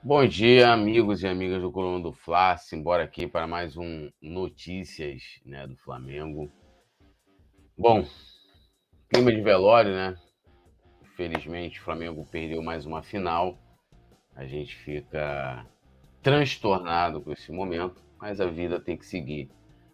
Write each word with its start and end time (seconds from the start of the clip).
Bom 0.00 0.24
dia, 0.24 0.72
amigos 0.72 1.24
e 1.24 1.26
amigas 1.26 1.60
do 1.60 1.72
Coluna 1.72 2.00
do 2.00 2.12
Fla. 2.12 2.56
Simbora 2.56 3.02
aqui 3.02 3.26
para 3.26 3.48
mais 3.48 3.76
um 3.76 4.08
Notícias 4.22 5.40
né, 5.44 5.66
do 5.66 5.76
Flamengo. 5.76 6.48
Bom, 7.76 8.06
clima 9.12 9.32
de 9.32 9.40
velório, 9.40 9.92
né? 9.92 10.16
Infelizmente, 11.02 11.80
o 11.80 11.82
Flamengo 11.82 12.24
perdeu 12.30 12.62
mais 12.62 12.86
uma 12.86 13.02
final. 13.02 13.58
A 14.36 14.46
gente 14.46 14.76
fica 14.76 15.66
transtornado 16.22 17.20
com 17.20 17.32
esse 17.32 17.50
momento, 17.50 18.00
mas 18.20 18.40
a 18.40 18.46
vida 18.46 18.78
tem 18.78 18.96
que 18.96 19.04
seguir, 19.04 19.50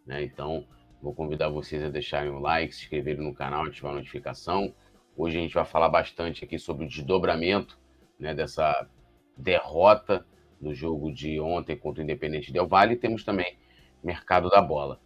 né? 0.06 0.22
Então, 0.22 0.68
vou 1.00 1.14
convidar 1.14 1.48
vocês 1.48 1.82
a 1.82 1.88
deixarem 1.88 2.30
o 2.30 2.38
like, 2.38 2.74
se 2.74 2.82
inscreverem 2.82 3.24
no 3.24 3.34
canal, 3.34 3.64
ativar 3.64 3.92
a 3.92 3.96
notificação. 3.96 4.74
Hoje 5.16 5.38
a 5.38 5.40
gente 5.40 5.54
vai 5.54 5.64
falar 5.64 5.88
bastante 5.88 6.44
aqui 6.44 6.58
sobre 6.58 6.84
o 6.84 6.88
desdobramento 6.88 7.78
né, 8.20 8.34
dessa 8.34 8.86
derrota 9.36 10.26
no 10.60 10.74
jogo 10.74 11.12
de 11.12 11.38
ontem 11.40 11.76
contra 11.76 12.00
o 12.00 12.04
Independente 12.04 12.52
Del 12.52 12.66
Valle. 12.66 12.94
E 12.94 12.98
temos 12.98 13.24
também 13.24 13.58
mercado 14.02 14.48
da 14.50 14.60
bola. 14.60 15.00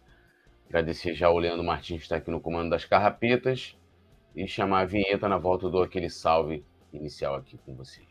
Agradecer 0.67 1.13
já 1.13 1.29
o 1.29 1.39
Leandro 1.39 1.63
Martins 1.63 1.97
que 1.97 2.03
está 2.03 2.17
aqui 2.17 2.29
no 2.29 2.39
comando 2.39 2.69
das 2.69 2.85
carrapetas 2.85 3.75
e 4.35 4.47
chamar 4.47 4.81
a 4.81 4.85
vinheta 4.85 5.27
na 5.27 5.37
volta 5.37 5.69
do 5.69 5.81
aquele 5.81 6.09
salve 6.09 6.63
inicial 6.93 7.35
aqui 7.35 7.57
com 7.57 7.75
vocês. 7.75 8.07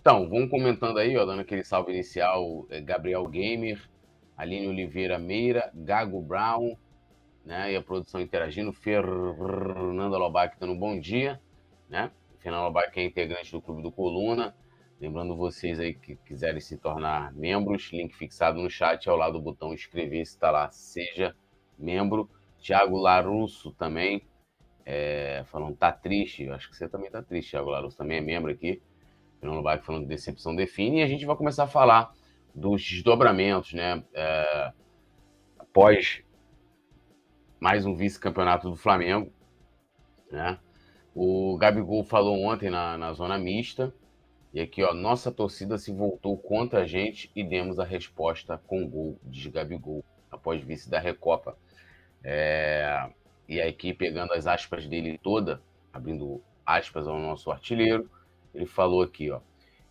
Então, 0.00 0.28
vamos 0.28 0.50
comentando 0.50 0.98
aí, 0.98 1.16
ó, 1.16 1.24
dando 1.24 1.40
aquele 1.40 1.64
salve 1.64 1.90
inicial, 1.90 2.66
é, 2.68 2.78
Gabriel 2.78 3.26
Gamer, 3.26 3.80
Aline 4.36 4.68
Oliveira 4.68 5.18
Meira, 5.18 5.70
Gago 5.74 6.20
Brown, 6.20 6.76
né? 7.44 7.72
E 7.72 7.76
a 7.76 7.82
produção 7.82 8.20
interagindo, 8.20 8.72
Fernanda 8.72 10.16
Lobac 10.16 10.58
dando 10.58 10.72
um 10.72 10.78
bom 10.78 10.98
dia, 10.98 11.40
né? 11.88 12.10
Fernanda 12.38 12.64
Lobac 12.64 12.98
é 12.98 13.04
integrante 13.04 13.52
do 13.52 13.60
Clube 13.60 13.82
do 13.82 13.92
Coluna. 13.92 14.54
Lembrando 15.00 15.36
vocês 15.36 15.78
aí 15.80 15.92
que 15.94 16.16
quiserem 16.16 16.60
se 16.60 16.78
tornar 16.78 17.32
membros, 17.34 17.90
link 17.92 18.14
fixado 18.14 18.62
no 18.62 18.70
chat 18.70 19.08
ao 19.08 19.16
lado 19.16 19.34
do 19.34 19.42
botão 19.42 19.74
inscrever-se, 19.74 20.32
está 20.32 20.50
lá, 20.50 20.70
seja 20.70 21.34
membro. 21.78 22.30
Tiago 22.58 22.96
Larusso 22.96 23.72
também, 23.72 24.22
é, 24.86 25.42
falando, 25.46 25.76
tá 25.76 25.92
triste, 25.92 26.48
acho 26.48 26.70
que 26.70 26.76
você 26.76 26.88
também 26.88 27.10
tá 27.10 27.22
triste, 27.22 27.50
Tiago 27.50 27.70
Larusso 27.70 27.96
também 27.96 28.18
é 28.18 28.20
membro 28.20 28.50
aqui. 28.50 28.80
Fernando 29.40 29.58
Lobac 29.58 29.84
falando 29.84 30.02
de 30.02 30.08
decepção 30.08 30.56
define, 30.56 31.00
e 31.00 31.02
a 31.02 31.06
gente 31.06 31.26
vai 31.26 31.36
começar 31.36 31.64
a 31.64 31.66
falar 31.68 32.14
dos 32.54 32.82
desdobramentos, 32.82 33.74
né? 33.74 34.02
É, 34.14 34.72
após 35.58 36.22
mais 37.64 37.86
um 37.86 37.94
vice-campeonato 37.94 38.68
do 38.68 38.76
Flamengo. 38.76 39.32
Né? 40.30 40.58
O 41.14 41.56
Gabigol 41.56 42.04
falou 42.04 42.38
ontem 42.42 42.68
na, 42.68 42.98
na 42.98 43.14
zona 43.14 43.38
mista. 43.38 43.90
E 44.52 44.60
aqui, 44.60 44.82
ó, 44.82 44.92
nossa 44.92 45.32
torcida 45.32 45.78
se 45.78 45.90
voltou 45.90 46.36
contra 46.36 46.82
a 46.82 46.86
gente 46.86 47.30
e 47.34 47.42
demos 47.42 47.80
a 47.80 47.84
resposta 47.84 48.60
com 48.66 48.86
gol, 48.86 49.18
de 49.22 49.48
Gabigol, 49.48 50.04
após 50.30 50.62
vice 50.62 50.90
da 50.90 50.98
Recopa. 50.98 51.56
É... 52.22 53.08
E 53.48 53.58
aqui, 53.62 53.94
pegando 53.94 54.34
as 54.34 54.46
aspas 54.46 54.86
dele 54.86 55.16
toda, 55.16 55.62
abrindo 55.90 56.42
aspas 56.66 57.08
ao 57.08 57.18
nosso 57.18 57.50
artilheiro, 57.50 58.10
ele 58.54 58.66
falou 58.66 59.00
aqui, 59.00 59.30
ó. 59.30 59.40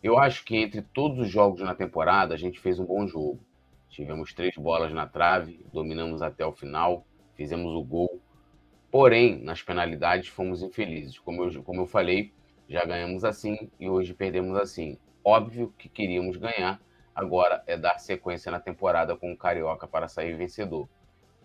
Eu 0.03 0.19
acho 0.19 0.45
que 0.45 0.57
entre 0.57 0.83
todos 0.83 1.17
os 1.17 1.27
jogos 1.27 1.61
na 1.61 1.73
temporada, 1.73 2.35
a 2.35 2.37
gente 2.37 2.59
fez 2.59 2.77
um 2.77 2.85
bom 2.85 3.07
jogo. 3.07 3.39
Tivemos 3.89 4.31
três 4.31 4.53
bolas 4.57 4.93
na 4.93 5.07
trave, 5.07 5.65
dominamos 5.73 6.21
até 6.21 6.45
o 6.45 6.51
final, 6.51 7.03
fizemos 7.35 7.73
o 7.73 7.83
gol. 7.83 8.21
Porém, 8.91 9.41
nas 9.43 9.61
penalidades 9.61 10.29
fomos 10.29 10.61
infelizes. 10.61 11.17
Como 11.17 11.43
eu, 11.43 11.63
como 11.63 11.81
eu 11.81 11.87
falei, 11.87 12.31
já 12.67 12.85
ganhamos 12.85 13.25
assim 13.25 13.69
e 13.79 13.89
hoje 13.89 14.13
perdemos 14.13 14.57
assim. 14.57 14.97
Óbvio 15.23 15.73
que 15.77 15.89
queríamos 15.89 16.37
ganhar, 16.37 16.81
agora 17.15 17.63
é 17.65 17.77
dar 17.77 17.97
sequência 17.97 18.51
na 18.51 18.59
temporada 18.59 19.15
com 19.15 19.31
o 19.31 19.37
Carioca 19.37 19.87
para 19.87 20.07
sair 20.07 20.35
vencedor. 20.35 20.87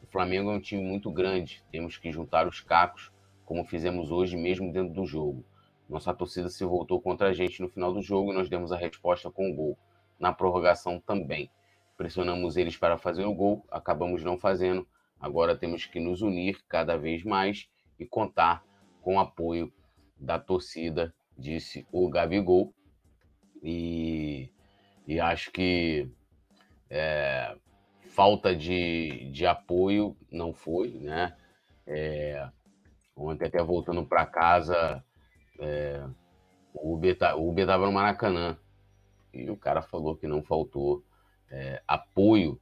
O 0.03 0.07
Flamengo 0.07 0.51
é 0.51 0.55
um 0.55 0.61
time 0.61 0.83
muito 0.83 1.11
grande, 1.11 1.63
temos 1.71 1.97
que 1.97 2.11
juntar 2.11 2.47
os 2.47 2.61
cacos, 2.61 3.13
como 3.45 3.65
fizemos 3.65 4.11
hoje 4.11 4.37
mesmo 4.37 4.73
dentro 4.73 4.93
do 4.93 5.07
jogo. 5.07 5.45
Nossa 5.89 6.13
torcida 6.13 6.51
se 6.51 6.65
voltou 6.65 7.01
contra 7.01 7.29
a 7.29 7.33
gente 7.33 7.63
no 7.63 7.69
final 7.69 7.93
do 7.93 8.03
jogo 8.03 8.31
e 8.31 8.35
nós 8.35 8.49
demos 8.49 8.73
a 8.73 8.77
resposta 8.77 9.31
com 9.31 9.51
o 9.51 9.55
gol. 9.55 9.79
Na 10.19 10.33
prorrogação 10.33 11.01
também. 11.01 11.51
Pressionamos 11.97 12.57
eles 12.57 12.77
para 12.77 12.99
fazer 12.99 13.25
o 13.25 13.35
gol, 13.35 13.65
acabamos 13.71 14.23
não 14.23 14.37
fazendo, 14.37 14.87
Agora 15.21 15.57
temos 15.57 15.85
que 15.85 15.99
nos 15.99 16.23
unir 16.23 16.63
cada 16.69 16.97
vez 16.97 17.25
mais 17.25 17.69
e 17.99 18.07
contar 18.07 18.65
com 19.03 19.17
o 19.17 19.21
apoio 19.21 19.73
da 20.19 20.39
torcida, 20.39 21.15
disse 21.37 21.87
o 21.93 22.09
Gabigol. 22.09 22.73
E, 23.63 24.51
e 25.07 25.19
acho 25.19 25.51
que 25.51 26.09
é, 26.89 27.57
falta 28.11 28.55
de, 28.55 29.31
de 29.33 29.47
apoio 29.47 30.17
não 30.31 30.53
foi, 30.53 30.91
né? 31.01 31.37
É, 31.87 32.49
ontem, 33.17 33.47
até 33.47 33.63
voltando 33.63 34.05
para 34.07 34.27
casa, 34.27 35.05
é, 35.59 36.05
o 36.75 36.95
Uber 36.95 37.17
estava 37.63 37.87
no 37.87 37.93
Maracanã 37.93 38.57
e 39.33 39.51
o 39.51 39.57
cara 39.57 39.83
falou 39.83 40.17
que 40.17 40.27
não 40.27 40.43
faltou 40.43 41.05
é, 41.51 41.83
apoio 41.87 42.61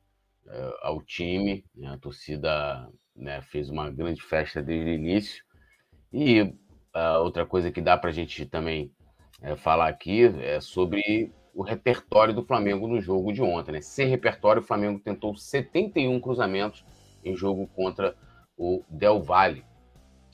ao 0.80 1.02
time. 1.02 1.64
Né? 1.74 1.88
A 1.88 1.98
torcida 1.98 2.88
né, 3.14 3.40
fez 3.42 3.70
uma 3.70 3.90
grande 3.90 4.22
festa 4.22 4.62
desde 4.62 4.90
o 4.90 4.94
início. 4.94 5.44
E 6.12 6.42
uh, 6.42 7.20
outra 7.22 7.46
coisa 7.46 7.70
que 7.70 7.80
dá 7.80 7.96
para 7.96 8.10
a 8.10 8.12
gente 8.12 8.46
também 8.46 8.92
uh, 9.42 9.56
falar 9.56 9.88
aqui 9.88 10.24
é 10.40 10.60
sobre 10.60 11.32
o 11.54 11.62
repertório 11.62 12.34
do 12.34 12.44
Flamengo 12.44 12.86
no 12.86 13.00
jogo 13.00 13.32
de 13.32 13.42
ontem. 13.42 13.72
Né? 13.72 13.80
Sem 13.80 14.08
repertório, 14.08 14.62
o 14.62 14.64
Flamengo 14.64 15.00
tentou 15.00 15.34
71 15.34 16.20
cruzamentos 16.20 16.84
em 17.24 17.34
jogo 17.34 17.66
contra 17.68 18.14
o 18.56 18.84
Del 18.90 19.22
Valle. 19.22 19.64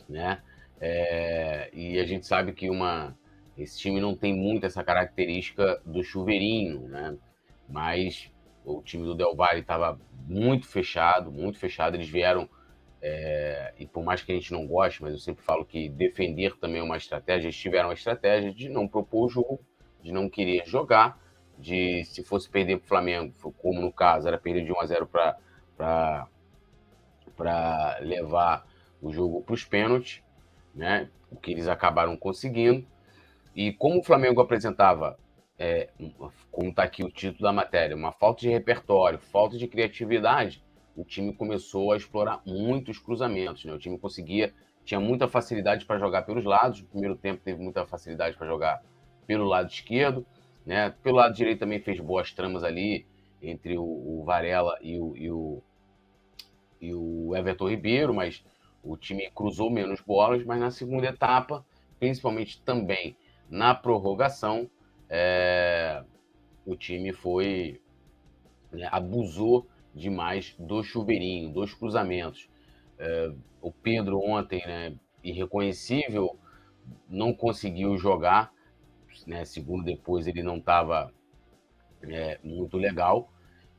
Né? 0.08 0.42
É, 0.80 1.70
e 1.72 1.98
a 2.00 2.04
gente 2.04 2.26
sabe 2.26 2.52
que 2.52 2.68
uma, 2.68 3.16
esse 3.56 3.78
time 3.78 4.00
não 4.00 4.16
tem 4.16 4.34
muito 4.34 4.66
essa 4.66 4.82
característica 4.82 5.80
do 5.86 6.02
chuveirinho, 6.02 6.88
né? 6.88 7.16
mas 7.68 8.31
o 8.64 8.82
time 8.82 9.04
do 9.04 9.14
Del 9.14 9.34
Valle 9.34 9.60
estava 9.60 9.98
muito 10.26 10.66
fechado, 10.66 11.30
muito 11.30 11.58
fechado. 11.58 11.96
Eles 11.96 12.08
vieram, 12.08 12.48
é, 13.00 13.74
e 13.78 13.86
por 13.86 14.04
mais 14.04 14.22
que 14.22 14.32
a 14.32 14.34
gente 14.34 14.52
não 14.52 14.66
goste, 14.66 15.02
mas 15.02 15.12
eu 15.12 15.18
sempre 15.18 15.44
falo 15.44 15.64
que 15.64 15.88
defender 15.88 16.56
também 16.58 16.80
é 16.80 16.82
uma 16.82 16.96
estratégia. 16.96 17.46
Eles 17.46 17.56
tiveram 17.56 17.90
a 17.90 17.94
estratégia 17.94 18.52
de 18.52 18.68
não 18.68 18.86
propor 18.86 19.26
o 19.26 19.28
jogo, 19.28 19.60
de 20.02 20.12
não 20.12 20.28
querer 20.28 20.64
jogar, 20.66 21.20
de 21.58 22.04
se 22.04 22.24
fosse 22.24 22.48
perder 22.48 22.78
para 22.78 22.84
o 22.84 22.88
Flamengo, 22.88 23.34
como 23.58 23.80
no 23.80 23.92
caso, 23.92 24.26
era 24.26 24.38
perder 24.38 24.64
de 24.64 24.72
1 24.72 24.80
a 24.80 24.86
0 24.86 25.06
para 27.36 27.98
levar 28.00 28.66
o 29.00 29.12
jogo 29.12 29.42
para 29.42 29.54
os 29.54 29.64
pênaltis, 29.64 30.22
né? 30.74 31.08
O 31.30 31.36
que 31.36 31.50
eles 31.52 31.68
acabaram 31.68 32.16
conseguindo. 32.16 32.86
E 33.54 33.72
como 33.72 34.00
o 34.00 34.02
Flamengo 34.02 34.40
apresentava 34.40 35.18
é, 35.58 35.90
como 36.50 36.70
está 36.70 36.82
aqui 36.82 37.04
o 37.04 37.10
título 37.10 37.42
da 37.42 37.52
matéria, 37.52 37.96
uma 37.96 38.12
falta 38.12 38.40
de 38.40 38.48
repertório, 38.48 39.18
falta 39.18 39.56
de 39.56 39.68
criatividade, 39.68 40.62
o 40.96 41.04
time 41.04 41.32
começou 41.32 41.92
a 41.92 41.96
explorar 41.96 42.42
muitos 42.44 42.98
cruzamentos. 42.98 43.64
Né? 43.64 43.72
O 43.72 43.78
time 43.78 43.98
conseguia, 43.98 44.52
tinha 44.84 45.00
muita 45.00 45.28
facilidade 45.28 45.84
para 45.84 45.98
jogar 45.98 46.22
pelos 46.22 46.44
lados. 46.44 46.80
No 46.80 46.88
primeiro 46.88 47.16
tempo 47.16 47.42
teve 47.42 47.62
muita 47.62 47.86
facilidade 47.86 48.36
para 48.36 48.46
jogar 48.46 48.82
pelo 49.26 49.44
lado 49.44 49.70
esquerdo. 49.70 50.26
Né? 50.66 50.90
Pelo 51.02 51.16
lado 51.16 51.34
direito 51.34 51.60
também 51.60 51.80
fez 51.80 51.98
boas 52.00 52.32
tramas 52.32 52.62
ali 52.62 53.06
entre 53.40 53.76
o, 53.78 53.82
o 53.82 54.24
Varela 54.24 54.78
e 54.82 54.98
o, 54.98 55.16
e 55.16 55.30
o, 55.30 55.62
e 56.80 56.94
o 56.94 57.34
Everton 57.34 57.68
Ribeiro, 57.68 58.14
mas 58.14 58.44
o 58.82 58.96
time 58.96 59.30
cruzou 59.34 59.70
menos 59.70 60.00
bolas. 60.00 60.44
Mas 60.44 60.60
na 60.60 60.70
segunda 60.70 61.06
etapa, 61.06 61.64
principalmente 61.98 62.60
também 62.62 63.16
na 63.48 63.74
prorrogação, 63.74 64.68
é, 65.14 66.02
o 66.64 66.74
time 66.74 67.12
foi 67.12 67.82
né, 68.72 68.88
abusou 68.90 69.68
demais 69.94 70.56
do 70.58 70.82
chuveirinho, 70.82 71.52
dos 71.52 71.74
cruzamentos. 71.74 72.48
É, 72.98 73.30
o 73.60 73.70
Pedro 73.70 74.18
ontem, 74.20 74.66
né, 74.66 74.94
irreconhecível, 75.22 76.38
não 77.06 77.34
conseguiu 77.34 77.98
jogar, 77.98 78.50
né, 79.26 79.44
segundo 79.44 79.84
depois 79.84 80.26
ele 80.26 80.42
não 80.42 80.56
estava 80.56 81.12
é, 82.02 82.40
muito 82.42 82.78
legal 82.78 83.30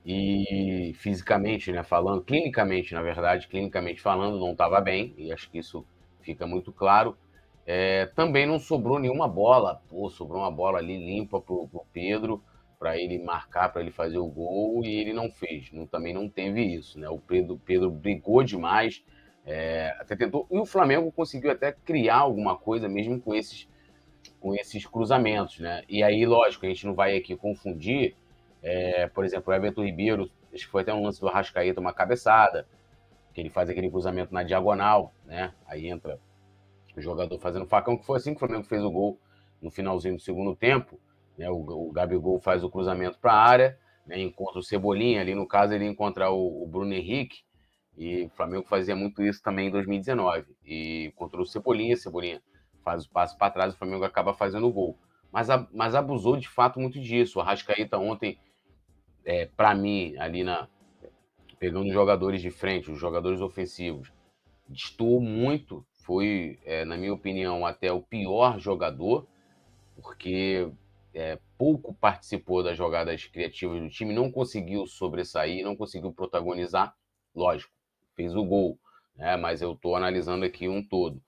e 0.06 0.94
fisicamente, 0.98 1.72
né, 1.72 1.82
falando, 1.82 2.24
clinicamente, 2.24 2.94
na 2.94 3.02
verdade, 3.02 3.48
clinicamente 3.48 4.02
falando, 4.02 4.40
não 4.40 4.52
estava 4.52 4.80
bem 4.80 5.16
e 5.18 5.32
acho 5.32 5.50
que 5.50 5.58
isso 5.58 5.84
fica 6.22 6.46
muito 6.46 6.72
claro. 6.72 7.18
É, 7.66 8.08
também 8.08 8.46
não 8.46 8.60
sobrou 8.60 9.00
nenhuma 9.00 9.28
bola. 9.28 9.82
Pô, 9.90 10.10
sobrou 10.10 10.42
uma 10.42 10.52
bola 10.52 10.80
ali 10.80 10.98
limpa 10.98 11.40
pro, 11.42 11.68
pro 11.68 11.86
Pedro 11.94 12.44
para 12.80 12.98
ele 12.98 13.18
marcar, 13.20 13.72
para 13.72 13.82
ele 13.82 13.92
fazer 13.92 14.18
o 14.18 14.28
gol 14.28 14.84
e 14.84 14.96
ele 15.00 15.14
não 15.14 15.30
fez. 15.32 15.72
Não, 15.72 15.88
também 15.88 16.14
não 16.14 16.28
teve 16.30 16.62
isso, 16.62 17.00
né? 17.00 17.10
O 17.10 17.18
Pedro, 17.20 17.58
Pedro 17.66 17.90
brigou 17.92 18.44
demais, 18.44 19.04
É, 19.46 19.96
até 20.00 20.16
tentou. 20.16 20.48
E 20.52 20.58
o 20.58 20.66
Flamengo 20.66 21.12
conseguiu 21.12 21.52
até 21.52 21.72
criar 21.72 22.18
alguma 22.20 22.58
coisa 22.58 22.88
mesmo 22.88 23.20
com 23.22 23.36
esses, 23.36 23.68
com 24.40 24.54
esses 24.56 24.86
cruzamentos, 24.86 25.60
né? 25.60 25.84
E 25.90 26.04
aí, 26.04 26.26
lógico, 26.26 26.66
a 26.66 26.70
gente 26.70 26.86
não 26.86 26.94
vai 26.94 27.18
aqui 27.18 27.36
confundir. 27.36 28.16
É, 28.62 29.08
por 29.08 29.26
exemplo, 29.26 29.52
o 29.52 29.56
Everton 29.56 29.84
Ribeiro, 29.84 30.32
acho 30.54 30.66
que 30.66 30.72
foi 30.72 30.82
até 30.84 30.94
um 30.94 31.04
lance 31.04 31.20
do 31.20 31.28
Arrascaeta, 31.28 31.82
uma 31.82 31.94
cabeçada, 31.94 32.66
que 33.34 33.42
ele 33.42 33.50
faz 33.50 33.70
aquele 33.70 33.90
cruzamento 33.90 34.34
na 34.34 34.44
diagonal, 34.44 35.14
né? 35.26 35.54
Aí 35.68 35.88
entra 35.88 36.20
o 36.96 37.02
jogador 37.02 37.38
fazendo 37.40 37.66
facão, 37.66 37.98
que 37.98 38.06
foi 38.06 38.18
assim 38.18 38.32
que 38.32 38.38
o 38.38 38.40
Flamengo 38.40 38.64
fez 38.64 38.84
o 38.84 38.92
gol 38.92 39.20
no 39.62 39.72
finalzinho 39.72 40.16
do 40.16 40.22
segundo 40.22 40.56
tempo. 40.56 41.00
Né? 41.38 41.50
O, 41.50 41.90
o 41.90 41.92
Gabigol 41.92 42.40
faz 42.40 42.64
o 42.64 42.70
cruzamento 42.70 43.18
para 43.20 43.34
a 43.34 43.42
área, 43.42 43.80
né? 44.06 44.20
encontra 44.20 44.60
o 44.60 44.64
Cebolinha, 44.64 45.22
ali 45.22 45.34
no 45.34 45.48
caso 45.48 45.74
ele 45.74 45.86
encontra 45.86 46.30
o, 46.30 46.64
o 46.64 46.68
Bruno 46.68 46.94
Henrique, 46.94 47.44
e 47.98 48.24
o 48.24 48.30
Flamengo 48.30 48.66
fazia 48.68 48.96
muito 48.96 49.22
isso 49.22 49.42
também 49.42 49.68
em 49.68 49.72
2019. 49.72 50.46
E 50.66 51.14
contra 51.16 51.40
o 51.42 51.46
Cebolinha, 51.46 51.96
Cebolinha 51.96 52.42
faz 52.84 53.06
o 53.06 53.10
passo 53.10 53.38
para 53.38 53.52
trás, 53.52 53.74
o 53.74 53.78
Flamengo 53.78 54.04
acaba 54.04 54.34
fazendo 54.34 54.68
o 54.68 54.72
gol. 54.72 54.98
Mas, 55.32 55.48
mas 55.72 55.96
abusou 55.96 56.38
de 56.38 56.48
fato 56.48 56.80
muito 56.80 57.00
disso. 57.00 57.40
O 57.40 57.42
Arrascaeta 57.42 57.98
ontem, 57.98 58.38
é, 59.26 59.46
para 59.46 59.74
mim, 59.74 60.16
ali 60.18 60.44
na 60.44 60.68
pegando 61.64 61.88
os 61.88 61.94
jogadores 61.94 62.42
de 62.42 62.52
frente, 62.52 62.92
os 62.92 63.00
jogadores 63.00 63.40
ofensivos, 63.40 64.12
destoou 64.68 65.22
muito. 65.22 65.86
Foi, 66.04 66.60
é, 66.66 66.84
na 66.84 66.98
minha 66.98 67.14
opinião, 67.14 67.66
até 67.66 67.92
o 67.92 68.02
pior 68.02 68.60
jogador, 68.60 69.26
porque 70.02 70.70
é, 71.14 71.40
pouco 71.58 71.94
participou 71.94 72.62
das 72.62 72.78
jogadas 72.78 73.26
criativas 73.26 73.82
do 73.82 73.90
time, 73.90 74.14
não 74.14 74.32
conseguiu 74.32 74.86
sobressair, 74.86 75.64
não 75.64 75.76
conseguiu 75.76 76.12
protagonizar. 76.12 76.94
Lógico, 77.34 77.72
fez 78.16 78.36
o 78.36 78.44
gol, 78.44 78.78
né? 79.16 79.38
mas 79.38 79.62
eu 79.62 79.74
estou 79.74 79.96
analisando 79.96 80.44
aqui 80.44 80.68
um 80.68 80.84
todo. 80.84 81.22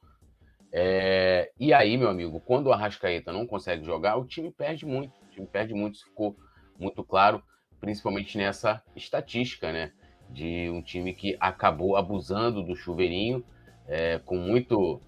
É... 0.74 1.52
E 1.58 1.74
aí, 1.74 1.96
meu 1.96 2.10
amigo, 2.10 2.42
quando 2.42 2.68
o 2.68 2.74
Arrascaeta 2.74 3.32
não 3.32 3.48
consegue 3.48 3.86
jogar, 3.86 4.18
o 4.18 4.26
time 4.26 4.52
perde 4.52 4.86
muito. 4.86 5.14
O 5.24 5.30
time 5.30 5.48
perde 5.48 5.74
muito, 5.74 5.96
isso 5.96 6.06
ficou 6.06 6.36
muito 6.78 7.02
claro, 7.02 7.42
principalmente 7.80 8.38
nessa 8.38 8.84
estatística, 8.94 9.72
né? 9.72 9.94
De 10.30 10.70
um 10.70 10.82
time 10.82 11.14
que 11.14 11.38
acabou 11.40 11.96
abusando 11.96 12.62
do 12.62 12.76
chuveirinho, 12.76 13.42
é, 13.88 14.20
com 14.20 14.38
muito, 14.38 15.02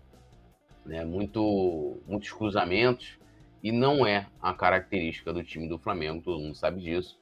né, 0.85 1.03
muito, 1.03 2.00
muitos 2.07 2.31
cruzamentos, 2.31 3.18
e 3.63 3.71
não 3.71 4.06
é 4.06 4.27
a 4.41 4.53
característica 4.53 5.33
do 5.33 5.44
time 5.44 5.68
do 5.68 5.77
Flamengo, 5.77 6.21
todo 6.21 6.39
mundo 6.39 6.56
sabe 6.56 6.81
disso. 6.81 7.19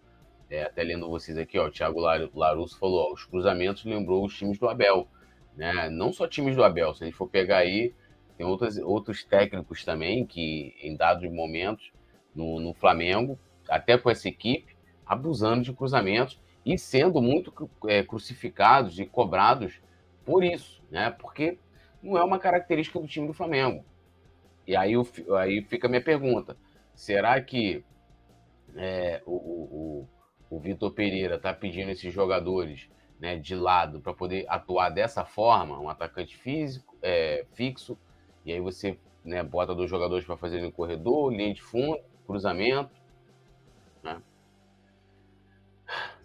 É, 0.50 0.64
até 0.64 0.84
lendo 0.84 1.10
vocês 1.10 1.38
aqui, 1.38 1.58
ó, 1.58 1.68
o 1.68 1.72
Thiago 1.72 2.00
Larusso 2.00 2.78
falou, 2.78 3.10
ó, 3.10 3.14
os 3.14 3.24
cruzamentos 3.24 3.84
lembrou 3.84 4.26
os 4.26 4.38
times 4.38 4.60
do 4.60 4.70
Abel, 4.70 5.08
né? 5.56 5.90
Não 5.90 6.14
só 6.14 6.28
times 6.28 6.56
do 6.56 6.64
Abel, 6.64 6.94
se 6.94 7.04
a 7.04 7.08
gente 7.08 7.16
for 7.16 7.28
pegar 7.28 7.58
aí, 7.58 7.94
tem 8.38 8.46
outros, 8.46 8.78
outros 8.78 9.24
técnicos 9.24 9.84
também 9.84 10.26
que, 10.26 10.76
em 10.82 10.96
dados 10.96 11.30
momentos, 11.32 11.92
no, 12.36 12.60
no 12.60 12.74
Flamengo, 12.74 13.40
até 13.70 13.98
com 13.98 14.10
essa 14.10 14.28
equipe, 14.28 14.76
abusando 15.06 15.64
de 15.64 15.74
cruzamentos 15.74 16.40
e 16.66 16.78
sendo 16.78 17.22
muito 17.22 17.70
é, 17.88 18.04
crucificados 18.04 19.00
e 19.00 19.06
cobrados 19.06 19.80
por 20.26 20.44
isso, 20.44 20.84
né? 20.90 21.10
Porque 21.12 21.58
não 22.02 22.18
é 22.18 22.24
uma 22.24 22.40
característica 22.40 23.00
do 23.00 23.08
time 23.08 23.28
do 23.28 23.34
Flamengo. 23.34 23.86
E 24.68 24.76
aí, 24.76 24.94
aí 25.40 25.62
fica 25.64 25.88
a 25.88 25.90
minha 25.90 26.04
pergunta: 26.04 26.58
será 26.94 27.40
que 27.42 27.84
é, 28.76 29.22
o, 29.26 29.32
o, 29.32 30.10
o 30.50 30.60
Vitor 30.60 30.92
Pereira 30.92 31.36
está 31.36 31.54
pedindo 31.54 31.92
esses 31.92 32.14
jogadores 32.14 32.90
né, 33.20 33.38
de 33.38 33.56
lado 33.56 34.02
para 34.02 34.14
poder 34.14 34.46
atuar 34.50 34.90
dessa 34.90 35.24
forma, 35.24 35.80
um 35.80 35.90
atacante 35.90 36.36
físico, 36.38 36.98
é, 37.02 37.46
fixo, 37.54 37.98
e 38.46 38.52
aí 38.52 38.60
você 38.60 38.98
né, 39.24 39.42
bota 39.44 39.74
dois 39.74 39.90
jogadores 39.90 40.26
para 40.26 40.38
fazer 40.38 40.62
no 40.62 40.72
corredor, 40.72 41.34
linha 41.34 41.54
de 41.54 41.62
fundo, 41.62 42.00
cruzamento. 42.28 42.90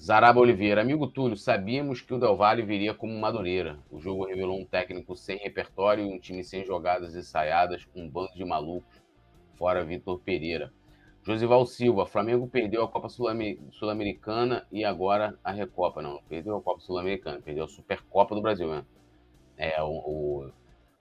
Zaraba 0.03 0.41
Oliveira, 0.41 0.81
amigo 0.81 1.07
Túlio, 1.07 1.37
sabíamos 1.37 2.01
que 2.01 2.15
o 2.15 2.19
Del 2.19 2.35
Valle 2.35 2.63
viria 2.63 2.95
como 2.95 3.21
Madureira. 3.21 3.79
O 3.91 4.01
jogo 4.01 4.25
revelou 4.25 4.59
um 4.59 4.65
técnico 4.65 5.15
sem 5.15 5.37
repertório 5.37 6.07
e 6.07 6.11
um 6.11 6.19
time 6.19 6.43
sem 6.43 6.65
jogadas 6.65 7.15
ensaiadas, 7.15 7.87
um 7.95 8.09
bando 8.09 8.33
de 8.33 8.43
malucos, 8.43 8.99
fora 9.59 9.85
Vitor 9.85 10.19
Pereira. 10.21 10.73
Josival 11.23 11.67
Silva, 11.67 12.07
Flamengo 12.07 12.49
perdeu 12.49 12.83
a 12.83 12.89
Copa 12.89 13.11
Sul-Americana 13.11 14.67
e 14.73 14.87
agora 14.87 15.39
a 15.45 15.53
Recopa. 15.53 16.01
Não, 16.01 16.23
perdeu 16.27 16.57
a 16.57 16.63
Copa 16.63 16.81
Sul-Americana, 16.81 17.43
perdeu 17.43 17.65
a 17.65 17.69
Supercopa 17.69 18.35
do 18.35 18.41
Brasil, 18.41 18.71
né? 18.71 18.87
É, 19.59 19.83
o, 19.83 19.91
o 19.91 20.53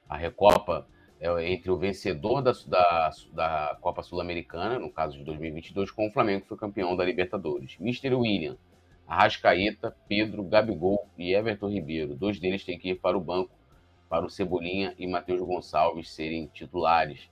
a 0.10 0.18
Recopa 0.18 0.86
é 1.22 1.50
entre 1.50 1.72
o 1.72 1.78
vencedor 1.78 2.42
da, 2.42 2.52
da, 2.68 3.12
da 3.32 3.78
Copa 3.80 4.04
Sul-Americana, 4.04 4.78
no 4.78 4.92
caso 4.92 5.18
de 5.18 5.24
2022, 5.24 5.90
com 5.90 6.06
o 6.06 6.12
Flamengo, 6.12 6.42
que 6.42 6.50
foi 6.50 6.58
campeão 6.58 6.98
da 6.98 7.06
Libertadores. 7.06 7.78
Mr. 7.80 8.14
William, 8.14 8.58
Arrascaeta, 9.10 9.96
Pedro, 10.08 10.44
Gabigol 10.44 11.10
e 11.18 11.34
Everton 11.34 11.70
Ribeiro. 11.70 12.16
Dois 12.16 12.40
deles 12.40 12.64
têm 12.64 12.78
que 12.78 12.92
ir 12.92 12.96
para 12.96 13.18
o 13.18 13.22
banco 13.22 13.50
para 14.08 14.26
o 14.26 14.30
Cebolinha 14.30 14.94
e 14.98 15.08
Matheus 15.08 15.42
Gonçalves 15.42 16.12
serem 16.12 16.48
titulares. 16.48 17.28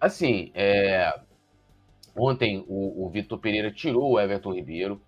Assim, 0.00 0.52
é... 0.54 1.20
ontem 2.16 2.64
o, 2.68 3.04
o 3.04 3.10
Vitor 3.10 3.38
Pereira 3.38 3.72
tirou 3.72 4.12
o 4.12 4.20
Everton 4.20 4.52
Ribeiro. 4.52 5.02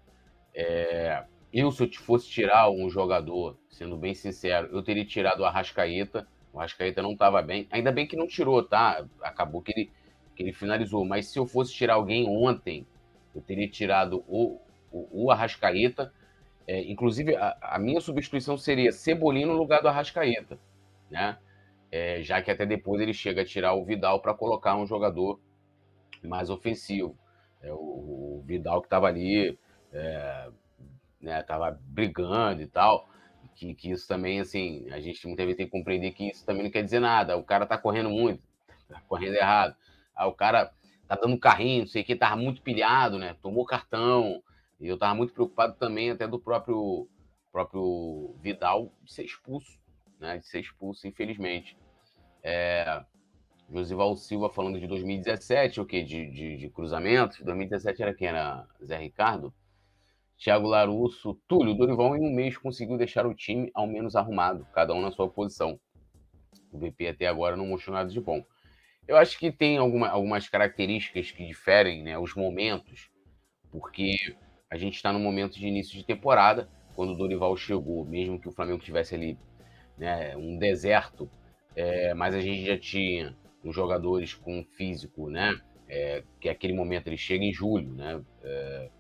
É... 0.53 1.25
Eu, 1.53 1.71
se 1.71 1.85
eu 1.85 1.93
fosse 1.93 2.29
tirar 2.29 2.69
um 2.71 2.91
jogador, 2.91 3.57
sendo 3.71 3.97
bem 3.97 4.15
sincero, 4.15 4.69
eu 4.73 4.83
teria 4.83 5.05
tirado 5.05 5.41
o 5.41 5.45
Arrascaeta. 5.45 6.27
O 6.53 6.59
Arrascaeta 6.59 7.01
não 7.01 7.13
estava 7.13 7.41
bem. 7.43 7.69
Ainda 7.71 7.93
bem 7.93 8.07
que 8.07 8.17
não 8.17 8.27
tirou, 8.27 8.63
tá? 8.63 9.07
Acabou 9.23 9.63
que 9.63 9.73
ele, 9.73 9.91
que 10.35 10.43
ele 10.43 10.53
finalizou. 10.53 11.05
Mas 11.05 11.29
se 11.29 11.39
eu 11.39 11.47
fosse 11.47 11.73
tirar 11.73 11.95
alguém 11.95 12.29
ontem, 12.29 12.87
eu 13.35 13.41
teria 13.41 13.69
tirado 13.69 14.25
o, 14.29 14.61
o, 14.97 15.27
o 15.27 15.31
Arrascaeta. 15.31 16.13
É, 16.67 16.83
inclusive, 16.91 17.37
a, 17.37 17.57
a, 17.61 17.79
minha 17.79 18.01
substituição 18.01 18.57
seria 18.57 18.91
Cebolinha 18.91 19.47
no 19.47 19.53
lugar 19.53 19.81
do 19.83 19.89
Arrascaeta, 19.89 20.59
né? 21.09 21.39
é, 21.91 22.23
já 22.23 22.43
que 22.43 22.51
até 22.51 22.67
depois 22.67 23.01
ele 23.01 23.15
chega 23.15 23.43
a 23.43 23.45
tirar 23.45 23.75
o 23.75 23.85
Vidal 23.85 24.21
para 24.21 24.35
colocar 24.35 24.77
um 24.77 24.87
jogador 24.87 25.41
mais 26.23 26.51
ofensivo. 26.51 27.17
É, 27.63 27.73
o, 27.73 27.77
o, 27.77 28.43
Vidal 28.45 28.81
que 28.81 28.87
estava 28.87 29.07
ali, 29.07 29.59
é, 29.93 30.49
né, 31.21 31.43
tava 31.43 31.79
brigando 31.83 32.63
e 32.63 32.67
tal, 32.67 33.09
que, 33.55 33.75
que, 33.75 33.91
isso 33.91 34.07
também, 34.07 34.41
assim, 34.41 34.87
a 34.91 35.01
gente 35.01 35.27
muitas 35.27 35.47
vezes 35.47 35.57
tem 35.57 35.67
que 35.67 35.73
compreender 35.73 36.11
que 36.13 36.29
isso 36.29 36.45
também 36.45 36.65
não 36.65 36.71
quer 36.71 36.83
dizer 36.83 37.01
nada. 37.01 37.37
O 37.37 37.45
cara 37.45 37.67
tá 37.67 37.79
correndo 37.79 38.11
muito, 38.11 38.43
tá 38.89 39.01
correndo 39.09 39.35
errado. 39.35 39.75
Aí 40.15 40.29
o 40.29 40.33
cara 40.33 40.73
tá 41.09 41.17
dando 41.17 41.39
carrinho, 41.39 41.81
não 41.81 41.87
sei 41.87 42.03
o 42.03 42.05
que, 42.05 42.17
tava 42.17 42.37
muito 42.37 42.63
pilhado, 42.63 43.19
né? 43.19 43.37
Tomou 43.41 43.65
cartão. 43.65 44.43
E 44.79 44.87
eu 44.87 44.99
tava 44.99 45.15
muito 45.15 45.33
preocupado 45.33 45.75
também 45.79 46.11
até 46.11 46.27
do 46.27 46.39
próprio 46.39 47.09
próprio 47.51 48.37
Vidal 48.43 48.93
ser 49.07 49.25
expulso, 49.25 49.79
né? 50.21 50.39
De 50.39 50.47
ser 50.47 50.61
expulso, 50.61 51.07
infelizmente. 51.07 51.77
É, 52.43 53.03
Josival 53.73 54.15
Silva 54.17 54.51
falando 54.51 54.79
de 54.79 54.87
2017, 54.87 55.81
o 55.81 55.87
quê? 55.87 56.03
De, 56.03 56.31
de, 56.31 56.57
de 56.59 56.71
cruzamentos. 56.71 57.41
2017 57.41 58.03
era 58.03 58.15
quem? 58.15 58.29
Era 58.29 58.67
Zé 58.85 58.99
Ricardo? 58.99 59.55
Thiago 60.39 60.69
Larusso, 60.69 61.35
Túlio, 61.49 61.75
Dorival 61.75 62.15
em 62.15 62.21
um 62.21 62.31
mês 62.31 62.59
conseguiu 62.59 62.99
deixar 62.99 63.27
o 63.27 63.35
time 63.35 63.71
ao 63.75 63.87
menos 63.87 64.15
arrumado, 64.15 64.67
cada 64.75 64.93
um 64.93 65.01
na 65.01 65.11
sua 65.11 65.29
posição. 65.29 65.81
O 66.71 66.79
VP 66.79 67.09
até 67.09 67.27
agora 67.27 67.57
não 67.57 67.67
mostrou 67.67 67.97
nada 67.97 68.11
de 68.11 68.21
bom. 68.21 68.45
Eu 69.09 69.17
acho 69.17 69.39
que 69.39 69.51
tem 69.51 69.79
alguma, 69.79 70.09
algumas 70.09 70.49
características 70.49 71.31
que 71.31 71.47
diferem, 71.47 72.03
né, 72.03 72.19
os 72.19 72.35
momentos, 72.35 73.09
porque 73.71 74.37
a 74.71 74.77
gente 74.77 74.97
está 74.97 75.13
no 75.13 75.19
momento 75.19 75.59
de 75.59 75.67
início 75.67 75.97
de 75.97 76.05
temporada, 76.05 76.69
quando 76.95 77.13
o 77.13 77.17
Dorival 77.17 77.57
chegou, 77.57 78.05
mesmo 78.05 78.41
que 78.41 78.49
o 78.49 78.53
Flamengo 78.53 78.83
tivesse 78.83 79.15
ali 79.15 79.39
né, 79.99 80.37
um 80.37 80.59
deserto 80.59 81.31
é, 81.77 82.15
mas 82.15 82.35
a 82.35 82.41
gente 82.41 82.65
já 82.65 82.79
tinha 82.79 83.37
os 83.63 83.75
jogadores 83.75 84.33
com 84.33 84.65
físico, 84.77 85.29
né? 85.29 85.61
É, 85.89 86.25
que 86.41 86.49
é 86.49 86.53
aquele 86.53 86.73
momento 86.73 87.07
ele 87.07 87.19
chega 87.19 87.45
em 87.45 87.53
julho, 87.53 87.93
né? 87.93 88.21
É, 88.43 88.91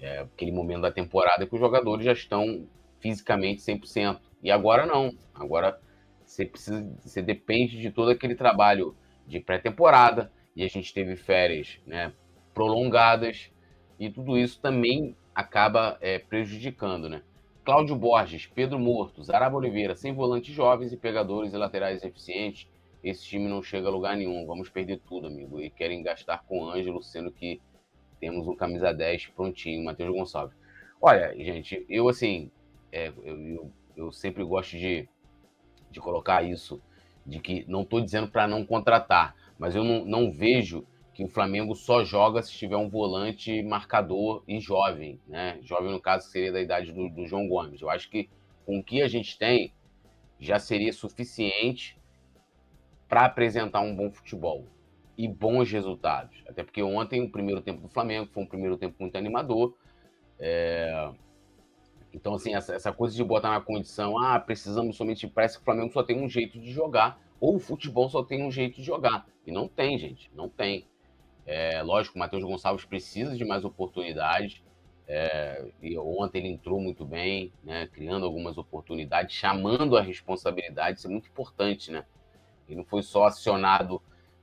é, 0.00 0.18
aquele 0.20 0.52
momento 0.52 0.82
da 0.82 0.92
temporada 0.92 1.46
que 1.46 1.54
os 1.54 1.60
jogadores 1.60 2.04
já 2.04 2.12
estão 2.12 2.66
fisicamente 3.00 3.60
100%. 3.60 4.20
E 4.42 4.50
agora 4.50 4.86
não. 4.86 5.10
Agora 5.34 5.78
você 6.24 6.46
precisa, 6.46 6.88
você 7.00 7.20
depende 7.20 7.80
de 7.80 7.90
todo 7.90 8.10
aquele 8.10 8.36
trabalho 8.36 8.96
de 9.26 9.40
pré-temporada 9.40 10.32
e 10.54 10.62
a 10.62 10.68
gente 10.68 10.94
teve 10.94 11.16
férias, 11.16 11.80
né? 11.84 12.12
Prolongadas 12.54 13.50
e 14.06 14.10
tudo 14.10 14.36
isso 14.36 14.60
também 14.60 15.14
acaba 15.32 15.96
é, 16.00 16.18
prejudicando, 16.18 17.08
né? 17.08 17.22
Cláudio 17.64 17.94
Borges, 17.94 18.46
Pedro 18.46 18.76
Morto, 18.76 19.22
Zaraba 19.22 19.56
Oliveira, 19.56 19.94
sem 19.94 20.12
volantes 20.12 20.52
jovens 20.52 20.92
e 20.92 20.96
pegadores 20.96 21.54
e 21.54 21.56
laterais 21.56 22.02
eficientes, 22.02 22.66
esse 23.04 23.24
time 23.24 23.48
não 23.48 23.62
chega 23.62 23.86
a 23.86 23.90
lugar 23.92 24.16
nenhum. 24.16 24.44
Vamos 24.44 24.68
perder 24.68 25.00
tudo, 25.06 25.28
amigo. 25.28 25.60
E 25.60 25.70
querem 25.70 26.02
gastar 26.02 26.44
com 26.48 26.64
o 26.64 26.70
Ângelo, 26.70 27.00
sendo 27.00 27.30
que 27.30 27.60
temos 28.18 28.48
um 28.48 28.56
camisa 28.56 28.92
10 28.92 29.28
prontinho, 29.28 29.84
Matheus 29.84 30.12
Gonçalves. 30.12 30.56
Olha, 31.00 31.32
gente, 31.36 31.86
eu 31.88 32.08
assim, 32.08 32.50
é, 32.90 33.12
eu, 33.22 33.40
eu, 33.40 33.72
eu 33.96 34.12
sempre 34.12 34.42
gosto 34.42 34.76
de, 34.76 35.08
de 35.92 36.00
colocar 36.00 36.42
isso, 36.42 36.82
de 37.24 37.38
que 37.38 37.64
não 37.68 37.82
estou 37.82 38.00
dizendo 38.00 38.26
para 38.26 38.48
não 38.48 38.66
contratar, 38.66 39.36
mas 39.56 39.76
eu 39.76 39.84
não, 39.84 40.04
não 40.04 40.32
vejo 40.32 40.84
que 41.14 41.24
o 41.24 41.28
Flamengo 41.28 41.74
só 41.74 42.02
joga 42.02 42.42
se 42.42 42.52
tiver 42.52 42.76
um 42.76 42.88
volante 42.88 43.62
marcador 43.62 44.42
e 44.48 44.58
jovem, 44.58 45.20
né? 45.26 45.58
Jovem, 45.62 45.90
no 45.90 46.00
caso, 46.00 46.28
seria 46.28 46.52
da 46.52 46.60
idade 46.60 46.92
do, 46.92 47.08
do 47.08 47.26
João 47.26 47.46
Gomes. 47.46 47.82
Eu 47.82 47.90
acho 47.90 48.08
que 48.08 48.30
com 48.64 48.78
o 48.78 48.84
que 48.84 49.02
a 49.02 49.08
gente 49.08 49.38
tem, 49.38 49.72
já 50.38 50.58
seria 50.58 50.92
suficiente 50.92 51.98
para 53.08 53.26
apresentar 53.26 53.80
um 53.80 53.94
bom 53.94 54.10
futebol 54.10 54.66
e 55.16 55.28
bons 55.28 55.70
resultados. 55.70 56.42
Até 56.48 56.62
porque 56.64 56.82
ontem, 56.82 57.22
o 57.22 57.30
primeiro 57.30 57.60
tempo 57.60 57.82
do 57.82 57.88
Flamengo 57.88 58.28
foi 58.32 58.42
um 58.42 58.46
primeiro 58.46 58.76
tempo 58.76 58.96
muito 58.98 59.16
animador. 59.16 59.76
É... 60.38 61.10
Então, 62.12 62.34
assim, 62.34 62.54
essa, 62.54 62.74
essa, 62.74 62.92
coisa 62.92 63.14
de 63.14 63.24
botar 63.24 63.50
na 63.50 63.60
condição, 63.60 64.18
ah, 64.18 64.38
precisamos 64.38 64.96
somente. 64.96 65.26
Parece 65.26 65.56
que 65.56 65.62
o 65.62 65.64
Flamengo 65.64 65.92
só 65.92 66.02
tem 66.02 66.22
um 66.22 66.28
jeito 66.28 66.58
de 66.58 66.70
jogar, 66.70 67.20
ou 67.40 67.56
o 67.56 67.58
futebol 67.58 68.08
só 68.08 68.22
tem 68.22 68.44
um 68.44 68.50
jeito 68.50 68.76
de 68.76 68.82
jogar. 68.82 69.26
E 69.46 69.52
não 69.52 69.68
tem, 69.68 69.98
gente, 69.98 70.30
não 70.34 70.48
tem. 70.48 70.86
É, 71.46 71.82
lógico, 71.82 72.16
o 72.16 72.18
Matheus 72.18 72.42
Gonçalves 72.42 72.84
precisa 72.84 73.36
de 73.36 73.44
mais 73.44 73.64
oportunidades. 73.64 74.62
É, 75.06 75.66
e 75.82 75.98
ontem 75.98 76.38
ele 76.38 76.48
entrou 76.48 76.80
muito 76.80 77.04
bem, 77.04 77.52
né, 77.62 77.88
criando 77.88 78.24
algumas 78.24 78.56
oportunidades, 78.56 79.34
chamando 79.34 79.96
a 79.96 80.00
responsabilidade, 80.00 80.98
isso 80.98 81.08
é 81.08 81.10
muito 81.10 81.28
importante, 81.28 81.90
né? 81.90 82.04
Ele 82.68 82.78
não 82.78 82.84
foi 82.84 83.02
só 83.02 83.26
acionado, 83.26 84.00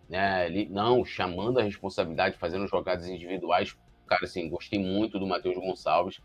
né, 0.07 0.49
não, 0.69 1.05
chamando 1.05 1.59
a 1.59 1.63
responsabilidade, 1.63 2.37
fazendo 2.37 2.67
jogadas 2.67 3.07
individuais. 3.07 3.75
Cara, 4.05 4.25
assim, 4.25 4.49
gostei 4.49 4.79
muito 4.79 5.17
do 5.17 5.25
Matheus 5.25 5.55
Gonçalves. 5.55 6.19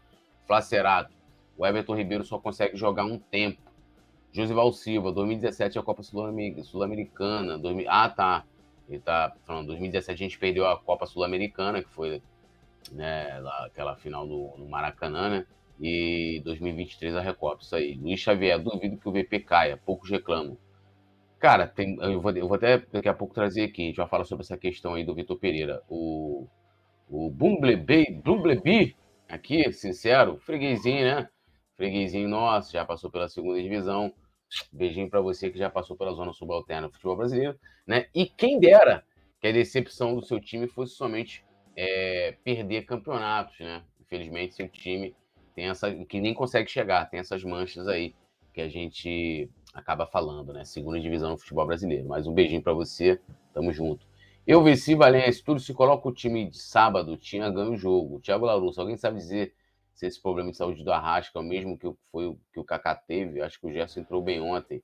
Flacerato, 0.47 1.15
o 1.57 1.65
Everton 1.65 1.95
Ribeiro 1.95 2.25
só 2.25 2.39
consegue 2.39 2.77
jogar 2.77 3.05
um 3.05 3.19
tempo. 3.19 3.63
Josival 4.33 4.73
Silva, 4.73 5.13
2017 5.13 5.79
é 5.79 5.81
a 5.81 5.85
Copa 5.85 6.03
Sul-Americana. 6.03 7.61
Ah, 7.89 8.09
tá. 8.11 8.45
Ele 8.89 9.01
tá 9.01 9.35
falando, 9.45 9.69
2017 9.69 10.23
a 10.23 10.27
gente 10.27 10.39
perdeu 10.39 10.67
a 10.67 10.79
Copa 10.79 11.07
Sul-Americana, 11.07 11.83
que 11.83 11.89
foi 11.91 12.23
né, 12.93 13.39
lá, 13.41 13.67
aquela 13.67 13.97
final 13.97 14.27
no, 14.27 14.67
Maracanã, 14.69 15.31
né? 15.31 15.47
E 15.81 16.41
2023 16.45 17.17
a 17.17 17.21
Recopa, 17.21 17.63
isso 17.63 17.75
aí. 17.75 17.95
Luiz 17.95 18.21
Xavier, 18.21 18.59
duvido 18.63 18.97
que 18.97 19.09
o 19.09 19.13
VP 19.13 19.41
caia, 19.41 19.77
poucos 19.77 20.11
reclamam. 20.11 20.57
Cara, 21.39 21.67
tem, 21.67 21.97
eu, 22.01 22.21
vou, 22.21 22.31
eu 22.33 22.47
vou 22.47 22.57
até 22.57 22.79
daqui 22.79 23.09
a 23.09 23.15
pouco 23.15 23.35
trazer 23.35 23.65
aqui, 23.65 23.83
a 23.83 23.87
gente 23.87 23.97
vai 23.97 24.09
falar 24.09 24.25
sobre 24.25 24.45
essa 24.45 24.57
questão 24.57 24.95
aí 24.95 25.05
do 25.05 25.15
Vitor 25.15 25.39
Pereira. 25.39 25.83
O, 25.89 26.47
o 27.09 27.29
Bumblebee, 27.31 28.97
aqui, 29.29 29.73
sincero, 29.73 30.39
freguesinho, 30.39 31.05
né? 31.05 31.29
Freguesinho 31.77 32.29
nosso, 32.29 32.73
já 32.73 32.85
passou 32.85 33.11
pela 33.11 33.29
segunda 33.29 33.61
divisão. 33.61 34.13
Beijinho 34.73 35.09
para 35.09 35.21
você 35.21 35.51
que 35.51 35.59
já 35.59 35.71
passou 35.71 35.97
pela 35.97 36.13
zona 36.13 36.33
subalterna 36.33 36.89
do 36.89 36.93
futebol 36.93 37.17
brasileiro, 37.17 37.59
né? 37.87 38.07
E 38.15 38.27
quem 38.27 38.59
dera 38.59 39.05
que 39.41 39.49
a 39.49 39.53
decepção 39.53 40.15
do 40.15 40.25
seu 40.25 40.41
time 40.41 40.67
fosse 40.67 40.95
somente 40.95 41.45
é, 41.77 42.37
perder 42.45 42.87
campeonatos, 42.87 43.59
né? 43.61 43.83
Infelizmente, 44.01 44.55
seu 44.55 44.69
time 44.69 45.15
tem 45.55 45.69
essa 45.69 45.93
que 45.95 46.21
nem 46.21 46.35
consegue 46.35 46.71
chegar, 46.71 47.09
tem 47.09 47.21
essas 47.21 47.43
manchas 47.45 47.87
aí 47.89 48.15
que 48.53 48.61
a 48.61 48.69
gente 48.69 49.51
acaba 49.73 50.07
falando, 50.07 50.53
né? 50.53 50.65
Segunda 50.65 51.01
divisão 51.01 51.31
no 51.31 51.39
futebol 51.39 51.67
brasileiro. 51.67 52.07
Mais 52.07 52.27
um 52.27 52.33
beijinho 52.33 52.63
para 52.63 52.73
você, 52.73 53.21
tamo 53.53 53.73
junto. 53.73 54.07
Eu 54.47 54.63
venci 54.63 54.95
Valência, 54.95 55.43
tudo 55.45 55.59
se 55.59 55.73
coloca 55.73 56.09
o 56.09 56.13
time 56.13 56.49
de 56.49 56.59
sábado, 56.59 57.17
tinha 57.17 57.51
ganho 57.51 57.73
o 57.73 57.77
jogo. 57.77 58.21
Thiago 58.21 58.45
Larusso, 58.45 58.81
alguém 58.81 58.97
sabe 58.97 59.17
dizer 59.17 59.55
se 59.95 60.07
esse 60.07 60.21
problema 60.21 60.51
de 60.51 60.57
saúde 60.57 60.83
do 60.83 60.93
Arrasca 60.93 61.39
é 61.39 61.43
o 61.43 61.45
mesmo 61.45 61.79
que 61.79 61.91
foi 62.11 62.27
o 62.27 62.39
que 62.53 62.59
o 62.59 62.65
Kaká 62.65 62.95
teve? 62.95 63.41
Acho 63.41 63.61
que 63.61 63.67
o 63.67 63.73
Gerson 63.73 64.01
entrou 64.01 64.21
bem 64.21 64.41
ontem. 64.41 64.83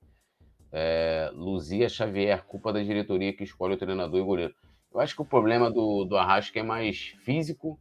É, 0.72 1.30
Luzia 1.34 1.88
Xavier, 1.88 2.44
culpa 2.44 2.72
da 2.72 2.80
diretoria 2.80 3.32
que 3.32 3.42
escolhe 3.42 3.74
o 3.74 3.78
treinador 3.78 4.20
e 4.20 4.24
goleiro. 4.24 4.54
Eu 4.92 5.00
acho 5.00 5.16
que 5.16 5.22
o 5.22 5.24
problema 5.24 5.70
do, 5.70 6.04
do 6.04 6.16
Arrasca 6.16 6.60
é 6.60 6.62
mais 6.62 7.14
físico, 7.24 7.78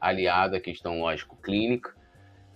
aliado 0.00 0.56
à 0.56 0.60
questão, 0.60 1.00
lógico, 1.00 1.36
clínica. 1.36 1.94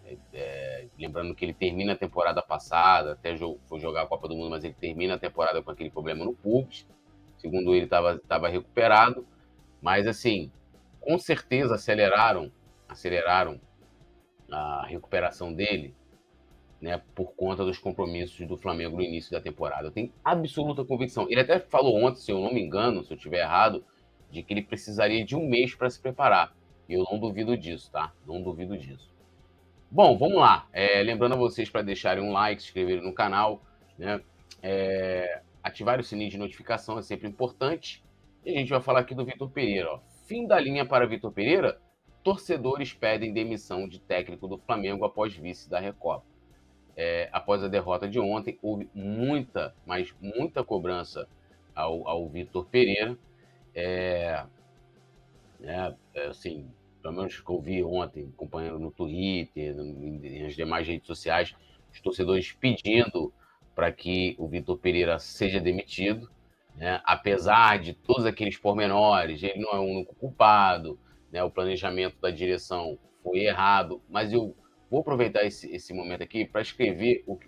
É, 0.05 0.17
é 0.33 0.89
lembrando 0.99 1.35
que 1.35 1.45
ele 1.45 1.55
termina 1.55 1.93
a 1.93 1.97
temporada 1.97 2.43
passada, 2.43 3.13
até 3.13 3.37
foi 3.37 3.79
jogar 3.79 4.03
a 4.03 4.07
Copa 4.07 4.27
do 4.27 4.35
Mundo, 4.35 4.51
mas 4.51 4.65
ele 4.65 4.75
termina 4.75 5.15
a 5.15 5.19
temporada 5.19 5.63
com 5.63 5.71
aquele 5.71 5.91
problema 5.91 6.25
no 6.25 6.35
pubis. 6.35 6.85
Segundo 7.39 7.75
ele, 7.75 7.87
estava 7.87 8.49
recuperado. 8.49 9.25
Mas, 9.81 10.07
assim, 10.07 10.51
com 11.01 11.17
certeza 11.17 11.77
aceleraram, 11.77 12.53
aceleraram 12.89 13.59
a 14.51 14.87
recuperação 14.87 15.53
dele 15.53 15.95
né, 16.81 17.01
por 17.15 17.35
conta 17.35 17.65
dos 17.65 17.79
compromissos 17.79 18.47
do 18.47 18.57
Flamengo 18.57 18.97
no 18.97 19.03
início 19.03 19.31
da 19.31 19.41
temporada. 19.41 19.87
Eu 19.89 19.91
tenho 19.91 20.13
absoluta 20.25 20.85
convicção. 20.85 21.27
Ele 21.29 21.41
até 21.41 21.61
falou 21.61 22.03
ontem, 22.03 22.21
se 22.21 22.33
eu 22.33 22.41
não 22.41 22.53
me 22.53 22.63
engano, 22.63 23.05
se 23.05 23.13
eu 23.13 23.17
estiver 23.17 23.41
errado, 23.41 23.85
de 24.31 24.43
que 24.43 24.55
ele 24.55 24.63
precisaria 24.63 25.25
de 25.25 25.37
um 25.37 25.47
mês 25.47 25.75
para 25.75 25.91
se 25.91 26.01
preparar. 26.01 26.55
E 26.89 26.95
eu 26.95 27.05
não 27.11 27.19
duvido 27.19 27.57
disso, 27.57 27.91
tá? 27.91 28.13
Não 28.27 28.43
duvido 28.43 28.77
disso. 28.77 29.11
Bom, 29.91 30.17
vamos 30.17 30.39
lá. 30.39 30.69
É, 30.73 31.03
lembrando 31.03 31.35
a 31.35 31.39
vocês 31.39 31.69
para 31.69 31.83
deixarem 31.83 32.23
um 32.23 32.33
like, 32.33 32.63
se 32.63 32.69
inscreverem 32.69 33.05
no 33.05 33.13
canal, 33.13 33.63
né? 33.99 34.21
É, 34.63 35.43
ativar 35.63 36.01
o 36.01 36.03
sininho 36.03 36.31
de 36.31 36.39
notificação 36.39 36.99
é 36.99 37.03
sempre 37.03 37.29
importante. 37.29 38.03
E 38.45 38.51
a 38.51 38.59
gente 38.59 38.71
vai 38.71 38.81
falar 38.81 39.01
aqui 39.01 39.15
do 39.15 39.25
Vitor 39.25 39.51
Pereira. 39.51 39.93
Ó. 39.93 40.01
Fim 40.27 40.47
da 40.47 40.59
linha 40.59 40.87
para 40.87 41.07
Vitor 41.07 41.33
Pereira. 41.33 41.81
Torcedores 42.23 42.93
pedem 42.93 43.33
demissão 43.33 43.89
de 43.89 43.99
técnico 43.99 44.47
do 44.47 44.59
Flamengo 44.59 45.05
após 45.05 45.35
vice 45.35 45.69
da 45.69 45.81
Recopa 45.81 46.31
é, 46.97 47.31
após 47.33 47.65
a 47.65 47.69
derrota 47.69 48.07
de 48.07 48.21
ontem, 48.21 48.59
houve 48.61 48.87
muita, 48.95 49.75
mas 49.87 50.15
muita 50.21 50.63
cobrança 50.63 51.27
ao, 51.75 52.07
ao 52.07 52.29
Vitor 52.29 52.67
Pereira. 52.67 53.17
É, 53.75 54.45
né, 55.59 55.97
é, 56.15 56.27
assim, 56.27 56.71
pelo 57.01 57.15
menos 57.15 57.41
que 57.41 57.51
eu 57.51 57.59
vi 57.59 57.83
ontem, 57.83 58.31
acompanhando 58.35 58.79
no 58.79 58.91
Twitter, 58.91 59.75
nas 59.75 60.55
demais 60.55 60.87
redes 60.87 61.07
sociais, 61.07 61.55
os 61.91 62.01
torcedores 62.03 62.53
pedindo 62.53 63.33
para 63.75 63.91
que 63.91 64.35
o 64.39 64.47
Vitor 64.47 64.77
Pereira 64.77 65.19
seja 65.19 65.59
demitido, 65.59 66.31
né, 66.77 67.01
apesar 67.05 67.79
de 67.79 67.95
todos 67.95 68.27
aqueles 68.27 68.59
pormenores, 68.59 69.43
ele 69.43 69.61
não 69.61 69.71
é 69.71 69.79
o 69.79 69.85
único 69.85 70.15
culpado, 70.17 70.99
né, 71.33 71.43
o 71.43 71.51
planejamento 71.51 72.21
da 72.21 72.31
direção 72.31 72.99
foi 73.23 73.41
errado, 73.41 74.03
mas 74.09 74.33
eu 74.33 74.55
Vou 74.91 75.01
aproveitar 75.01 75.45
esse, 75.45 75.71
esse 75.73 75.95
momento 75.95 76.23
aqui 76.25 76.45
para 76.45 76.61
escrever 76.61 77.23
o, 77.25 77.39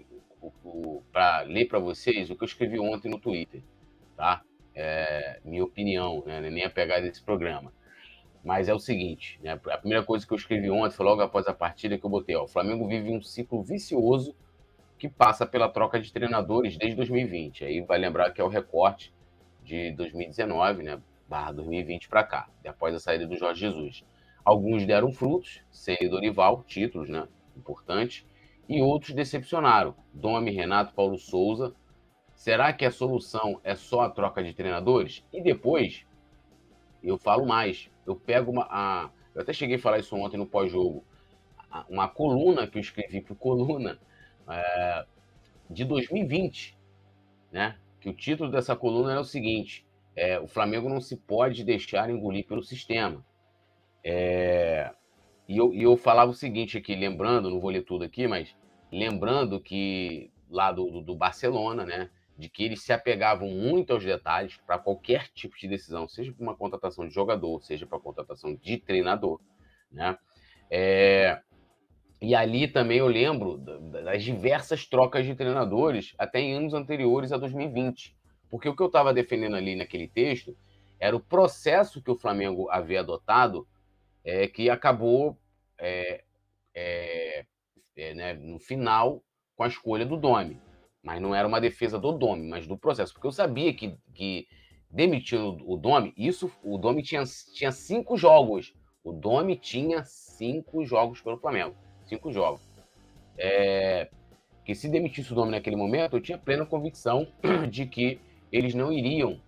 o, 0.41 0.53
o 0.65 1.03
para 1.13 1.41
ler 1.41 1.67
para 1.67 1.81
vocês 1.81 2.31
o 2.31 2.37
que 2.37 2.45
eu 2.45 2.47
escrevi 2.47 2.79
ontem 2.79 3.11
no 3.11 3.19
Twitter, 3.19 3.61
tá? 4.17 4.43
É, 4.75 5.41
minha 5.45 5.65
opinião, 5.65 6.23
né? 6.25 6.41
nem 6.49 6.65
a 6.65 6.71
pegada 6.71 7.03
desse 7.03 7.21
programa. 7.21 7.73
Mas 8.45 8.69
é 8.69 8.75
o 8.75 8.79
seguinte, 8.79 9.41
né? 9.43 9.53
A 9.53 9.79
primeira 9.79 10.05
coisa 10.05 10.25
que 10.25 10.33
eu 10.33 10.37
escrevi 10.37 10.71
ontem 10.71 10.95
foi 10.95 11.05
logo 11.05 11.21
após 11.21 11.49
a 11.49 11.53
partida 11.53 11.99
que 11.99 12.07
eu 12.07 12.11
botei, 12.11 12.37
ó, 12.37 12.45
o 12.45 12.49
Flamengo 12.49 12.87
vive 12.87 13.11
um 13.11 13.21
ciclo 13.21 13.61
vicioso 13.61 14.37
que 14.97 15.09
passa 15.09 15.45
pela 15.45 15.69
troca 15.69 16.01
de 16.01 16.13
treinadores 16.13 16.77
desde 16.77 16.97
2020. 16.97 17.65
Aí 17.65 17.81
vai 17.81 17.99
lembrar 17.99 18.31
que 18.31 18.41
é 18.41 18.45
o 18.45 18.49
recorte 18.49 19.13
de 19.65 19.91
2019, 19.93 20.85
né? 20.85 21.01
Barra 21.33 21.53
2020 21.53 22.11
para 22.11 22.25
cá, 22.25 22.51
após 22.67 22.95
a 22.95 23.01
saída 23.01 23.27
do 23.27 23.35
Jorge 23.39 23.61
Jesus. 23.61 24.05
Alguns 24.45 24.85
deram 24.85 25.11
frutos, 25.15 25.63
sem 25.71 25.97
Dorival, 26.11 26.63
títulos, 26.67 27.09
né? 27.09 27.27
Importante. 27.57 28.27
E 28.69 28.83
outros 28.83 29.15
decepcionaram. 29.15 29.97
Domi, 30.13 30.51
Renato, 30.51 30.93
Paulo 30.93 31.17
Souza. 31.17 31.75
Será 32.35 32.71
que 32.75 32.85
a 32.85 32.91
solução 32.91 33.59
é 33.65 33.75
só 33.75 34.03
a 34.03 34.11
troca 34.11 34.45
de 34.45 34.53
treinadores? 34.53 35.25
E 35.33 35.43
depois, 35.43 36.05
eu 37.03 37.17
falo 37.17 37.47
mais. 37.47 37.89
Eu 38.07 38.15
pego 38.15 38.53
uma. 38.53 38.67
A, 38.69 39.09
eu 39.35 39.41
até 39.41 39.55
cheguei 39.55 39.77
a 39.77 39.79
falar 39.81 40.01
isso 40.01 40.15
ontem 40.15 40.37
no 40.37 40.45
pós-jogo. 40.45 41.03
Uma 41.89 42.09
coluna 42.09 42.67
que 42.67 42.77
eu 42.77 42.83
escrevi 42.83 43.23
para 43.23 43.35
Coluna 43.35 43.99
é, 44.47 45.07
de 45.71 45.83
2020, 45.87 46.77
né? 47.51 47.79
Que 48.03 48.11
o 48.11 48.13
título 48.13 48.51
dessa 48.51 48.77
coluna 48.77 49.13
era 49.13 49.21
o 49.23 49.25
seguinte: 49.25 49.87
é, 50.15 50.39
o 50.39 50.47
Flamengo 50.47 50.89
não 50.89 51.01
se 51.01 51.17
pode 51.17 51.65
deixar 51.65 52.11
engolir 52.11 52.47
pelo 52.47 52.63
sistema. 52.63 53.25
É, 54.05 54.93
e, 55.49 55.57
eu, 55.57 55.73
e 55.73 55.83
eu 55.83 55.97
falava 55.97 56.31
o 56.31 56.35
seguinte 56.35 56.77
aqui, 56.77 56.95
lembrando, 56.95 57.51
não 57.51 57.61
vou 57.61 57.71
ler 57.71 57.85
tudo 57.85 58.05
aqui, 58.05 58.27
mas 58.27 58.55
lembrando 58.91 59.61
que 59.61 60.31
lá 60.51 60.71
do, 60.71 60.91
do, 60.91 61.01
do 61.01 61.15
Barcelona, 61.15 61.85
né, 61.85 62.11
de 62.37 62.49
que 62.49 62.65
eles 62.65 62.83
se 62.83 62.93
apegavam 62.93 63.49
muito 63.49 63.93
aos 63.93 64.05
detalhes 64.05 64.57
para 64.67 64.79
qualquer 64.79 65.29
tipo 65.29 65.57
de 65.57 65.69
decisão, 65.69 66.09
seja 66.09 66.33
para 66.33 66.43
uma 66.43 66.57
contratação 66.57 67.07
de 67.07 67.15
jogador, 67.15 67.63
seja 67.63 67.87
para 67.87 67.99
contratação 67.99 68.55
de 68.55 68.79
treinador, 68.79 69.41
né? 69.91 70.17
É, 70.71 71.41
e 72.21 72.35
ali 72.35 72.69
também 72.69 72.99
eu 72.99 73.09
lembro 73.09 73.59
das 73.59 74.23
diversas 74.23 74.87
trocas 74.87 75.27
de 75.27 75.35
treinadores 75.35 76.15
até 76.17 76.41
em 76.41 76.55
anos 76.55 76.73
anteriores 76.73 77.33
a 77.33 77.37
2020, 77.37 78.17
porque 78.53 78.69
o 78.69 78.77
que 78.77 78.83
eu 78.83 78.89
estava 78.89 79.15
defendendo 79.15 79.57
ali 79.57 79.75
naquele 79.75 80.07
texto 80.07 80.55
era 81.01 81.17
o 81.17 81.21
processo 81.21 82.03
que 82.03 82.11
o 82.11 82.19
Flamengo 82.19 82.69
havia 82.69 83.01
adotado 83.01 83.67
é, 84.23 84.47
que 84.47 84.69
acabou 84.69 85.39
é, 85.79 86.23
é, 86.75 87.47
é, 87.97 88.15
né, 88.15 88.35
no 88.35 88.59
final 88.59 89.25
com 89.57 89.63
a 89.63 89.69
escolha 89.69 90.05
do 90.05 90.19
Domi. 90.19 90.61
Mas 91.03 91.19
não 91.19 91.35
era 91.35 91.49
uma 91.49 91.63
defesa 91.63 91.99
do 91.99 92.13
Domi, 92.13 92.47
mas 92.47 92.67
do 92.67 92.77
processo. 92.77 93.15
Porque 93.15 93.27
eu 93.27 93.33
sabia 93.33 93.73
que, 93.73 93.97
que 94.13 94.47
demitindo 94.91 95.57
o 95.67 95.75
Domi, 95.79 96.13
isso, 96.15 96.53
o 96.63 96.77
Domi 96.77 97.03
tinha, 97.03 97.25
tinha 97.55 97.73
cinco 97.73 98.19
jogos. 98.19 98.75
O 99.03 99.13
Domi 99.13 99.57
tinha 99.57 100.05
cinco 100.05 100.85
jogos 100.85 101.23
pelo 101.23 101.39
Flamengo. 101.39 101.75
Cinco 102.05 102.31
jogos. 102.31 102.61
É, 103.39 104.11
que 104.63 104.75
se 104.75 104.91
demitisse 104.91 105.33
o 105.33 105.35
Domi 105.35 105.53
naquele 105.53 105.75
momento, 105.75 106.19
eu 106.19 106.21
tinha 106.21 106.37
plena 106.37 106.67
convicção 106.67 107.27
de 107.71 107.87
que 107.87 108.21
eles 108.53 108.75
não 108.75 108.93
iriam 108.93 109.41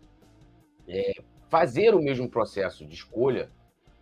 é, 0.88 1.12
fazer 1.49 1.94
o 1.94 2.02
mesmo 2.02 2.28
processo 2.28 2.87
de 2.87 2.94
escolha 2.94 3.50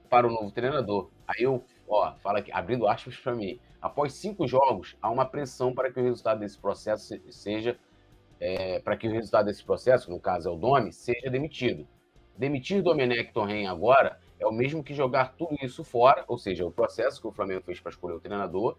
para 0.08 0.26
o 0.26 0.30
novo 0.30 0.50
treinador. 0.50 1.10
Aí 1.26 1.42
eu, 1.42 1.64
ó, 1.88 2.14
fala 2.16 2.38
aqui, 2.38 2.52
abrindo 2.52 2.86
aspas 2.86 3.16
para 3.16 3.34
mim, 3.34 3.58
após 3.80 4.14
cinco 4.14 4.46
jogos, 4.46 4.96
há 5.02 5.10
uma 5.10 5.24
pressão 5.24 5.74
para 5.74 5.92
que 5.92 5.98
o 5.98 6.02
resultado 6.02 6.40
desse 6.40 6.58
processo 6.58 7.14
seja, 7.30 7.76
é, 8.38 8.78
para 8.80 8.96
que 8.96 9.08
o 9.08 9.12
resultado 9.12 9.46
desse 9.46 9.64
processo, 9.64 10.10
no 10.10 10.20
caso 10.20 10.48
é 10.48 10.52
o 10.52 10.56
Domi, 10.56 10.92
seja 10.92 11.30
demitido. 11.30 11.86
Demitir 12.36 12.82
Domenech 12.82 13.32
Torren 13.32 13.66
agora 13.66 14.18
é 14.38 14.46
o 14.46 14.52
mesmo 14.52 14.82
que 14.82 14.94
jogar 14.94 15.34
tudo 15.36 15.56
isso 15.62 15.84
fora, 15.84 16.24
ou 16.26 16.38
seja, 16.38 16.64
o 16.64 16.70
processo 16.70 17.20
que 17.20 17.26
o 17.26 17.32
Flamengo 17.32 17.62
fez 17.62 17.80
para 17.80 17.90
escolher 17.90 18.14
o 18.14 18.20
treinador, 18.20 18.76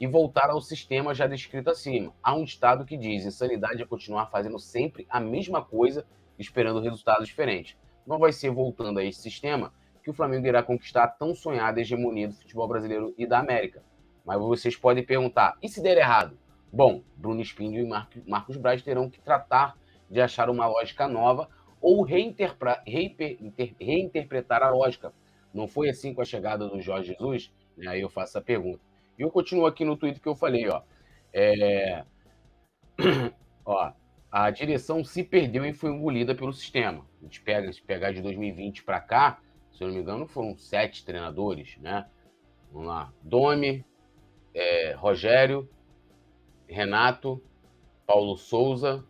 e 0.00 0.06
voltar 0.06 0.48
ao 0.48 0.62
sistema 0.62 1.14
já 1.14 1.26
descrito 1.26 1.68
acima. 1.68 2.14
Há 2.22 2.34
um 2.34 2.42
estado 2.42 2.86
que 2.86 2.96
diz: 2.96 3.26
insanidade 3.26 3.82
é 3.82 3.86
continuar 3.86 4.26
fazendo 4.30 4.58
sempre 4.58 5.06
a 5.10 5.20
mesma 5.20 5.62
coisa, 5.62 6.06
esperando 6.38 6.80
resultados 6.80 7.28
diferentes. 7.28 7.76
Não 8.06 8.18
vai 8.18 8.32
ser 8.32 8.50
voltando 8.50 8.98
a 8.98 9.04
esse 9.04 9.20
sistema 9.20 9.74
que 10.02 10.08
o 10.08 10.14
Flamengo 10.14 10.46
irá 10.46 10.62
conquistar 10.62 11.04
a 11.04 11.08
tão 11.08 11.34
sonhada 11.34 11.82
hegemonia 11.82 12.28
do 12.28 12.34
futebol 12.34 12.66
brasileiro 12.66 13.14
e 13.18 13.26
da 13.26 13.38
América. 13.38 13.84
Mas 14.24 14.40
vocês 14.40 14.74
podem 14.74 15.04
perguntar: 15.04 15.58
e 15.62 15.68
se 15.68 15.82
der 15.82 15.98
errado? 15.98 16.38
Bom, 16.72 17.02
Bruno 17.16 17.42
Espíndio 17.42 17.84
e 17.84 17.86
Marcos 18.26 18.56
Braz 18.56 18.80
terão 18.80 19.10
que 19.10 19.20
tratar 19.20 19.76
de 20.08 20.20
achar 20.20 20.48
uma 20.48 20.66
lógica 20.66 21.06
nova 21.06 21.48
ou 21.80 22.02
reinterpretar 22.02 22.82
a 24.62 24.70
lógica. 24.70 25.12
Não 25.52 25.66
foi 25.66 25.90
assim 25.90 26.14
com 26.14 26.22
a 26.22 26.24
chegada 26.24 26.68
do 26.68 26.80
Jorge 26.80 27.08
Jesus? 27.12 27.52
Aí 27.86 28.00
eu 28.00 28.08
faço 28.08 28.38
a 28.38 28.40
pergunta. 28.40 28.89
E 29.20 29.22
eu 29.22 29.30
continuo 29.30 29.66
aqui 29.66 29.84
no 29.84 29.98
Twitter 29.98 30.18
que 30.18 30.26
eu 30.26 30.34
falei, 30.34 30.66
ó. 30.66 30.80
É... 31.30 32.06
ó, 33.66 33.92
a 34.32 34.50
direção 34.50 35.04
se 35.04 35.22
perdeu 35.22 35.62
e 35.66 35.74
foi 35.74 35.90
engolida 35.90 36.34
pelo 36.34 36.54
sistema. 36.54 37.06
A 37.20 37.24
gente 37.24 37.42
pega, 37.42 37.70
se 37.70 37.82
pegar 37.82 38.12
de 38.12 38.22
2020 38.22 38.82
para 38.82 38.98
cá, 38.98 39.42
se 39.72 39.84
eu 39.84 39.88
não 39.88 39.94
me 39.94 40.00
engano, 40.00 40.26
foram 40.26 40.56
sete 40.56 41.04
treinadores, 41.04 41.76
né? 41.76 42.08
Vamos 42.72 42.88
lá. 42.88 43.12
Domi, 43.22 43.84
é, 44.54 44.92
Rogério, 44.92 45.68
Renato, 46.66 47.42
Paulo 48.06 48.38
Souza, 48.38 49.04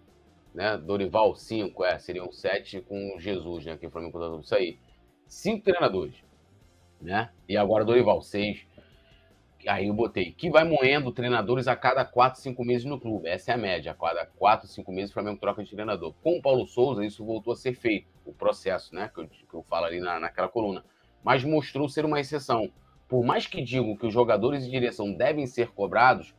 né? 0.53 0.77
Dorival, 0.77 1.37
cinco, 1.37 1.85
é, 1.85 2.01
seriam 2.01 2.33
sete 2.33 2.81
com 2.81 3.15
Jesus, 3.21 3.65
né? 3.65 3.77
Que 3.77 3.87
o 3.87 3.91
Flamengo 3.93 4.15
contratou 4.15 4.41
isso 4.41 4.57
aí. 4.57 4.77
Cinco 5.29 5.63
treinadores, 5.63 6.17
né? 7.01 7.31
E 7.49 7.57
agora 7.57 7.85
Dorival, 7.85 8.21
seis. 8.23 8.67
Aí 9.67 9.89
eu 9.89 9.95
botei 9.95 10.33
que 10.33 10.51
vai 10.51 10.65
moendo 10.65 11.13
treinadores 11.13 11.69
a 11.69 11.77
cada 11.77 12.05
4, 12.05 12.41
5 12.41 12.65
meses 12.65 12.85
no 12.85 12.99
clube. 12.99 13.29
Essa 13.29 13.53
é 13.53 13.55
a 13.55 13.59
média. 13.59 13.93
A 13.93 13.95
cada 13.95 14.27
4, 14.27 14.67
5 14.67 14.93
meses 14.93 15.11
o 15.11 15.15
Flamengo 15.15 15.39
troca 15.39 15.63
de 15.63 15.71
treinador. 15.71 16.15
Com 16.23 16.39
o 16.39 16.43
Paulo 16.43 16.67
Souza, 16.67 17.05
isso 17.05 17.25
voltou 17.25 17.53
a 17.53 17.57
ser 17.57 17.75
feito, 17.75 18.09
o 18.25 18.33
processo, 18.33 18.95
né? 18.95 19.11
Que 19.13 19.21
eu, 19.21 19.29
que 19.29 19.55
eu 19.55 19.63
falo 19.63 19.87
ali 19.87 20.01
na, 20.01 20.19
naquela 20.19 20.49
coluna. 20.49 20.85
Mas 21.23 21.45
mostrou 21.45 21.89
ser 21.89 22.05
uma 22.05 22.21
exceção. 22.21 22.71
Por 23.09 23.25
mais 23.25 23.47
que 23.47 23.63
digam 23.63 23.97
que 23.97 24.07
os 24.07 24.13
jogadores 24.13 24.65
e 24.65 24.71
direção 24.71 25.13
devem 25.13 25.47
ser 25.47 25.73
cobrados, 25.73 26.35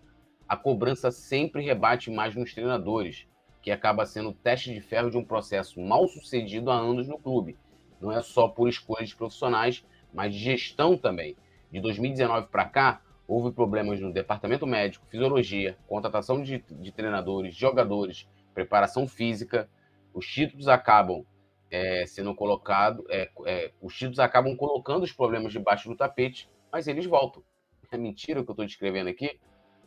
a 0.48 0.58
cobrança 0.58 1.12
sempre 1.12 1.64
rebate 1.64 2.10
mais 2.10 2.36
nos 2.36 2.54
treinadores, 2.54 3.28
que 3.62 3.72
acaba 3.72 4.06
sendo 4.06 4.30
o 4.30 4.34
teste 4.34 4.74
de 4.74 4.82
ferro 4.82 5.12
de 5.12 5.18
um 5.18 5.24
processo 5.24 5.80
mal 5.80 6.08
sucedido 6.08 6.72
há 6.72 6.76
anos 6.76 7.08
no 7.08 7.20
clube. 7.20 7.58
Não 8.02 8.12
é 8.12 8.22
só 8.22 8.48
por 8.48 8.68
escolhas 8.68 9.10
de 9.10 9.16
profissionais, 9.16 9.86
mas 10.14 10.34
de 10.34 10.40
gestão 10.40 10.98
também. 10.98 11.38
De 11.72 11.80
2019 11.80 12.48
para 12.48 12.66
cá, 12.66 13.02
houve 13.32 13.56
problemas 13.56 14.02
no 14.02 14.12
departamento 14.12 14.68
médico, 14.68 15.06
fisiologia, 15.10 15.78
contratação 15.88 16.44
de, 16.44 16.62
de 16.70 16.92
treinadores, 16.92 17.56
jogadores, 17.56 18.28
preparação 18.54 19.08
física. 19.08 19.70
Os 20.14 20.28
títulos 20.28 20.68
acabam 20.68 21.26
é, 21.72 22.06
sendo 22.06 22.36
colocados, 22.36 23.06
é, 23.10 23.30
é, 23.46 23.72
os 23.82 23.96
títulos 23.96 24.20
acabam 24.20 24.54
colocando 24.58 25.04
os 25.04 25.14
problemas 25.14 25.54
debaixo 25.54 25.88
do 25.88 25.96
tapete, 25.96 26.50
mas 26.70 26.90
eles 26.90 27.06
voltam. 27.06 27.42
É 27.90 27.98
mentira 27.98 28.42
o 28.42 28.44
que 28.44 28.50
eu 28.50 28.54
estou 28.54 28.66
descrevendo 28.66 29.10
aqui, 29.10 29.40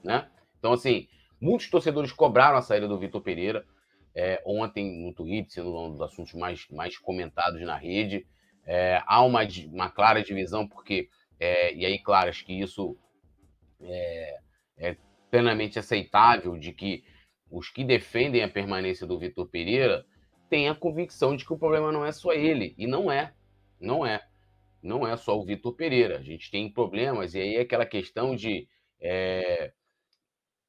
né? 0.03 0.27
Então, 0.59 0.73
assim, 0.73 1.07
muitos 1.39 1.69
torcedores 1.69 2.13
cobraram 2.13 2.57
a 2.57 2.63
saída 2.63 2.89
do 2.89 2.99
Vitor 2.99 3.21
Pereira. 3.21 3.67
É, 4.15 4.41
ontem 4.47 5.05
no 5.05 5.13
Twitter, 5.13 5.53
sendo 5.53 5.77
um 5.77 5.91
dos 5.91 6.01
assuntos 6.01 6.33
mais, 6.33 6.67
mais 6.71 6.97
comentados 6.97 7.61
na 7.61 7.77
rede. 7.77 8.27
É, 8.65 9.03
há 9.07 9.23
uma, 9.23 9.41
uma 9.71 9.91
clara 9.91 10.23
divisão, 10.23 10.67
porque, 10.67 11.11
é, 11.39 11.75
e 11.75 11.85
aí, 11.85 11.99
claro, 11.99 12.31
acho 12.31 12.45
que 12.45 12.53
isso 12.53 12.97
é, 13.85 14.39
é 14.79 14.97
plenamente 15.31 15.79
aceitável 15.79 16.59
de 16.59 16.73
que 16.73 17.05
os 17.51 17.69
que 17.69 17.85
defendem 17.85 18.43
a 18.43 18.49
permanência 18.49 19.07
do 19.07 19.19
Vitor 19.19 19.49
Pereira 19.49 20.05
têm 20.49 20.69
a 20.69 20.75
convicção 20.75 21.37
de 21.37 21.45
que 21.45 21.53
o 21.53 21.59
problema 21.59 21.93
não 21.93 22.05
é 22.05 22.13
só 22.13 22.33
ele. 22.33 22.75
E 22.79 22.87
não 22.87 23.11
é. 23.11 23.33
Não 23.81 24.05
é. 24.05 24.23
Não 24.83 25.07
é 25.07 25.17
só 25.17 25.39
o 25.39 25.45
Vitor 25.45 25.75
Pereira. 25.75 26.19
A 26.19 26.23
gente 26.23 26.51
tem 26.51 26.73
problemas, 26.73 27.35
e 27.35 27.41
aí 27.41 27.57
é 27.57 27.61
aquela 27.61 27.87
questão 27.87 28.35
de. 28.35 28.69
É, 29.01 29.73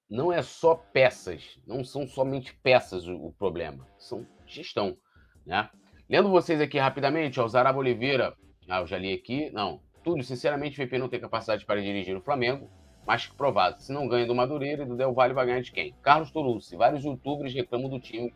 não 0.10 0.32
é 0.32 0.42
só 0.42 0.76
peças, 0.76 1.60
não 1.66 1.84
são 1.84 2.08
somente 2.08 2.54
peças 2.62 3.08
o, 3.08 3.16
o 3.16 3.34
problema, 3.34 3.88
são 3.98 4.26
gestão. 4.46 4.98
Né? 5.46 5.70
Lendo 6.10 6.30
vocês 6.30 6.62
aqui 6.62 6.78
rapidamente, 6.78 7.40
o 7.40 7.48
Zaraba 7.48 7.80
Oliveira, 7.80 8.36
ah, 8.70 8.82
eu 8.82 8.88
já 8.88 8.98
li 8.98 9.14
aqui, 9.14 9.50
não, 9.52 9.82
tudo, 10.04 10.24
sinceramente, 10.24 10.82
o 10.82 10.86
VP 10.86 10.98
não 10.98 11.10
tem 11.10 11.20
capacidade 11.20 11.66
para 11.66 11.82
dirigir 11.82 12.16
o 12.16 12.22
Flamengo, 12.22 12.70
mais 13.06 13.28
que 13.28 13.36
provado. 13.36 13.82
Se 13.82 13.94
não 13.94 14.08
ganha 14.08 14.26
do 14.26 14.34
Madureira 14.34 14.84
e 14.84 14.86
do 14.86 14.96
Del 14.96 15.14
Valle, 15.14 15.34
vai 15.34 15.46
ganhar 15.46 15.62
de 15.62 15.72
quem? 15.72 15.94
Carlos 16.02 16.32
Torucci. 16.32 16.76
Vários 16.76 17.04
youtubers 17.04 17.54
reclamam 17.54 17.90
do 17.90 18.00
time, 18.00 18.34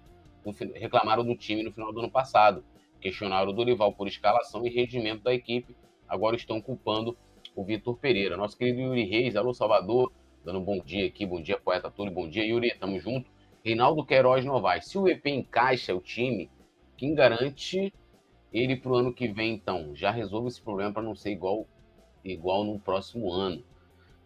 reclamaram 0.76 1.24
do 1.24 1.36
time 1.36 1.64
no 1.64 1.72
final 1.72 1.92
do 1.92 2.00
ano 2.00 2.12
passado. 2.12 2.64
Questionaram 3.02 3.50
o 3.50 3.54
Dorival 3.54 3.94
por 3.94 4.08
escalação 4.08 4.66
e 4.66 4.70
rendimento 4.70 5.24
da 5.24 5.34
equipe. 5.34 5.76
Agora 6.08 6.36
estão 6.36 6.62
culpando 6.62 7.18
o 7.56 7.64
Vitor 7.64 7.98
Pereira. 7.98 8.38
Nosso 8.38 8.58
querido 8.58 8.82
Yuri 8.82 9.06
Reis, 9.06 9.36
alô 9.36 9.54
Salvador, 9.54 10.12
dando 10.46 10.60
um 10.60 10.64
bom 10.64 10.80
dia 10.80 11.08
aqui. 11.08 11.26
Bom 11.26 11.42
dia, 11.42 11.58
poeta 11.58 11.90
Túlio. 11.90 12.14
Bom 12.14 12.30
dia, 12.30 12.46
Yuri. 12.46 12.76
Tamo 12.80 13.00
junto. 13.00 13.30
Reinaldo 13.64 14.06
Queiroz 14.06 14.46
Novaes. 14.46 14.88
Se 14.88 14.98
o 14.98 15.08
EP 15.08 15.26
encaixa 15.28 15.96
o 15.96 16.00
time, 16.00 16.50
quem 16.96 17.16
garante 17.16 17.94
ele 18.52 18.76
para 18.76 18.92
o 18.92 18.96
ano 18.96 19.14
que 19.14 19.28
vem, 19.28 19.54
então? 19.54 19.96
Já 19.96 20.12
resolve 20.12 20.48
esse 20.48 20.62
problema 20.62 20.92
para 20.92 21.04
não 21.04 21.16
ser 21.16 21.32
igual, 21.32 21.68
igual 22.24 22.64
no 22.64 22.80
próximo 22.80 23.32
ano. 23.32 23.64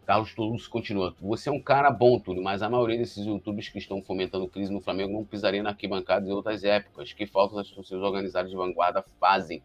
Carlos 0.05 0.33
Toulouse 0.35 0.67
continua. 0.69 1.15
Você 1.21 1.49
é 1.49 1.51
um 1.51 1.61
cara 1.61 1.89
bom, 1.89 2.19
Túlio, 2.19 2.43
mas 2.43 2.61
a 2.61 2.69
maioria 2.69 2.97
desses 2.97 3.25
youtubers 3.25 3.69
que 3.69 3.77
estão 3.77 4.01
fomentando 4.01 4.47
crise 4.47 4.71
no 4.71 4.81
Flamengo 4.81 5.13
não 5.13 5.23
pisaria 5.23 5.63
na 5.63 5.69
arquibancada 5.69 6.27
em 6.27 6.31
outras 6.31 6.63
épocas. 6.63 7.13
Que 7.13 7.25
falta 7.25 7.61
as 7.61 7.69
torcidas 7.69 8.03
organizadas 8.03 8.51
de 8.51 8.57
vanguarda 8.57 9.03
fazem. 9.19 9.63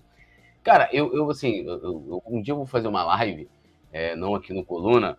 Cara, 0.62 0.88
eu, 0.92 1.14
eu 1.14 1.31
assim, 1.31 1.66
eu, 1.66 1.83
eu, 1.83 2.22
um 2.27 2.40
dia 2.40 2.53
eu 2.53 2.57
vou 2.57 2.66
fazer 2.66 2.88
uma 2.88 3.05
live, 3.05 3.48
é, 3.92 4.14
não 4.14 4.35
aqui 4.35 4.53
no 4.53 4.64
Coluna, 4.64 5.16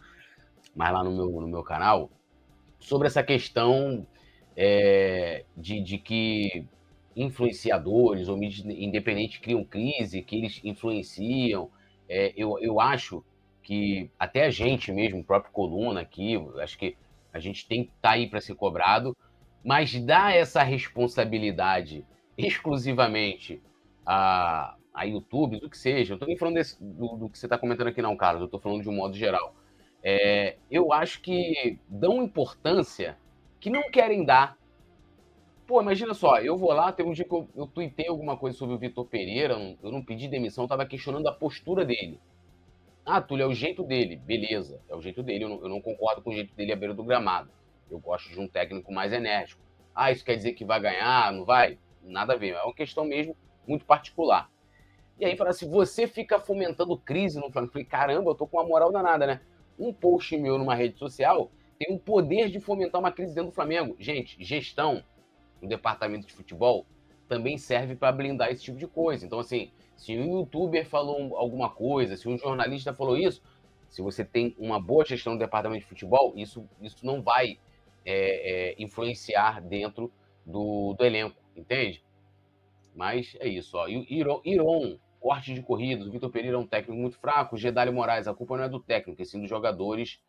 mas 0.76 0.92
lá 0.94 1.04
no 1.04 1.12
meu, 1.12 1.42
no 1.42 1.48
meu 1.48 1.64
canal, 1.64 2.10
sobre 2.80 3.08
essa 3.08 3.24
questão 3.24 4.06
é, 4.56 5.44
de, 5.58 5.82
de 5.82 5.98
que 5.98 6.66
influenciadores 7.16 8.30
ou 8.30 8.38
mídias 8.38 8.66
independentes 8.66 9.40
criam 9.40 9.64
crise, 9.64 10.22
que 10.22 10.38
eles 10.38 10.62
influenciam. 10.64 11.70
É, 12.08 12.34
eu, 12.36 12.58
eu 12.60 12.80
acho 12.80 13.24
que 13.70 14.10
até 14.18 14.46
a 14.46 14.50
gente 14.50 14.92
mesmo, 14.92 15.20
o 15.20 15.24
próprio 15.24 15.54
Coluna 15.54 16.02
aqui, 16.02 16.34
acho 16.60 16.76
que 16.76 16.98
a 17.32 17.38
gente 17.38 17.68
tem 17.68 17.84
que 17.84 17.92
estar 17.92 18.10
tá 18.10 18.16
aí 18.16 18.26
para 18.28 18.42
ser 18.42 18.56
cobrado, 18.56 19.16
mas 19.64 19.94
dar 19.94 20.36
essa 20.36 20.64
responsabilidade 20.64 22.04
exclusivamente 22.36 23.62
a, 24.04 24.76
a 24.92 25.04
YouTube, 25.04 25.60
do 25.60 25.70
que 25.70 25.78
seja. 25.78 26.14
Eu 26.14 26.16
estou 26.16 26.28
nem 26.28 26.36
falando 26.36 26.56
desse, 26.56 26.84
do, 26.84 27.16
do, 27.16 27.30
que 27.30 27.38
você 27.38 27.46
está 27.46 27.60
comentando 27.60 27.90
aqui, 27.90 28.02
não, 28.02 28.18
Carlos, 28.18 28.42
eu 28.42 28.46
estou 28.46 28.60
falando 28.60 28.82
de 28.82 28.90
um 28.90 28.96
modo 28.96 29.16
geral. 29.16 29.54
É, 30.02 30.56
eu 30.72 30.92
acho 30.92 31.22
que 31.22 31.78
dão 31.88 32.24
importância 32.24 33.20
que 33.60 33.70
não 33.70 33.92
querem 33.92 34.26
dar. 34.26 34.58
Pô, 35.68 35.80
imagina 35.80 36.16
só, 36.16 36.40
eu 36.40 36.58
vou 36.58 36.74
lá, 36.74 36.92
tem 36.92 37.06
um 37.06 37.14
dia 37.14 37.24
que 37.24 37.36
eu, 37.36 37.48
eu 37.56 37.68
tuitei 37.68 38.08
alguma 38.08 38.36
coisa 38.36 38.58
sobre 38.58 38.74
o 38.74 38.80
Vitor 38.80 39.06
Pereira, 39.06 39.78
eu 39.84 39.92
não 39.92 40.04
pedi 40.04 40.28
demissão, 40.28 40.64
estava 40.64 40.88
questionando 40.88 41.28
a 41.28 41.32
postura 41.32 41.86
dele. 41.86 42.20
Ah, 43.12 43.20
Túlio, 43.20 43.46
é 43.46 43.48
o 43.48 43.54
jeito 43.56 43.82
dele. 43.82 44.18
Beleza, 44.18 44.80
é 44.88 44.96
o 44.96 45.02
jeito 45.02 45.24
dele. 45.24 45.44
Eu 45.44 45.50
não, 45.50 45.62
eu 45.64 45.68
não, 45.68 45.82
concordo 45.82 46.22
com 46.22 46.30
o 46.30 46.34
jeito 46.34 46.54
dele 46.54 46.72
à 46.72 46.76
beira 46.76 46.94
do 46.94 47.04
gramado. 47.04 47.50
Eu 47.90 47.98
gosto 47.98 48.30
de 48.30 48.40
um 48.40 48.48
técnico 48.48 48.94
mais 48.94 49.12
enérgico. 49.12 49.60
Ah, 49.96 50.12
isso 50.12 50.24
quer 50.24 50.36
dizer 50.36 50.54
que 50.54 50.64
vai 50.64 50.80
ganhar? 50.80 51.34
Não 51.34 51.44
vai? 51.44 51.80
Nada 52.04 52.34
a 52.34 52.38
ver. 52.38 52.50
É 52.50 52.62
uma 52.62 52.72
questão 52.72 53.04
mesmo 53.04 53.36
muito 53.68 53.84
particular. 53.84 54.48
E 55.20 55.26
aí, 55.26 55.36
fala 55.36 55.50
assim, 55.50 55.68
você 55.68 56.06
fica 56.06 56.40
fomentando 56.40 56.96
crise 57.00 57.40
no 57.40 57.52
Flamengo. 57.52 57.70
Eu 57.70 57.74
falei, 57.74 57.86
caramba, 57.88 58.30
eu 58.30 58.36
tô 58.36 58.46
com 58.46 58.58
uma 58.58 58.68
moral 58.68 58.92
danada, 58.92 59.26
né? 59.26 59.42
Um 59.80 59.92
post 59.92 60.38
meu 60.38 60.60
numa 60.60 60.76
rede 60.76 61.00
social 61.00 61.50
tem 61.80 61.96
o 61.96 61.98
poder 61.98 62.52
de 62.52 62.60
fomentar 62.60 63.02
uma 63.02 63.12
crise 63.12 63.34
dentro 63.34 63.50
do 63.50 63.56
Flamengo. 63.56 63.96
Gente, 63.98 64.38
gestão 64.40 65.04
no 65.60 65.68
departamento 65.68 66.28
de 66.28 66.34
futebol 66.34 66.86
também 67.28 67.58
serve 67.58 67.96
para 67.96 68.12
blindar 68.12 68.52
esse 68.52 68.66
tipo 68.66 68.78
de 68.78 68.86
coisa. 68.86 69.26
Então, 69.26 69.40
assim, 69.40 69.72
se 70.00 70.18
um 70.18 70.40
youtuber 70.40 70.88
falou 70.88 71.36
alguma 71.36 71.70
coisa, 71.70 72.16
se 72.16 72.28
um 72.30 72.38
jornalista 72.38 72.94
falou 72.94 73.18
isso, 73.18 73.44
se 73.90 74.02
você 74.02 74.24
tem 74.24 74.56
uma 74.58 74.80
boa 74.80 75.04
gestão 75.04 75.34
no 75.34 75.40
departamento 75.40 75.82
de 75.82 75.90
futebol, 75.90 76.34
isso, 76.38 76.66
isso 76.82 77.06
não 77.06 77.22
vai 77.22 77.60
é, 78.06 78.72
é, 78.72 78.76
influenciar 78.82 79.62
dentro 79.62 80.10
do, 80.46 80.94
do, 80.94 81.04
elenco, 81.04 81.36
entende? 81.54 82.02
Mas 82.96 83.36
é 83.42 83.48
isso, 83.50 83.78
ó. 83.78 83.90
Iron, 83.90 84.40
Iron 84.46 84.98
corte 85.20 85.54
de 85.54 85.62
corridas, 85.62 86.08
o 86.08 86.12
Vitor 86.12 86.30
Pereira 86.30 86.56
é 86.56 86.60
um 86.60 86.66
técnico 86.66 86.98
muito 86.98 87.20
fraco, 87.20 87.58
Gedalho 87.58 87.92
Moraes, 87.92 88.26
a 88.26 88.34
culpa 88.34 88.56
não 88.56 88.64
é 88.64 88.70
do 88.70 88.80
técnico, 88.80 89.22
é 89.22 89.26
sim 89.26 89.42
dos 89.42 89.50
jogadores. 89.50 90.22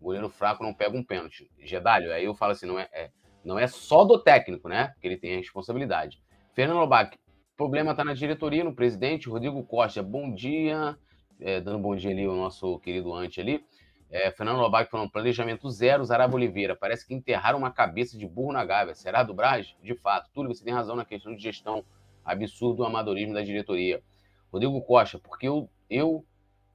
O 0.00 0.04
goleiro 0.04 0.30
fraco 0.30 0.64
não 0.64 0.72
pega 0.72 0.96
um 0.96 1.04
pênalti. 1.04 1.50
Gedalho, 1.58 2.10
aí 2.10 2.24
eu 2.24 2.34
falo 2.34 2.52
assim, 2.52 2.64
não 2.64 2.78
é, 2.78 2.88
é 2.90 3.10
não 3.44 3.58
é 3.58 3.66
só 3.66 4.02
do 4.02 4.18
técnico, 4.18 4.66
né? 4.66 4.88
Porque 4.94 5.06
ele 5.06 5.18
tem 5.18 5.34
a 5.34 5.36
responsabilidade. 5.36 6.22
Fernando 6.54 6.78
Lobac, 6.78 7.18
problema 7.60 7.90
está 7.90 8.02
na 8.02 8.14
diretoria, 8.14 8.64
no 8.64 8.74
presidente. 8.74 9.28
Rodrigo 9.28 9.62
Costa, 9.62 10.02
bom 10.02 10.32
dia. 10.32 10.96
É, 11.38 11.60
dando 11.60 11.78
bom 11.78 11.94
dia 11.94 12.10
ali 12.10 12.26
o 12.26 12.34
nosso 12.34 12.78
querido 12.78 13.12
Ante 13.12 13.38
ali. 13.38 13.62
É, 14.10 14.30
Fernando 14.30 14.60
Lobac 14.60 14.90
falando, 14.90 15.10
planejamento 15.10 15.68
zero, 15.68 16.02
Zaraba 16.02 16.34
Oliveira. 16.34 16.74
Parece 16.74 17.06
que 17.06 17.12
enterraram 17.12 17.58
uma 17.58 17.70
cabeça 17.70 18.16
de 18.16 18.26
burro 18.26 18.50
na 18.50 18.64
Gávea. 18.64 18.94
Será 18.94 19.22
do 19.22 19.34
Braz? 19.34 19.76
De 19.82 19.94
fato. 19.94 20.30
Túlio, 20.32 20.54
você 20.54 20.64
tem 20.64 20.72
razão 20.72 20.96
na 20.96 21.04
questão 21.04 21.36
de 21.36 21.42
gestão. 21.42 21.84
Absurdo 22.24 22.82
o 22.82 22.86
amadorismo 22.86 23.34
da 23.34 23.42
diretoria. 23.42 24.02
Rodrigo 24.50 24.80
Costa, 24.80 25.18
porque 25.18 25.46
eu, 25.46 25.68
eu 25.90 26.24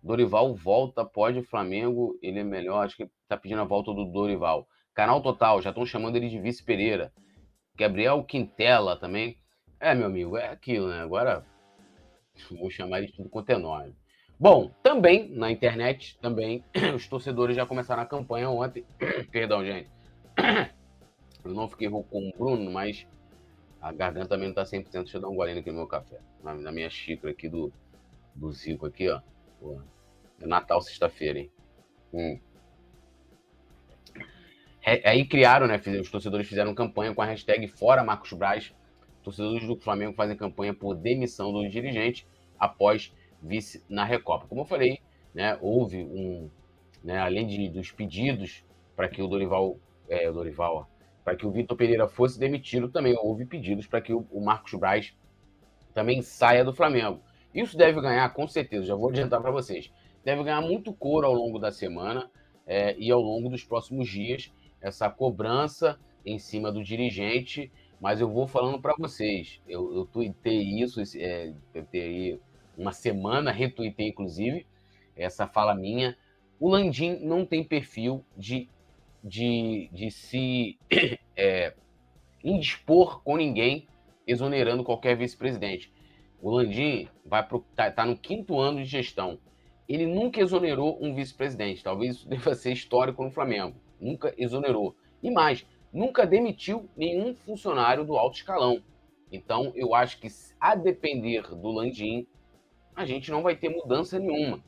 Dorival 0.03 0.53
volta, 0.53 1.03
pode 1.03 1.41
Flamengo, 1.41 2.15
ele 2.21 2.41
é 2.41 2.43
melhor. 2.43 2.85
Acho 2.85 2.95
que 2.95 3.09
tá 3.27 3.35
pedindo 3.35 3.61
a 3.61 3.65
volta 3.65 3.91
do 3.91 4.05
Dorival. 4.05 4.67
Canal 4.93 5.19
Total, 5.19 5.59
já 5.63 5.71
estão 5.71 5.83
chamando 5.83 6.15
ele 6.15 6.29
de 6.29 6.39
Vice 6.39 6.63
Pereira. 6.63 7.11
Gabriel 7.75 8.23
Quintela 8.23 8.95
também. 8.95 9.35
É, 9.79 9.93
meu 9.93 10.07
amigo, 10.07 10.37
é 10.37 10.49
aquilo, 10.49 10.87
né? 10.87 11.01
Agora 11.01 11.45
vou 12.51 12.69
chamar 12.69 13.01
de 13.01 13.11
tudo 13.11 13.29
quanto 13.29 13.49
é 13.49 13.57
nome. 13.57 13.95
Bom, 14.37 14.69
também 14.83 15.29
na 15.29 15.49
internet, 15.49 16.17
também 16.21 16.63
os 16.95 17.07
torcedores 17.07 17.55
já 17.55 17.65
começaram 17.65 18.03
a 18.03 18.05
campanha 18.05 18.49
ontem. 18.49 18.85
Perdão, 19.31 19.65
gente. 19.65 19.89
Eu 21.43 21.53
não 21.53 21.69
fiquei 21.69 21.89
com 21.89 22.03
o 22.11 22.33
Bruno, 22.37 22.71
mas 22.71 23.05
a 23.79 23.91
garganta 23.91 24.29
também 24.29 24.47
não 24.47 24.55
tá 24.55 24.63
100%. 24.63 24.89
Deixa 24.91 25.17
eu 25.17 25.21
dar 25.21 25.29
um 25.29 25.35
golinho 25.35 25.59
aqui 25.59 25.69
no 25.69 25.77
meu 25.77 25.87
café. 25.87 26.19
Na, 26.43 26.71
minha 26.71 26.89
xícara 26.89 27.31
aqui 27.31 27.47
do, 27.47 27.71
do 28.33 28.51
Zico 28.51 28.87
aqui, 28.87 29.07
ó. 29.07 29.21
Pô, 29.59 29.79
é 30.41 30.47
Natal 30.47 30.81
sexta-feira, 30.81 31.37
hein? 31.37 31.51
Hum. 32.11 32.39
Aí 35.03 35.23
criaram, 35.25 35.67
né? 35.67 35.79
Os 36.01 36.09
torcedores 36.09 36.47
fizeram 36.47 36.73
campanha 36.73 37.13
com 37.13 37.21
a 37.21 37.25
hashtag 37.25 37.67
Fora 37.67 38.03
Marcos 38.03 38.33
Braz. 38.33 38.73
Torcedores 39.25 39.67
do 39.67 39.75
Flamengo 39.75 40.13
fazem 40.13 40.37
campanha 40.37 40.73
por 40.73 40.95
demissão 40.95 41.51
do 41.51 41.67
dirigente 41.67 42.27
após 42.57 43.13
vice 43.41 43.83
na 43.89 44.05
Recopa. 44.05 44.47
Como 44.47 44.61
eu 44.61 44.65
falei, 44.65 44.99
né, 45.33 45.57
houve 45.61 46.03
um, 46.03 46.49
né, 47.03 47.17
além 47.17 47.45
de, 47.45 47.69
dos 47.69 47.91
pedidos 47.91 48.63
para 48.95 49.09
que 49.09 49.21
o 49.21 49.27
Dorival, 49.27 49.77
é, 50.07 50.31
Dorival, 50.31 50.89
para 51.23 51.35
que 51.35 51.45
o 51.45 51.51
Vitor 51.51 51.75
Pereira 51.75 52.07
fosse 52.07 52.39
demitido, 52.39 52.87
também 52.87 53.15
houve 53.17 53.45
pedidos 53.45 53.87
para 53.87 53.99
que 53.99 54.13
o, 54.13 54.25
o 54.31 54.39
Marcos 54.39 54.73
Braz 54.75 55.13
também 55.93 56.21
saia 56.21 56.63
do 56.63 56.73
Flamengo. 56.73 57.19
Isso 57.53 57.75
deve 57.75 57.99
ganhar, 57.99 58.31
com 58.33 58.47
certeza, 58.47 58.85
já 58.85 58.95
vou 58.95 59.09
adiantar 59.09 59.41
para 59.41 59.51
vocês, 59.51 59.91
deve 60.23 60.43
ganhar 60.43 60.61
muito 60.61 60.93
couro 60.93 61.25
ao 61.25 61.33
longo 61.33 61.57
da 61.57 61.71
semana 61.71 62.29
é, 62.67 62.95
e 62.97 63.11
ao 63.11 63.21
longo 63.21 63.49
dos 63.49 63.63
próximos 63.63 64.07
dias, 64.07 64.51
essa 64.81 65.09
cobrança 65.09 65.99
em 66.25 66.39
cima 66.39 66.71
do 66.71 66.83
dirigente, 66.83 67.71
mas 68.05 68.21
eu 68.21 68.29
vou 68.29 68.45
falando 68.45 68.79
para 68.79 68.93
vocês. 68.99 69.59
Eu, 69.67 69.91
eu 69.95 70.05
tuitei 70.05 70.61
isso, 70.61 71.01
é, 71.17 71.51
eu 71.73 71.83
ter 71.85 72.39
uma 72.77 72.91
semana, 72.91 73.51
retuitei 73.51 74.09
inclusive 74.09 74.67
essa 75.15 75.47
fala 75.47 75.73
minha. 75.73 76.15
O 76.59 76.69
Landim 76.69 77.17
não 77.23 77.43
tem 77.43 77.63
perfil 77.63 78.23
de, 78.37 78.69
de, 79.23 79.89
de 79.91 80.11
se 80.11 80.77
é, 81.35 81.73
indispor 82.43 83.23
com 83.23 83.37
ninguém, 83.37 83.87
exonerando 84.27 84.83
qualquer 84.83 85.17
vice-presidente. 85.17 85.91
O 86.39 86.51
Landim 86.51 87.09
vai 87.25 87.43
tá, 87.75 87.89
tá 87.89 88.05
no 88.05 88.15
quinto 88.15 88.59
ano 88.59 88.83
de 88.83 88.85
gestão. 88.85 89.39
Ele 89.89 90.05
nunca 90.05 90.39
exonerou 90.39 91.03
um 91.03 91.15
vice-presidente. 91.15 91.83
Talvez 91.83 92.17
isso 92.17 92.29
deva 92.29 92.53
ser 92.53 92.71
histórico 92.71 93.23
no 93.23 93.31
Flamengo. 93.31 93.75
Nunca 93.99 94.31
exonerou. 94.37 94.95
E 95.23 95.31
mais, 95.31 95.65
nunca 95.95 96.27
demitiu 96.27 96.89
nenhum 96.97 97.33
funcionário 97.33 98.03
do 98.03 98.17
alto 98.17 98.35
escalão. 98.35 98.83
Então, 99.31 99.71
eu 99.75 99.95
acho 99.95 100.19
que, 100.19 100.27
a 100.59 100.75
depender 100.75 101.43
do 101.55 101.71
Landim, 101.71 102.27
a 102.93 103.05
gente 103.05 103.31
não 103.31 103.41
vai 103.41 103.55
ter 103.55 103.69
mudança 103.69 104.19
nenhuma. 104.19 104.61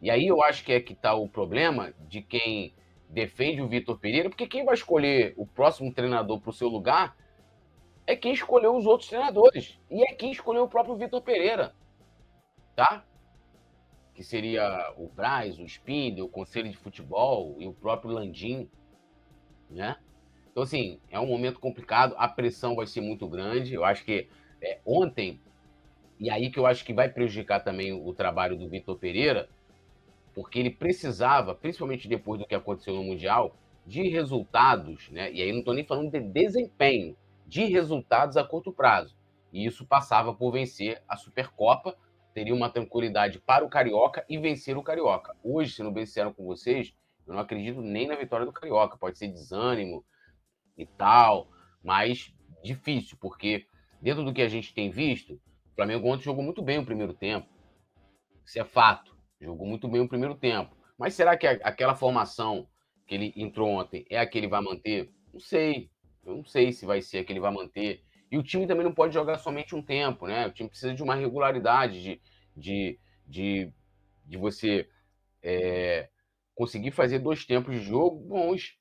E 0.00 0.10
aí 0.10 0.26
eu 0.26 0.42
acho 0.42 0.64
que 0.64 0.72
é 0.72 0.80
que 0.80 0.94
está 0.94 1.14
o 1.14 1.28
problema 1.28 1.92
de 2.08 2.22
quem 2.22 2.74
defende 3.10 3.60
o 3.60 3.68
Vitor 3.68 3.98
Pereira, 3.98 4.30
porque 4.30 4.46
quem 4.46 4.64
vai 4.64 4.74
escolher 4.74 5.34
o 5.36 5.46
próximo 5.46 5.92
treinador 5.92 6.40
para 6.40 6.48
o 6.48 6.54
seu 6.54 6.68
lugar 6.68 7.14
é 8.06 8.16
quem 8.16 8.32
escolheu 8.32 8.74
os 8.74 8.86
outros 8.86 9.10
treinadores. 9.10 9.78
E 9.90 10.02
é 10.02 10.14
quem 10.14 10.32
escolheu 10.32 10.62
o 10.64 10.68
próprio 10.68 10.96
Vitor 10.96 11.20
Pereira. 11.20 11.74
Tá? 12.74 13.04
Que 14.14 14.24
seria 14.24 14.94
o 14.96 15.08
Braz, 15.08 15.58
o 15.58 15.64
Spindle, 15.64 16.24
o 16.24 16.28
Conselho 16.28 16.70
de 16.70 16.76
Futebol 16.78 17.56
e 17.58 17.66
o 17.66 17.74
próprio 17.74 18.12
Landim. 18.12 18.70
Né? 19.68 19.96
Então, 20.60 20.66
assim, 20.66 21.00
é 21.10 21.18
um 21.18 21.24
momento 21.24 21.58
complicado, 21.58 22.14
a 22.18 22.28
pressão 22.28 22.76
vai 22.76 22.86
ser 22.86 23.00
muito 23.00 23.26
grande. 23.26 23.72
Eu 23.72 23.82
acho 23.82 24.04
que 24.04 24.28
é, 24.60 24.78
ontem 24.84 25.40
e 26.18 26.28
aí 26.28 26.50
que 26.50 26.58
eu 26.58 26.66
acho 26.66 26.84
que 26.84 26.92
vai 26.92 27.08
prejudicar 27.08 27.60
também 27.60 27.94
o 27.94 28.12
trabalho 28.12 28.58
do 28.58 28.68
Vitor 28.68 28.98
Pereira, 28.98 29.48
porque 30.34 30.58
ele 30.58 30.68
precisava, 30.68 31.54
principalmente 31.54 32.06
depois 32.06 32.38
do 32.38 32.46
que 32.46 32.54
aconteceu 32.54 32.94
no 32.94 33.02
Mundial, 33.02 33.56
de 33.86 34.06
resultados, 34.10 35.08
né? 35.08 35.32
E 35.32 35.40
aí 35.40 35.50
não 35.50 35.60
estou 35.60 35.72
nem 35.72 35.82
falando 35.82 36.10
de 36.10 36.20
desempenho, 36.20 37.16
de 37.46 37.64
resultados 37.64 38.36
a 38.36 38.44
curto 38.44 38.70
prazo. 38.70 39.16
E 39.50 39.64
isso 39.64 39.86
passava 39.86 40.34
por 40.34 40.52
vencer 40.52 41.02
a 41.08 41.16
Supercopa, 41.16 41.96
teria 42.34 42.54
uma 42.54 42.68
tranquilidade 42.68 43.38
para 43.38 43.64
o 43.64 43.70
Carioca 43.70 44.26
e 44.28 44.36
vencer 44.36 44.76
o 44.76 44.82
Carioca. 44.82 45.34
Hoje, 45.42 45.72
se 45.72 45.82
não 45.82 45.90
bem 45.90 46.04
com 46.36 46.44
vocês, 46.44 46.94
eu 47.26 47.32
não 47.32 47.40
acredito 47.40 47.80
nem 47.80 48.06
na 48.06 48.14
vitória 48.14 48.44
do 48.44 48.52
Carioca. 48.52 48.98
Pode 48.98 49.16
ser 49.16 49.28
desânimo 49.28 50.04
e 50.82 50.86
tal, 50.86 51.50
mas 51.82 52.32
difícil, 52.62 53.16
porque 53.20 53.66
dentro 54.00 54.24
do 54.24 54.32
que 54.32 54.42
a 54.42 54.48
gente 54.48 54.74
tem 54.74 54.90
visto, 54.90 55.40
Flamengo 55.80 56.08
ontem 56.08 56.24
jogou 56.24 56.44
muito 56.44 56.60
bem 56.60 56.78
o 56.78 56.84
primeiro 56.84 57.14
tempo. 57.14 57.48
Isso 58.44 58.60
é 58.60 58.64
fato. 58.64 59.16
Jogou 59.40 59.66
muito 59.66 59.88
bem 59.88 60.02
o 60.02 60.08
primeiro 60.08 60.34
tempo. 60.34 60.76
Mas 60.98 61.14
será 61.14 61.38
que 61.38 61.46
aquela 61.46 61.94
formação 61.94 62.68
que 63.06 63.14
ele 63.14 63.32
entrou 63.34 63.70
ontem 63.70 64.04
é 64.10 64.18
a 64.18 64.26
que 64.26 64.36
ele 64.36 64.46
vai 64.46 64.60
manter? 64.60 65.10
Não 65.32 65.40
sei. 65.40 65.90
Eu 66.22 66.36
não 66.36 66.44
sei 66.44 66.70
se 66.70 66.84
vai 66.84 67.00
ser 67.00 67.20
a 67.20 67.24
que 67.24 67.32
ele 67.32 67.40
vai 67.40 67.50
manter. 67.50 68.02
E 68.30 68.36
o 68.36 68.42
time 68.42 68.66
também 68.66 68.84
não 68.84 68.92
pode 68.92 69.14
jogar 69.14 69.38
somente 69.38 69.74
um 69.74 69.80
tempo, 69.82 70.26
né? 70.26 70.46
O 70.46 70.52
time 70.52 70.68
precisa 70.68 70.92
de 70.92 71.02
uma 71.02 71.14
regularidade, 71.14 72.02
de, 72.02 72.20
de, 72.54 73.00
de, 73.26 73.72
de 74.26 74.36
você 74.36 74.86
é, 75.42 76.10
conseguir 76.54 76.90
fazer 76.90 77.20
dois 77.20 77.46
tempos 77.46 77.74
de 77.74 77.80
jogo 77.80 78.20
bons, 78.20 78.76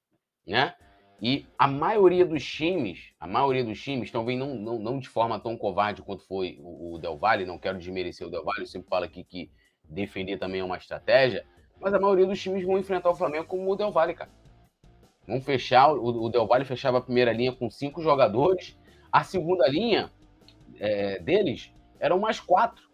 né? 0.45 0.75
E 1.21 1.45
a 1.57 1.67
maioria 1.67 2.25
dos 2.25 2.43
times, 2.45 3.11
a 3.19 3.27
maioria 3.27 3.63
dos 3.63 3.81
times, 3.81 4.09
talvez 4.09 4.39
não, 4.39 4.55
não, 4.55 4.79
não 4.79 4.99
de 4.99 5.09
forma 5.09 5.39
tão 5.39 5.57
covarde 5.57 6.01
quanto 6.01 6.25
foi 6.25 6.57
o, 6.61 6.95
o 6.95 6.97
Del 6.97 7.17
Valle, 7.17 7.45
não 7.45 7.57
quero 7.57 7.77
desmerecer 7.77 8.25
o 8.25 8.29
Del 8.29 8.43
Valle, 8.43 8.61
eu 8.61 8.65
sempre 8.65 8.87
falo 8.87 9.03
aqui 9.03 9.23
que 9.23 9.51
defender 9.83 10.37
também 10.37 10.61
é 10.61 10.63
uma 10.63 10.77
estratégia, 10.77 11.45
mas 11.79 11.93
a 11.93 11.99
maioria 11.99 12.25
dos 12.25 12.41
times 12.41 12.63
vão 12.65 12.77
enfrentar 12.77 13.09
o 13.09 13.15
Flamengo 13.15 13.45
como 13.45 13.69
o 13.69 13.75
Del 13.75 13.91
Valle, 13.91 14.13
cara. 14.13 14.31
Vão 15.27 15.41
fechar, 15.41 15.91
o, 15.93 16.23
o 16.23 16.29
Del 16.29 16.47
Valle 16.47 16.63
fechava 16.63 16.99
a 16.99 17.01
primeira 17.01 17.33
linha 17.33 17.51
com 17.51 17.69
cinco 17.69 18.01
jogadores, 18.01 18.77
a 19.11 19.23
segunda 19.23 19.67
linha 19.67 20.11
é, 20.79 21.19
deles 21.19 21.73
eram 21.99 22.17
mais 22.17 22.39
quatro, 22.39 22.89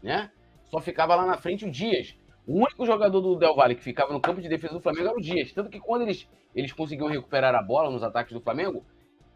né? 0.00 0.30
Só 0.70 0.80
ficava 0.80 1.16
lá 1.16 1.26
na 1.26 1.36
frente 1.36 1.64
o 1.64 1.70
Dias. 1.70 2.16
O 2.50 2.54
único 2.54 2.84
jogador 2.84 3.20
do 3.20 3.36
Del 3.36 3.54
Valle 3.54 3.76
que 3.76 3.82
ficava 3.84 4.12
no 4.12 4.20
campo 4.20 4.40
de 4.40 4.48
defesa 4.48 4.74
do 4.74 4.80
Flamengo 4.80 5.06
era 5.06 5.16
o 5.16 5.20
Dias. 5.20 5.52
Tanto 5.52 5.70
que 5.70 5.78
quando 5.78 6.02
eles, 6.02 6.28
eles 6.52 6.72
conseguiam 6.72 7.06
recuperar 7.06 7.54
a 7.54 7.62
bola 7.62 7.92
nos 7.92 8.02
ataques 8.02 8.32
do 8.32 8.40
Flamengo, 8.40 8.84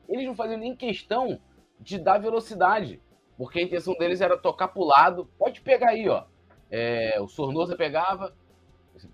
eles 0.08 0.26
não 0.26 0.34
faziam 0.34 0.58
nem 0.58 0.74
questão 0.74 1.38
de 1.78 1.96
dar 1.96 2.18
velocidade. 2.18 3.00
Porque 3.36 3.60
a 3.60 3.62
intenção 3.62 3.94
deles 3.94 4.20
era 4.20 4.36
tocar 4.36 4.66
pro 4.66 4.82
lado. 4.82 5.30
Pode 5.38 5.60
pegar 5.60 5.90
aí, 5.90 6.08
ó. 6.08 6.24
É, 6.68 7.20
o 7.20 7.28
Sornosa 7.28 7.76
pegava. 7.76 8.34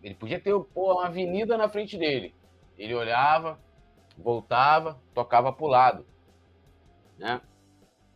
Ele 0.02 0.14
podia 0.14 0.40
ter 0.40 0.58
pô, 0.72 0.94
uma 0.94 1.08
avenida 1.08 1.58
na 1.58 1.68
frente 1.68 1.98
dele. 1.98 2.34
Ele 2.78 2.94
olhava, 2.94 3.60
voltava, 4.16 4.98
tocava 5.12 5.52
pro 5.52 5.66
lado. 5.66 6.06
Né? 7.18 7.38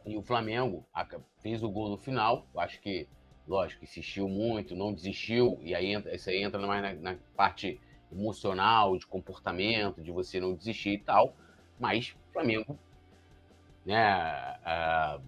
E 0.07 0.17
o 0.17 0.23
Flamengo 0.23 0.83
fez 1.43 1.63
o 1.63 1.69
gol 1.69 1.91
no 1.91 1.99
final. 1.99 2.47
Acho 2.57 2.81
que 2.81 3.07
lógico, 3.47 3.85
insistiu 3.85 4.29
muito, 4.29 4.75
não 4.75 4.93
desistiu, 4.93 5.59
e 5.63 5.75
aí 5.75 5.93
isso 6.13 6.31
aí 6.31 6.43
entra 6.43 6.59
mais 6.67 6.83
na, 6.83 7.13
na 7.13 7.19
parte 7.37 7.81
emocional, 8.11 8.97
de 8.97 9.07
comportamento, 9.07 10.03
de 10.03 10.11
você 10.11 10.41
não 10.41 10.55
desistir 10.55 10.91
e 10.91 10.99
tal. 10.99 11.35
Mas 11.79 12.15
o 12.29 12.33
Flamengo 12.33 12.79
né, 13.85 14.57
uh, 14.61 15.21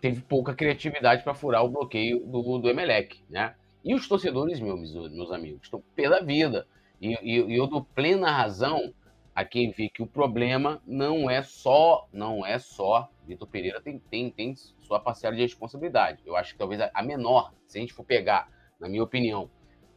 teve 0.00 0.22
pouca 0.22 0.54
criatividade 0.54 1.22
para 1.22 1.34
furar 1.34 1.64
o 1.64 1.68
bloqueio 1.68 2.20
do, 2.26 2.58
do 2.58 2.68
Emelec. 2.68 3.20
Né? 3.28 3.54
E 3.84 3.94
os 3.94 4.08
torcedores, 4.08 4.58
meus, 4.60 4.92
meus 5.10 5.30
amigos, 5.30 5.62
estão 5.64 5.82
pela 5.94 6.22
vida. 6.22 6.66
E, 7.00 7.12
e, 7.22 7.52
e 7.52 7.56
eu 7.56 7.66
dou 7.66 7.84
plena 7.84 8.30
razão 8.30 8.92
a 9.36 9.44
quem 9.44 9.70
vê 9.70 9.90
que 9.90 10.02
o 10.02 10.06
problema 10.06 10.80
não 10.86 11.28
é 11.28 11.42
só, 11.42 12.08
não 12.10 12.44
é 12.44 12.58
só. 12.58 13.10
Vitor 13.26 13.46
Pereira 13.46 13.82
tem, 13.82 13.98
tem, 13.98 14.30
tem 14.30 14.56
sua 14.56 14.98
parcela 14.98 15.36
de 15.36 15.42
responsabilidade. 15.42 16.22
Eu 16.24 16.34
acho 16.34 16.54
que 16.54 16.58
talvez 16.58 16.80
a, 16.80 17.02
menor, 17.02 17.52
se 17.66 17.76
a 17.76 17.80
gente 17.82 17.92
for 17.92 18.02
pegar, 18.02 18.48
na 18.80 18.88
minha 18.88 19.02
opinião, 19.02 19.50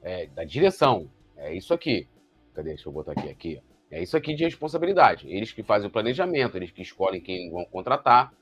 é, 0.04 0.28
da 0.28 0.44
direção, 0.44 1.10
é 1.38 1.54
isso 1.56 1.74
aqui. 1.74 2.06
Cadê? 2.54 2.72
Deixa 2.72 2.90
eu 2.90 2.92
botar 2.92 3.14
aqui. 3.14 3.30
aqui 3.30 3.62
é 3.90 4.04
isso 4.04 4.18
aqui 4.18 4.36
de 4.36 4.44
responsabilidade. 4.44 5.26
Eles 5.30 5.54
que 5.54 5.64
fazem 5.64 5.88
o 5.88 5.92
planejamento, 5.92 6.58
eles 6.58 6.70
que 6.70 6.82
escolhem 6.82 7.22
quem 7.22 7.50
vão 7.50 7.64
contratar. 7.64 8.34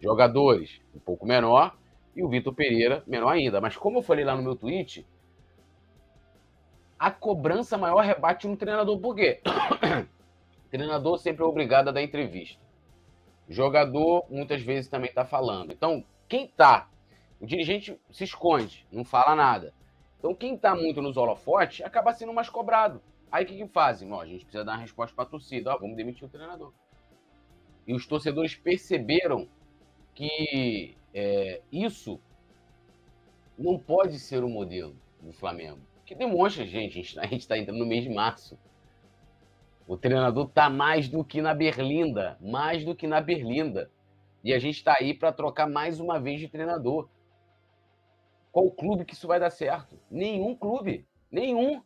Jogadores, 0.00 0.80
um 0.92 0.98
pouco 0.98 1.24
menor. 1.24 1.78
E 2.16 2.24
o 2.24 2.28
Vitor 2.28 2.52
Pereira, 2.52 3.04
menor 3.06 3.30
ainda. 3.30 3.60
Mas 3.60 3.76
como 3.76 3.98
eu 3.98 4.02
falei 4.02 4.24
lá 4.24 4.34
no 4.34 4.42
meu 4.42 4.56
tweet, 4.56 5.06
a 6.98 7.08
cobrança 7.08 7.78
maior 7.78 8.00
rebate 8.00 8.48
no 8.48 8.56
treinador. 8.56 8.98
Por 8.98 9.14
quê? 9.14 9.40
Treinador 10.70 11.18
sempre 11.18 11.42
é 11.42 11.46
obrigado 11.46 11.88
a 11.88 11.92
dar 11.92 12.02
entrevista. 12.02 12.60
Jogador 13.48 14.24
muitas 14.30 14.62
vezes 14.62 14.88
também 14.88 15.08
está 15.08 15.24
falando. 15.24 15.72
Então, 15.72 16.04
quem 16.28 16.44
está? 16.44 16.88
O 17.40 17.46
dirigente 17.46 17.98
se 18.10 18.24
esconde, 18.24 18.86
não 18.92 19.04
fala 19.04 19.34
nada. 19.34 19.74
Então, 20.18 20.34
quem 20.34 20.54
está 20.54 20.74
muito 20.74 21.02
nos 21.02 21.16
holofotes 21.16 21.84
acaba 21.84 22.12
sendo 22.12 22.32
mais 22.32 22.48
cobrado. 22.48 23.02
Aí 23.32 23.44
o 23.44 23.46
que, 23.46 23.56
que 23.56 23.66
fazem? 23.66 24.12
Ó, 24.12 24.20
a 24.20 24.26
gente 24.26 24.44
precisa 24.44 24.64
dar 24.64 24.72
uma 24.72 24.78
resposta 24.78 25.14
para 25.14 25.24
a 25.24 25.28
torcida. 25.28 25.72
Ó, 25.72 25.78
vamos 25.78 25.96
demitir 25.96 26.24
o 26.24 26.28
treinador. 26.28 26.72
E 27.86 27.94
os 27.94 28.06
torcedores 28.06 28.54
perceberam 28.54 29.48
que 30.14 30.96
é, 31.14 31.62
isso 31.72 32.20
não 33.58 33.78
pode 33.78 34.18
ser 34.18 34.44
o 34.44 34.48
modelo 34.48 34.94
do 35.20 35.32
Flamengo. 35.32 35.80
Que 36.04 36.14
demonstra, 36.14 36.66
gente, 36.66 37.18
a 37.18 37.26
gente 37.26 37.40
está 37.40 37.54
tá 37.54 37.58
entrando 37.58 37.78
no 37.78 37.86
mês 37.86 38.04
de 38.04 38.10
março. 38.10 38.58
O 39.86 39.96
treinador 39.96 40.46
está 40.46 40.70
mais 40.70 41.08
do 41.08 41.24
que 41.24 41.42
na 41.42 41.52
Berlinda, 41.52 42.38
mais 42.40 42.84
do 42.84 42.94
que 42.94 43.06
na 43.06 43.20
Berlinda. 43.20 43.90
E 44.42 44.52
a 44.52 44.58
gente 44.58 44.76
está 44.76 44.96
aí 44.98 45.12
para 45.12 45.32
trocar 45.32 45.68
mais 45.68 46.00
uma 46.00 46.18
vez 46.18 46.40
de 46.40 46.48
treinador. 46.48 47.08
Qual 48.52 48.70
clube 48.70 49.04
que 49.04 49.14
isso 49.14 49.26
vai 49.26 49.38
dar 49.38 49.50
certo? 49.50 49.98
Nenhum 50.10 50.54
clube. 50.54 51.06
Nenhum. 51.30 51.82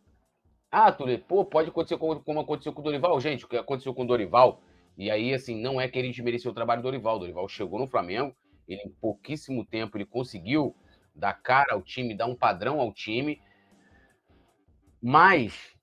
Ah, 0.70 0.90
Tule, 0.90 1.18
pô, 1.18 1.44
pode 1.44 1.68
acontecer 1.68 1.96
como, 1.98 2.20
como 2.22 2.40
aconteceu 2.40 2.72
com 2.72 2.80
o 2.80 2.85
Dorival. 2.85 3.20
Gente, 3.20 3.44
o 3.44 3.48
que 3.48 3.57
aconteceu 3.57 3.94
com 3.94 4.02
o 4.02 4.07
Dorival, 4.07 4.61
e 4.96 5.11
aí, 5.11 5.35
assim, 5.35 5.61
não 5.61 5.80
é 5.80 5.88
que 5.88 5.98
ele 5.98 6.11
desmereceu 6.11 6.50
o 6.50 6.54
trabalho 6.54 6.80
do 6.80 6.85
Dorival. 6.85 7.16
O 7.16 7.18
Dorival 7.20 7.48
chegou 7.48 7.78
no 7.78 7.87
Flamengo, 7.87 8.35
ele 8.66 8.83
em 8.83 8.90
pouquíssimo 8.90 9.64
tempo 9.64 9.96
ele 9.96 10.07
conseguiu 10.07 10.74
dar 11.14 11.35
cara 11.35 11.74
ao 11.74 11.83
time, 11.83 12.16
dar 12.16 12.26
um 12.26 12.35
padrão 12.35 12.80
ao 12.80 12.92
time. 12.92 13.40
Mas 15.02 15.73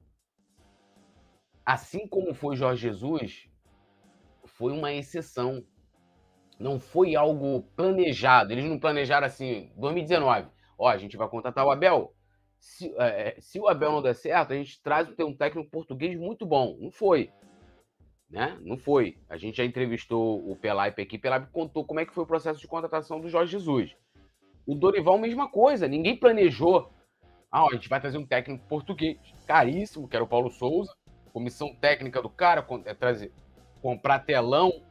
assim 1.72 2.06
como 2.08 2.34
foi 2.34 2.56
Jorge 2.56 2.82
Jesus, 2.82 3.50
foi 4.46 4.74
uma 4.74 4.92
exceção. 4.94 5.64
Não 6.60 6.80
foi 6.80 7.16
algo 7.16 7.64
planejado. 7.76 8.52
Eles 8.52 8.66
não 8.66 8.80
planejaram 8.80 9.26
assim, 9.26 9.72
2019. 9.78 10.50
Ó, 10.78 10.88
a 10.88 10.98
gente 10.98 11.18
vai 11.18 11.28
contratar 11.30 11.66
o 11.66 11.72
Abel. 11.72 12.14
Se, 12.60 12.94
é, 12.98 13.30
é, 13.30 13.36
se 13.40 13.60
o 13.60 13.68
Abel 13.68 13.92
não 13.92 14.02
der 14.02 14.14
certo, 14.14 14.54
a 14.54 14.56
gente 14.56 14.82
traz 14.84 15.10
um 15.20 15.34
técnico 15.34 15.72
português 15.72 16.16
muito 16.20 16.46
bom. 16.46 16.78
Não 16.80 16.92
foi. 16.92 17.32
Né? 18.30 18.58
Não 18.62 18.78
foi. 18.78 19.18
A 19.30 19.38
gente 19.38 19.58
já 19.58 19.66
entrevistou 19.66 20.48
o 20.48 20.56
Pelaipe 20.56 21.02
aqui. 21.02 21.18
Pelaipe 21.18 21.52
contou 21.52 21.86
como 21.86 22.00
é 22.00 22.06
que 22.06 22.14
foi 22.14 22.24
o 22.24 22.28
processo 22.28 22.60
de 22.60 22.68
contratação 22.68 23.20
do 23.20 23.30
Jorge 23.30 23.54
Jesus. 23.54 23.96
O 24.66 24.76
Dorival, 24.76 25.18
mesma 25.18 25.50
coisa. 25.50 25.88
Ninguém 25.88 26.16
planejou. 26.16 26.92
Ah, 27.52 27.66
ó, 27.66 27.70
a 27.70 27.74
gente 27.74 27.90
vai 27.90 28.00
trazer 28.00 28.18
um 28.18 28.26
técnico 28.26 28.68
português 28.68 29.18
caríssimo, 29.48 30.08
que 30.08 30.16
era 30.16 30.24
o 30.24 30.28
Paulo 30.28 30.50
Souza 30.50 30.94
comissão 31.32 31.74
técnica 31.74 32.22
do 32.22 32.30
cara, 32.30 32.66
é 32.86 32.94
trazer, 32.94 33.32
comprar 33.82 34.20
telão 34.20 34.82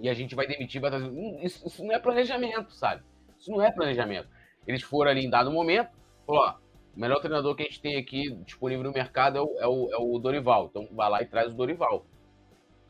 e 0.00 0.08
a 0.08 0.14
gente 0.14 0.34
vai 0.34 0.46
demitir, 0.46 0.80
vai 0.80 0.90
trazer. 0.90 1.08
Hum, 1.08 1.38
isso, 1.42 1.66
isso, 1.66 1.84
não 1.84 1.94
é 1.94 1.98
planejamento, 1.98 2.72
sabe? 2.72 3.02
Isso 3.38 3.50
não 3.50 3.62
é 3.62 3.70
planejamento. 3.70 4.28
Eles 4.66 4.82
foram 4.82 5.10
ali 5.10 5.24
em 5.24 5.30
dado 5.30 5.50
momento, 5.50 5.90
falou: 6.26 6.54
o 6.96 7.00
melhor 7.00 7.20
treinador 7.20 7.54
que 7.54 7.62
a 7.62 7.66
gente 7.66 7.80
tem 7.80 7.96
aqui 7.96 8.30
disponível 8.44 8.84
no 8.84 8.92
mercado 8.92 9.38
é 9.38 9.40
o, 9.40 9.58
é 9.58 9.66
o, 9.66 9.92
é 9.92 9.96
o 9.98 10.18
Dorival. 10.18 10.66
Então 10.70 10.88
vai 10.92 11.08
lá 11.08 11.22
e 11.22 11.26
traz 11.26 11.52
o 11.52 11.56
Dorival. 11.56 12.04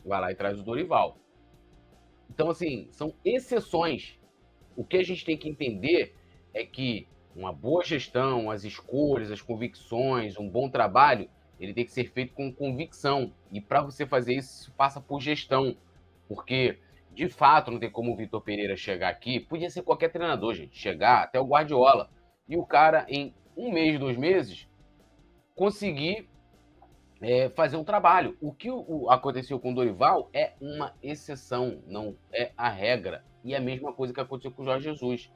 Vai 0.04 0.20
lá 0.20 0.32
e 0.32 0.34
traz 0.34 0.58
o 0.58 0.62
Dorival. 0.62 1.16
Então, 2.30 2.50
assim, 2.50 2.88
são 2.90 3.14
exceções. 3.24 4.18
O 4.76 4.84
que 4.84 4.96
a 4.96 5.02
gente 5.02 5.24
tem 5.24 5.36
que 5.36 5.48
entender 5.48 6.14
é 6.52 6.64
que 6.64 7.06
uma 7.34 7.52
boa 7.52 7.84
gestão, 7.84 8.50
as 8.50 8.64
escolhas, 8.64 9.30
as 9.30 9.40
convicções, 9.40 10.38
um 10.38 10.48
bom 10.48 10.68
trabalho 10.68 11.28
ele 11.58 11.72
tem 11.72 11.84
que 11.84 11.92
ser 11.92 12.10
feito 12.10 12.34
com 12.34 12.52
convicção. 12.52 13.32
E 13.50 13.60
para 13.60 13.82
você 13.82 14.06
fazer 14.06 14.34
isso, 14.34 14.72
passa 14.72 15.00
por 15.00 15.20
gestão. 15.20 15.76
Porque, 16.28 16.78
de 17.12 17.28
fato, 17.28 17.70
não 17.70 17.78
tem 17.78 17.90
como 17.90 18.12
o 18.12 18.16
Vitor 18.16 18.40
Pereira 18.40 18.76
chegar 18.76 19.08
aqui. 19.08 19.40
Podia 19.40 19.70
ser 19.70 19.82
qualquer 19.82 20.10
treinador, 20.10 20.54
gente. 20.54 20.76
Chegar 20.76 21.22
até 21.22 21.38
o 21.40 21.46
Guardiola. 21.46 22.10
E 22.48 22.56
o 22.56 22.64
cara, 22.64 23.06
em 23.08 23.34
um 23.56 23.72
mês, 23.72 23.98
dois 23.98 24.16
meses, 24.16 24.68
conseguir 25.54 26.28
é, 27.20 27.48
fazer 27.50 27.76
um 27.76 27.84
trabalho. 27.84 28.36
O 28.40 28.52
que 28.52 28.70
o, 28.70 29.08
aconteceu 29.10 29.58
com 29.58 29.72
o 29.72 29.74
Dorival 29.74 30.28
é 30.32 30.54
uma 30.60 30.94
exceção, 31.02 31.82
não 31.86 32.16
é 32.32 32.52
a 32.56 32.68
regra. 32.68 33.24
E 33.44 33.54
é 33.54 33.58
a 33.58 33.60
mesma 33.60 33.92
coisa 33.92 34.12
que 34.12 34.20
aconteceu 34.20 34.50
com 34.50 34.62
o 34.62 34.64
Jorge 34.64 34.90
Jesus. 34.90 35.30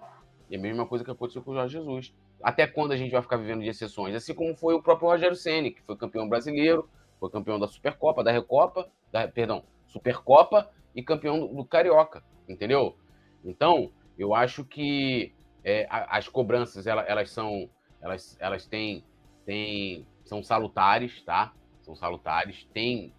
E 0.51 0.57
é 0.57 0.59
a 0.59 0.61
mesma 0.61 0.87
coisa 0.87 1.05
que 1.05 1.11
aconteceu 1.11 1.43
com 1.43 1.53
o 1.53 1.55
Jorge 1.55 1.79
Jesus 1.79 2.13
até 2.43 2.67
quando 2.67 2.93
a 2.93 2.97
gente 2.97 3.11
vai 3.11 3.23
ficar 3.23 3.37
vivendo 3.37 3.63
de 3.63 3.69
exceções? 3.69 4.15
Assim 4.15 4.35
como 4.35 4.55
foi 4.57 4.75
o 4.75 4.83
próprio 4.83 5.09
Rogério 5.09 5.37
Ceni, 5.37 5.71
que 5.71 5.83
foi 5.83 5.97
campeão 5.97 6.29
brasileiro, 6.29 6.89
foi 7.19 7.31
campeão 7.31 7.59
da 7.59 7.67
Supercopa, 7.67 8.23
da 8.23 8.31
Recopa, 8.31 8.89
da, 9.11 9.27
perdão, 9.27 9.65
Supercopa 9.87 10.71
e 10.95 11.03
campeão 11.03 11.41
do, 11.41 11.49
do 11.49 11.65
Carioca, 11.65 12.23
entendeu? 12.49 12.97
Então, 13.45 13.91
eu 14.19 14.35
acho 14.35 14.65
que 14.65 15.33
é, 15.65 15.87
as 15.91 16.29
cobranças 16.29 16.87
elas, 16.87 17.05
elas 17.09 17.31
são 17.31 17.69
elas, 18.01 18.37
elas 18.41 18.67
têm, 18.67 19.05
têm 19.45 20.07
são 20.25 20.43
salutares, 20.43 21.23
tá? 21.23 21.53
São 21.83 21.97
salutares, 21.97 22.65
tem 22.73 23.13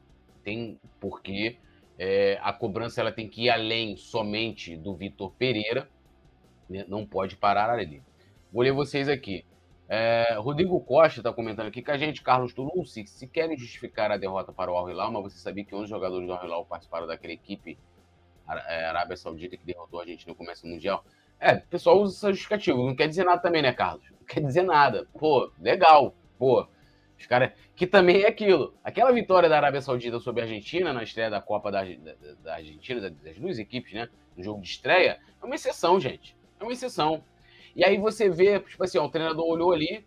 tem 0.43 0.79
porque 0.99 1.57
é, 1.97 2.39
a 2.41 2.53
cobrança 2.53 3.01
ela 3.01 3.11
tem 3.11 3.27
que 3.27 3.43
ir 3.43 3.49
além 3.49 3.97
somente 3.97 4.77
do 4.77 4.95
Vitor 4.95 5.31
Pereira, 5.33 5.89
né? 6.69 6.85
não 6.87 7.05
pode 7.05 7.35
parar 7.35 7.69
ali. 7.69 8.01
Vou 8.51 8.63
ler 8.63 8.71
vocês 8.71 9.07
aqui. 9.07 9.45
É, 9.87 10.35
Rodrigo 10.37 10.79
Costa 10.81 11.19
está 11.19 11.33
comentando 11.33 11.67
aqui 11.67 11.81
que 11.81 11.91
a 11.91 11.97
gente, 11.97 12.21
Carlos 12.21 12.53
Tulum, 12.53 12.85
se, 12.85 13.05
se 13.07 13.27
querem 13.27 13.57
justificar 13.57 14.11
a 14.11 14.17
derrota 14.17 14.51
para 14.51 14.71
o 14.71 14.75
Al 14.75 14.89
Hilal, 14.89 15.11
mas 15.11 15.33
você 15.33 15.39
sabia 15.39 15.63
que 15.63 15.73
11 15.73 15.89
jogadores 15.89 16.27
do 16.27 16.33
Al 16.33 16.45
Hilal 16.45 16.65
participaram 16.65 17.07
daquela 17.07 17.33
equipe 17.33 17.77
é, 18.67 18.85
Arábia 18.85 19.17
Saudita 19.17 19.57
que 19.57 19.65
derrotou 19.65 19.99
a 20.01 20.05
gente 20.05 20.27
no 20.27 20.35
começo 20.35 20.63
do 20.63 20.69
Mundial? 20.69 21.03
É, 21.39 21.53
o 21.55 21.61
pessoal 21.67 22.01
usa 22.01 22.15
essa 22.15 22.31
justificativa. 22.31 22.77
Não 22.77 22.95
quer 22.95 23.07
dizer 23.07 23.23
nada 23.23 23.41
também, 23.41 23.61
né, 23.61 23.71
Carlos? 23.71 24.03
Não 24.11 24.25
quer 24.27 24.41
dizer 24.41 24.63
nada. 24.63 25.07
Pô, 25.17 25.51
legal. 25.59 26.13
Pô, 26.37 26.67
os 27.17 27.25
caras. 27.25 27.51
Que 27.75 27.87
também 27.87 28.23
é 28.23 28.27
aquilo. 28.27 28.73
Aquela 28.83 29.11
vitória 29.11 29.47
da 29.47 29.57
Arábia 29.57 29.81
Saudita 29.81 30.19
sobre 30.19 30.41
a 30.41 30.43
Argentina 30.45 30.91
na 30.91 31.03
estreia 31.03 31.29
da 31.29 31.41
Copa 31.41 31.71
da, 31.71 31.83
da, 31.83 32.15
da 32.43 32.55
Argentina, 32.55 33.09
das 33.09 33.37
duas 33.37 33.57
equipes, 33.57 33.93
né? 33.93 34.09
No 34.35 34.43
jogo 34.43 34.61
de 34.61 34.69
estreia, 34.69 35.19
é 35.41 35.45
uma 35.45 35.55
exceção, 35.55 35.99
gente. 35.99 36.35
É 36.59 36.63
uma 36.63 36.73
exceção. 36.73 37.23
E 37.79 37.85
aí 37.85 37.97
você 37.97 38.29
vê, 38.29 38.59
tipo 38.59 38.83
assim, 38.83 38.97
ó, 38.97 39.05
o 39.05 39.09
treinador 39.09 39.45
olhou 39.45 39.71
ali, 39.71 40.05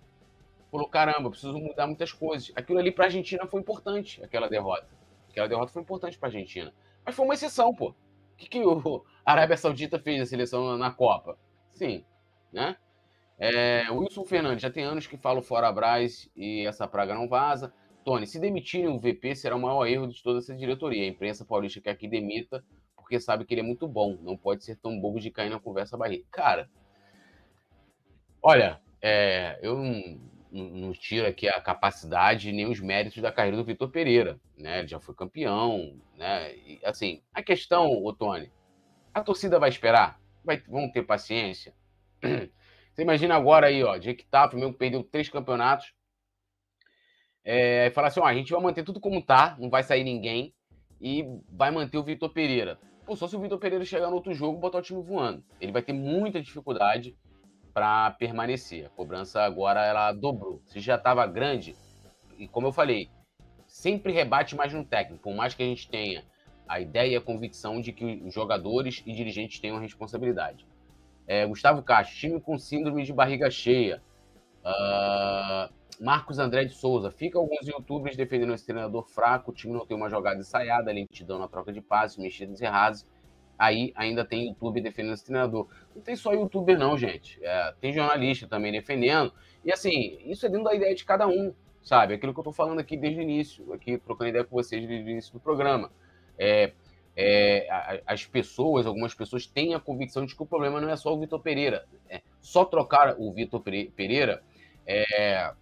falou: 0.71 0.87
caramba, 0.87 1.31
preciso 1.31 1.59
mudar 1.59 1.87
muitas 1.87 2.13
coisas. 2.13 2.53
Aquilo 2.55 2.79
ali 2.79 2.93
para 2.93 3.05
a 3.05 3.07
Argentina 3.07 3.47
foi 3.47 3.63
importante, 3.63 4.23
aquela 4.23 4.47
derrota. 4.47 4.87
Aquela 5.31 5.49
derrota 5.49 5.73
foi 5.73 5.81
importante 5.81 6.19
para 6.19 6.29
a 6.29 6.33
Argentina. 6.33 6.71
Mas 7.03 7.15
foi 7.15 7.25
uma 7.25 7.33
exceção, 7.33 7.75
pô. 7.75 7.89
O 7.89 7.95
que, 8.37 8.47
que 8.47 8.61
o 8.63 9.03
Arábia 9.25 9.57
Saudita 9.57 9.99
fez 9.99 10.21
a 10.21 10.27
seleção 10.27 10.77
na 10.77 10.91
Copa? 10.91 11.39
Sim, 11.71 12.05
né? 12.53 12.77
É, 13.39 13.91
Wilson 13.91 14.27
Fernandes, 14.27 14.61
já 14.61 14.71
tem 14.71 14.85
anos 14.85 15.07
que 15.07 15.17
falo 15.17 15.41
fora 15.41 15.73
Braz 15.73 16.31
e 16.37 16.67
essa 16.67 16.87
praga 16.87 17.15
não 17.15 17.27
vaza. 17.27 17.73
Tony, 18.05 18.27
se 18.27 18.39
demitirem 18.39 18.89
o 18.89 18.99
VP, 18.99 19.35
será 19.35 19.57
o 19.57 19.61
maior 19.61 19.87
erro 19.87 20.09
de 20.09 20.23
toda 20.23 20.41
essa 20.41 20.55
diretoria. 20.55 21.05
A 21.05 21.09
imprensa 21.09 21.43
paulista 21.43 21.81
quer 21.81 21.97
que 21.97 22.07
demita, 22.07 22.63
porque 22.95 23.19
sabe 23.19 23.47
que 23.47 23.55
ele 23.55 23.63
é 23.63 23.65
muito 23.65 23.89
bom. 23.89 24.19
Não 24.21 24.37
pode 24.37 24.63
ser 24.63 24.77
tão 24.77 25.01
bobo 25.01 25.19
de 25.19 25.31
cair 25.31 25.49
na 25.49 25.59
conversa 25.59 25.97
barriga. 25.97 26.27
Cara, 26.31 26.69
Olha, 28.43 28.81
é, 29.01 29.59
eu 29.63 29.77
não, 29.79 30.21
não, 30.51 30.93
tiro 30.93 31.27
aqui 31.27 31.49
a 31.49 31.61
capacidade 31.61 32.51
nem 32.51 32.67
os 32.67 32.81
méritos 32.81 33.23
da 33.23 33.31
carreira 33.31 33.57
do 33.57 33.65
Vitor 33.65 33.89
Pereira, 33.89 34.41
né? 34.59 34.81
Ele 34.81 34.89
já 34.89 34.99
foi 34.99 35.15
campeão, 35.15 35.97
né? 36.17 36.53
E, 36.57 36.81
assim, 36.85 37.23
a 37.33 37.41
questão, 37.41 37.89
ô 38.03 38.13
Tony, 38.13 38.51
a 39.15 39.23
torcida 39.23 39.61
vai 39.61 39.69
esperar? 39.69 40.21
Vai, 40.45 40.59
vão 40.69 40.91
ter 40.91 41.05
paciência? 41.05 41.73
Você 42.93 43.03
imagina 43.03 43.37
agora 43.37 43.69
aí, 43.69 43.83
ó, 43.85 43.99
que 43.99 44.27
tá, 44.29 44.47
o 44.47 44.51
Flamengo 44.51 44.77
perdeu 44.77 45.05
três 45.05 45.29
campeonatos, 45.29 45.95
é, 47.45 47.91
falar 47.91 48.09
assim: 48.09 48.21
ó, 48.21 48.25
a 48.25 48.35
gente 48.35 48.53
vai 48.53 48.61
manter 48.61 48.83
tudo 48.83 49.01
como 49.01 49.23
tá, 49.23 49.57
não 49.59 49.71
vai 49.71 49.83
sair 49.83 50.05
ninguém 50.05 50.53
e 51.01 51.25
vai 51.49 51.71
manter 51.71 51.97
o 51.97 52.03
Vitor 52.03 52.31
Pereira. 52.31 52.79
Pô, 53.07 53.17
só 53.17 53.27
se 53.27 53.37
o 53.37 53.41
Vitor 53.41 53.59
Pereira 53.59 53.85
chegar 53.85 54.09
no 54.09 54.17
outro 54.17 54.35
jogo 54.35 54.59
botar 54.59 54.79
o 54.79 54.83
time 54.83 55.03
voando. 55.03 55.45
Ele 55.61 55.73
vai 55.73 55.83
ter 55.83 55.93
muita 55.93 56.41
dificuldade 56.41 57.17
para 57.73 58.11
permanecer. 58.13 58.87
A 58.87 58.91
cobrança 58.91 59.43
agora 59.43 59.85
ela 59.85 60.13
dobrou. 60.13 60.61
Se 60.67 60.81
já 60.81 60.97
estava 60.97 61.27
grande, 61.27 61.75
e 62.39 62.47
como 62.49 62.67
eu 62.67 62.73
falei, 62.73 63.09
sempre 63.67 64.13
rebate 64.13 64.55
mais 64.55 64.73
no 64.73 64.85
técnico, 64.85 65.23
por 65.23 65.35
mais 65.35 65.55
que 65.55 65.63
a 65.63 65.67
gente 65.67 65.89
tenha 65.89 66.25
a 66.69 66.81
ideia 66.81 67.13
e 67.13 67.17
a 67.17 67.21
convicção 67.21 67.81
de 67.81 67.93
que 67.93 68.23
os 68.25 68.33
jogadores 68.33 69.03
e 69.07 69.13
dirigentes 69.13 69.61
tenham 69.61 69.79
responsabilidade. 69.79 70.67
É, 71.27 71.47
Gustavo 71.47 71.83
Castro, 71.83 72.17
time 72.17 72.41
com 72.41 72.59
síndrome 72.59 73.05
de 73.05 73.13
barriga 73.13 73.51
cheia. 73.51 74.03
Uh, 74.65 75.73
Marcos 76.01 76.39
André 76.39 76.65
de 76.65 76.75
Souza, 76.75 77.11
fica 77.11 77.39
alguns 77.39 77.67
youtubers 77.67 78.17
defendendo 78.17 78.55
esse 78.55 78.67
treinador 78.67 79.05
fraco, 79.07 79.51
o 79.51 79.55
time 79.55 79.73
não 79.73 79.87
tem 79.87 79.97
uma 79.97 80.09
jogada 80.09 80.41
ensaiada, 80.41 80.93
lentidão 80.93 81.39
na 81.39 81.49
troca 81.49 81.73
de 81.73 81.81
passes, 81.81 82.17
mexidas 82.17 82.61
erradas. 82.61 83.07
Aí 83.59 83.93
ainda 83.95 84.25
tem 84.25 84.49
YouTube 84.49 84.81
defendendo 84.81 85.15
esse 85.15 85.25
treinador. 85.25 85.69
Não 85.95 86.03
tem 86.03 86.17
só 86.17 86.33
youtuber, 86.33 86.79
não, 86.79 86.97
gente. 86.97 87.39
É, 87.43 87.75
tem 87.81 87.93
jornalista 87.93 88.47
também 88.47 88.73
defendendo. 88.73 89.33
E 89.65 89.73
assim, 89.73 90.19
isso 90.25 90.45
é 90.47 90.49
dentro 90.49 90.65
da 90.65 90.75
ideia 90.75 90.95
de 90.95 91.05
cada 91.05 91.27
um, 91.27 91.55
sabe? 91.83 92.15
Aquilo 92.15 92.35
que 92.35 92.41
eu 92.41 92.45
tô 92.45 92.53
falando 92.53 92.81
aqui 92.81 92.97
desde 92.97 93.21
o 93.21 93.23
início, 93.23 93.73
aqui 93.73 93.99
trocando 93.99 94.31
ideia 94.31 94.45
com 94.45 94.57
vocês 94.57 94.87
desde 94.87 95.09
o 95.09 95.11
início 95.11 95.33
do 95.33 95.41
programa. 95.41 95.91
É, 96.39 96.73
é, 97.15 98.03
as 98.07 98.25
pessoas, 98.25 98.87
algumas 98.87 99.15
pessoas 99.15 99.47
têm 99.47 99.75
a 99.75 99.81
convicção 99.81 100.25
de 100.25 100.35
que 100.35 100.43
o 100.43 100.47
problema 100.47 100.81
não 100.81 100.89
é 100.89 100.97
só 100.97 101.15
o 101.15 101.21
Vitor 101.21 101.41
Pereira. 101.41 101.87
É, 102.09 102.23
só 102.41 102.65
trocar 102.65 103.17
o 103.19 103.33
Vitor 103.33 103.61
Pereira 103.61 104.43
é, 104.87 105.53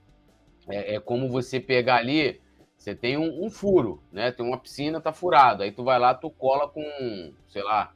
é, 0.68 0.94
é, 0.94 1.00
como 1.00 1.28
você 1.28 1.58
pegar 1.58 1.96
ali, 1.96 2.40
você 2.80 2.94
tem 2.94 3.18
um, 3.18 3.44
um, 3.44 3.50
furo, 3.50 4.02
né? 4.10 4.32
Tem 4.32 4.44
uma 4.44 4.56
piscina, 4.56 5.02
tá 5.02 5.12
furado. 5.12 5.62
Aí 5.62 5.70
tu 5.70 5.84
vai 5.84 5.98
lá, 5.98 6.14
tu 6.14 6.30
cola 6.30 6.66
com, 6.66 6.82
sei 7.46 7.62
lá, 7.62 7.92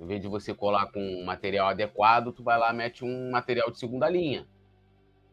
em 0.00 0.06
vez 0.06 0.22
de 0.22 0.28
você 0.28 0.54
colar 0.54 0.86
com 0.92 1.00
um 1.00 1.24
material 1.24 1.66
adequado, 1.66 2.32
tu 2.32 2.40
vai 2.40 2.56
lá 2.56 2.72
mete 2.72 3.04
um 3.04 3.32
material 3.32 3.72
de 3.72 3.78
segunda 3.80 4.08
linha. 4.08 4.46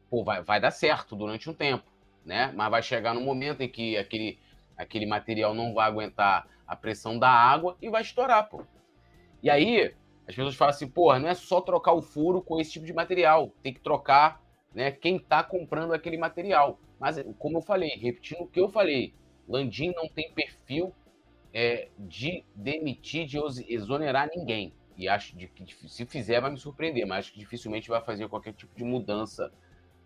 Pô, 0.10 0.24
vai, 0.24 0.42
vai 0.42 0.60
dar 0.60 0.72
certo 0.72 1.16
durante 1.16 1.48
um 1.48 1.54
tempo, 1.54 1.86
né? 2.26 2.52
Mas 2.56 2.72
vai 2.72 2.82
chegar 2.82 3.14
no 3.14 3.22
momento 3.22 3.62
em 3.62 3.70
que 3.70 3.96
aquele, 3.96 4.40
aquele 4.76 5.06
material 5.06 5.54
não 5.54 5.76
vai 5.76 5.86
aguentar 5.86 6.48
a 6.66 6.76
pressão 6.76 7.20
da 7.20 7.30
água 7.30 7.78
e 7.80 7.92
vai 7.92 8.02
estourar, 8.02 8.50
pô. 8.50 8.64
E 9.44 9.50
aí, 9.52 9.94
as 10.28 10.34
pessoas 10.34 10.56
falam 10.56 10.74
assim, 10.74 10.88
pô, 10.88 11.18
não 11.20 11.30
é 11.30 11.36
só 11.36 11.62
trocar 11.62 11.94
o 11.94 12.02
furo 12.02 12.42
com 12.42 12.60
esse 12.60 12.72
tipo 12.72 12.86
de 12.86 12.94
material, 12.94 13.54
tem 13.62 13.72
que 13.72 13.80
trocar 13.80 14.42
né, 14.74 14.90
quem 14.90 15.18
está 15.18 15.44
comprando 15.44 15.94
aquele 15.94 16.18
material. 16.18 16.80
Mas, 17.00 17.24
como 17.38 17.58
eu 17.58 17.62
falei, 17.62 17.90
repetindo 17.90 18.42
o 18.42 18.48
que 18.48 18.60
eu 18.60 18.70
falei, 18.70 19.14
Landim 19.48 19.94
não 19.96 20.08
tem 20.10 20.32
perfil 20.34 20.94
é, 21.54 21.90
de 21.98 22.44
demitir, 22.56 23.26
de 23.26 23.38
exonerar 23.68 24.30
ninguém. 24.36 24.74
E 24.98 25.08
acho 25.08 25.36
que 25.36 25.50
se 25.88 26.06
fizer 26.06 26.42
vai 26.42 26.50
me 26.50 26.58
surpreender, 26.58 27.06
mas 27.06 27.20
acho 27.20 27.34
que 27.34 27.40
dificilmente 27.40 27.88
vai 27.88 28.02
fazer 28.02 28.28
qualquer 28.28 28.54
tipo 28.54 28.76
de 28.76 28.84
mudança 28.84 29.52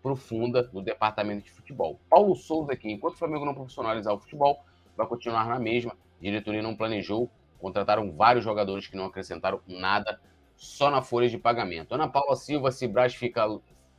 profunda 0.02 0.68
no 0.72 0.82
departamento 0.82 1.44
de 1.44 1.50
futebol. 1.50 1.98
Paulo 2.10 2.34
Souza 2.34 2.72
aqui, 2.72 2.90
enquanto 2.90 3.14
o 3.14 3.18
Flamengo 3.18 3.46
não 3.46 3.54
profissionalizar 3.54 4.12
o 4.12 4.18
futebol, 4.18 4.62
vai 4.96 5.06
continuar 5.06 5.46
na 5.48 5.58
mesma. 5.58 5.92
A 5.92 6.22
diretoria 6.22 6.60
não 6.60 6.76
planejou, 6.76 7.30
contrataram 7.58 8.12
vários 8.12 8.44
jogadores 8.44 8.86
que 8.86 8.96
não 8.96 9.06
acrescentaram 9.06 9.60
nada, 9.66 10.20
só 10.56 10.90
na 10.90 11.00
folha 11.00 11.28
de 11.28 11.38
pagamento. 11.38 11.94
Ana 11.94 12.08
Paula 12.08 12.36
Silva, 12.36 12.70
se 12.70 12.86
Braz 12.86 13.14
fica, 13.14 13.46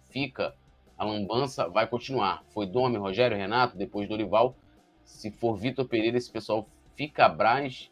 fica 0.10 0.56
a 0.98 1.04
lambança 1.04 1.68
vai 1.68 1.88
continuar. 1.88 2.44
Foi 2.50 2.66
Domi, 2.66 2.98
Rogério, 2.98 3.38
Renato, 3.38 3.78
depois 3.78 4.08
Dorival. 4.08 4.56
Se 5.04 5.32
for 5.32 5.56
Vitor 5.56 5.86
Pereira, 5.86 6.18
esse 6.18 6.32
pessoal 6.32 6.68
fica 6.96 7.28
Braz. 7.28 7.92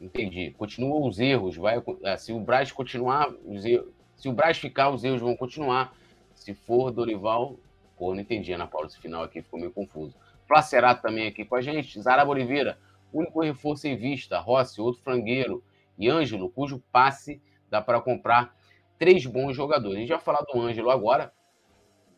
Entendi. 0.00 0.52
Continua 0.56 1.06
os 1.06 1.18
erros. 1.18 1.56
Vai, 1.56 1.82
é, 2.02 2.16
se 2.16 2.32
o 2.32 2.40
Braz 2.40 2.72
continuar, 2.72 3.30
os 3.44 3.64
erros, 3.64 3.88
se 4.16 4.28
o 4.28 4.32
Braz 4.32 4.58
ficar, 4.58 4.90
os 4.90 5.04
erros 5.04 5.20
vão 5.20 5.36
continuar. 5.36 5.94
Se 6.34 6.54
for 6.54 6.90
Dorival, 6.90 7.56
pô, 7.96 8.14
não 8.14 8.20
entendi, 8.20 8.52
Ana 8.52 8.66
Paula, 8.66 8.86
esse 8.86 8.98
final 8.98 9.22
aqui 9.22 9.42
ficou 9.42 9.58
meio 9.58 9.72
confuso. 9.72 10.14
Flacerato 10.46 11.02
também 11.02 11.26
aqui 11.26 11.44
com 11.44 11.56
a 11.56 11.60
gente. 11.60 12.00
Zaraba 12.00 12.30
Oliveira, 12.30 12.78
único 13.12 13.42
reforço 13.42 13.86
em 13.86 13.96
vista. 13.96 14.38
Rossi, 14.38 14.80
outro 14.80 15.02
frangueiro. 15.02 15.62
E 15.98 16.08
Ângelo, 16.08 16.50
cujo 16.50 16.82
passe 16.90 17.40
dá 17.70 17.80
para 17.80 18.00
comprar 18.00 18.56
três 18.98 19.26
bons 19.26 19.54
jogadores. 19.54 19.96
A 19.96 20.00
gente 20.00 20.08
vai 20.08 20.20
falar 20.20 20.42
do 20.42 20.60
Ângelo 20.60 20.90
agora 20.90 21.32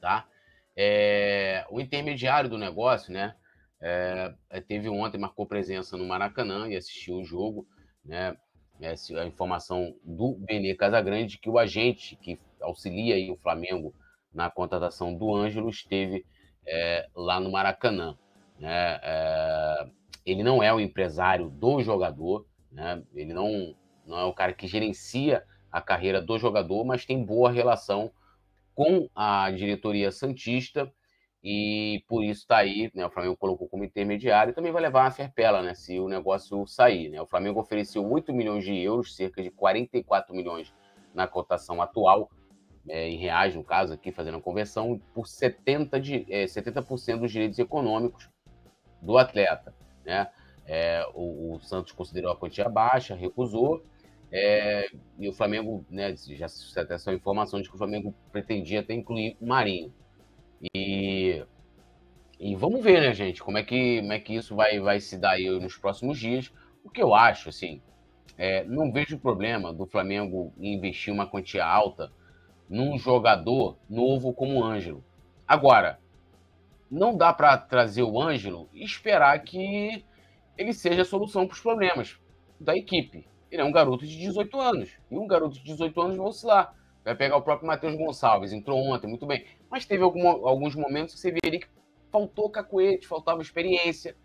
tá? 0.07 0.25
É, 0.77 1.67
o 1.69 1.81
intermediário 1.81 2.49
do 2.49 2.57
negócio, 2.57 3.13
né? 3.13 3.35
É, 3.83 4.33
é, 4.51 4.61
teve 4.61 4.89
ontem, 4.89 5.19
marcou 5.19 5.45
presença 5.47 5.97
no 5.97 6.07
Maracanã 6.07 6.69
e 6.69 6.77
assistiu 6.77 7.17
o 7.17 7.25
jogo, 7.25 7.67
né? 8.05 8.37
a 9.19 9.25
informação 9.25 9.97
do 10.05 10.37
Benê 10.39 10.75
Casagrande 10.75 11.39
que 11.39 11.49
o 11.49 11.59
agente 11.59 12.15
que 12.15 12.39
auxilia 12.61 13.33
o 13.33 13.37
Flamengo 13.39 13.95
na 14.33 14.51
contratação 14.51 15.17
do 15.17 15.35
Ângelo 15.35 15.71
esteve 15.71 16.25
é, 16.65 17.09
lá 17.17 17.41
no 17.41 17.51
Maracanã. 17.51 18.17
Né? 18.61 19.01
É, 19.03 19.89
ele 20.25 20.45
não 20.45 20.63
é 20.63 20.73
o 20.73 20.79
empresário 20.79 21.49
do 21.49 21.83
jogador, 21.83 22.47
né? 22.71 23.03
ele 23.13 23.35
não, 23.35 23.75
não 24.07 24.19
é 24.21 24.25
o 24.25 24.35
cara 24.35 24.53
que 24.53 24.69
gerencia 24.69 25.43
a 25.73 25.81
carreira 25.81 26.23
do 26.23 26.39
jogador, 26.39 26.85
mas 26.85 27.05
tem 27.05 27.25
boa 27.25 27.51
relação 27.51 28.09
com 28.09 28.17
a 29.15 29.51
diretoria 29.51 30.13
Santista 30.13 30.93
e 31.43 32.03
por 32.09 32.25
isso 32.25 32.41
está 32.41 32.59
aí, 32.59 32.91
né, 32.95 33.07
o 33.07 33.11
Flamengo 33.11 33.37
colocou 33.37 33.69
como 33.69 33.85
intermediário 33.85 34.51
e 34.51 34.55
também 34.55 34.73
vai 34.73 34.83
levar 34.83 35.05
uma 35.05 35.11
ferpela, 35.11 35.63
né, 35.63 35.75
se 35.75 35.99
o 35.99 36.09
negócio 36.09 36.67
sair, 36.67 37.09
né? 37.09 37.21
O 37.23 37.27
Flamengo 37.27 37.61
ofereceu 37.61 38.05
8 38.05 38.33
milhões 38.33 38.65
de 38.65 38.77
euros, 38.77 39.15
cerca 39.15 39.43
de 39.43 39.51
44 39.51 40.35
milhões 40.35 40.75
na 41.15 41.27
cotação 41.29 41.81
atual, 41.81 42.29
é, 42.89 43.09
em 43.09 43.17
reais, 43.17 43.55
no 43.55 43.65
caso 43.65 43.93
aqui, 43.93 44.13
fazendo 44.13 44.39
a 44.39 44.43
conversão, 44.43 45.01
por 45.15 45.25
70%, 45.25 46.01
de, 46.01 46.27
é, 46.29 46.47
70 46.47 46.83
dos 47.17 47.33
direitos 47.33 47.59
econômicos 47.59 48.29
do 49.01 49.17
atleta, 49.17 49.75
né? 50.05 50.29
É, 50.67 51.07
o, 51.15 51.55
o 51.55 51.61
Santos 51.61 51.93
considerou 51.93 52.33
a 52.33 52.37
quantia 52.37 52.69
baixa, 52.69 53.15
recusou, 53.15 53.85
é, 54.33 54.91
e 55.19 55.29
o 55.29 55.33
Flamengo, 55.33 55.85
né, 55.91 56.15
já 56.17 56.47
até 56.77 56.95
essa 56.95 57.13
informação 57.13 57.61
de 57.61 57.69
que 57.69 57.75
o 57.75 57.79
Flamengo 57.79 58.15
pretendia 58.33 58.81
até 58.81 58.95
incluir 58.95 59.37
o 59.41 59.47
Marinho. 59.47 59.93
E, 60.75 61.45
e 62.39 62.55
vamos 62.57 62.83
ver, 62.83 63.01
né, 63.01 63.15
gente, 63.15 63.43
como 63.43 63.59
é 63.59 63.63
que, 63.63 64.01
como 64.01 64.13
é 64.13 64.19
que 64.19 64.35
isso 64.35 64.55
vai, 64.55 64.81
vai 64.81 65.01
se 65.01 65.19
dar 65.19 65.33
aí 65.33 65.49
nos 65.61 65.77
próximos 65.77 66.19
dias. 66.19 66.53
O 66.85 66.91
que 66.91 67.03
eu 67.03 67.15
acho, 67.15 67.49
assim, 67.49 67.81
é, 68.37 68.65
não 68.65 68.93
vejo 68.93 69.19
problema 69.19 69.73
do 69.73 69.87
Flamengo 69.87 70.53
investir 70.59 71.13
uma 71.13 71.27
quantia 71.27 71.65
alta 71.65 72.13
num 72.69 72.99
jogador 72.99 73.79
novo 73.89 74.33
como 74.33 74.61
o 74.61 74.65
Ângelo. 74.65 75.05
Agora, 75.47 76.01
não 76.91 77.17
dá 77.17 77.33
para 77.33 77.57
trazer 77.57 78.03
o 78.03 78.21
Ângelo 78.21 78.69
e 78.73 78.85
esperar 78.85 79.39
que 79.43 80.05
ele 80.57 80.73
seja 80.73 81.03
a 81.03 81.05
solução 81.05 81.47
para 81.47 81.55
os 81.55 81.61
problemas 81.61 82.19
da 82.61 82.77
equipe. 82.77 83.27
Ele 83.51 83.63
é 83.63 83.65
um 83.65 83.73
garoto 83.73 84.07
de 84.07 84.17
18 84.19 84.61
anos. 84.61 84.91
E 85.11 85.17
um 85.17 85.27
garoto 85.27 85.55
de 85.55 85.65
18 85.65 86.01
anos 86.01 86.17
vai 86.17 86.27
oscilar. 86.27 86.75
Vai 87.05 87.15
pegar 87.15 87.37
o 87.37 87.43
próprio 87.43 87.69
Matheus 87.69 87.95
Gonçalves, 87.95 88.53
entrou 88.53 88.81
ontem, 88.81 89.07
muito 89.07 89.27
bem. 89.27 89.47
Mas 89.71 89.87
teve 89.87 90.03
alguma, 90.03 90.31
alguns 90.31 90.75
momentos 90.75 91.15
que 91.15 91.21
você 91.21 91.31
veria 91.31 91.61
que 91.61 91.69
faltou 92.11 92.51
cacuete, 92.51 93.07
faltava 93.07 93.41
experiência. 93.41 94.17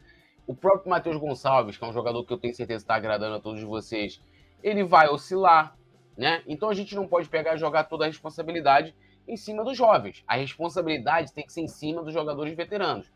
O 0.47 0.55
próprio 0.55 0.89
Matheus 0.89 1.17
Gonçalves, 1.17 1.77
que 1.77 1.83
é 1.83 1.87
um 1.87 1.93
jogador 1.93 2.25
que 2.25 2.33
eu 2.33 2.39
tenho 2.39 2.55
certeza 2.55 2.83
está 2.83 2.95
agradando 2.95 3.35
a 3.35 3.39
todos 3.39 3.61
vocês, 3.61 4.19
ele 4.63 4.83
vai 4.83 5.07
oscilar, 5.09 5.77
né? 6.17 6.41
Então 6.47 6.69
a 6.69 6.73
gente 6.73 6.95
não 6.95 7.07
pode 7.07 7.29
pegar 7.29 7.53
e 7.53 7.57
jogar 7.59 7.83
toda 7.83 8.05
a 8.05 8.07
responsabilidade 8.07 8.95
em 9.27 9.37
cima 9.37 9.63
dos 9.63 9.77
jovens. 9.77 10.23
A 10.27 10.35
responsabilidade 10.35 11.31
tem 11.33 11.45
que 11.45 11.53
ser 11.53 11.61
em 11.61 11.67
cima 11.67 12.03
dos 12.03 12.13
jogadores 12.13 12.55
veteranos. 12.55 13.11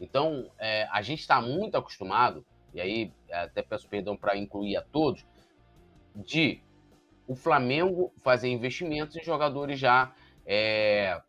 Então, 0.00 0.48
é, 0.58 0.86
a 0.92 1.02
gente 1.02 1.20
está 1.20 1.40
muito 1.40 1.76
acostumado, 1.76 2.44
e 2.72 2.80
aí 2.80 3.12
até 3.32 3.62
peço 3.62 3.88
perdão 3.88 4.16
para 4.16 4.36
incluir 4.36 4.76
a 4.76 4.82
todos, 4.82 5.26
de 6.18 6.60
o 7.26 7.34
Flamengo 7.34 8.12
fazer 8.22 8.48
investimentos 8.48 9.16
em 9.16 9.22
jogadores 9.22 9.78
já 9.78 10.12
é, 10.46 11.20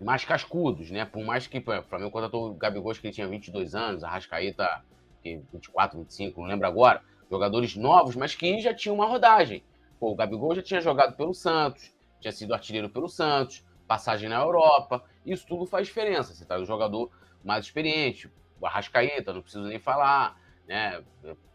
mais 0.00 0.24
cascudos, 0.24 0.90
né? 0.90 1.04
Por 1.04 1.24
mais 1.24 1.46
que 1.46 1.58
o 1.58 1.82
Flamengo 1.82 2.10
contratou 2.10 2.50
o 2.50 2.54
Gabigol, 2.54 2.94
que 2.94 3.06
ele 3.06 3.14
tinha 3.14 3.28
22 3.28 3.74
anos, 3.74 4.02
a 4.02 4.08
Rascaeta, 4.08 4.82
24, 5.22 5.98
25, 5.98 6.40
não 6.40 6.48
lembro 6.48 6.66
agora. 6.66 7.02
Jogadores 7.30 7.76
novos, 7.76 8.16
mas 8.16 8.34
que 8.34 8.60
já 8.60 8.72
tinham 8.72 8.94
uma 8.94 9.06
rodagem. 9.06 9.62
Pô, 10.00 10.12
o 10.12 10.14
Gabigol 10.14 10.54
já 10.54 10.62
tinha 10.62 10.80
jogado 10.80 11.14
pelo 11.16 11.34
Santos, 11.34 11.92
tinha 12.20 12.32
sido 12.32 12.54
artilheiro 12.54 12.88
pelo 12.88 13.08
Santos, 13.08 13.64
passagem 13.86 14.28
na 14.28 14.40
Europa. 14.40 15.04
Isso 15.26 15.46
tudo 15.46 15.66
faz 15.66 15.86
diferença. 15.86 16.32
Você 16.32 16.44
tá 16.44 16.58
um 16.58 16.64
jogador 16.64 17.10
mais 17.44 17.66
experiente. 17.66 18.30
O 18.60 18.66
Arrascaeta, 18.66 19.32
não 19.32 19.42
preciso 19.42 19.64
nem 19.64 19.78
falar, 19.78 20.40
né? 20.66 21.02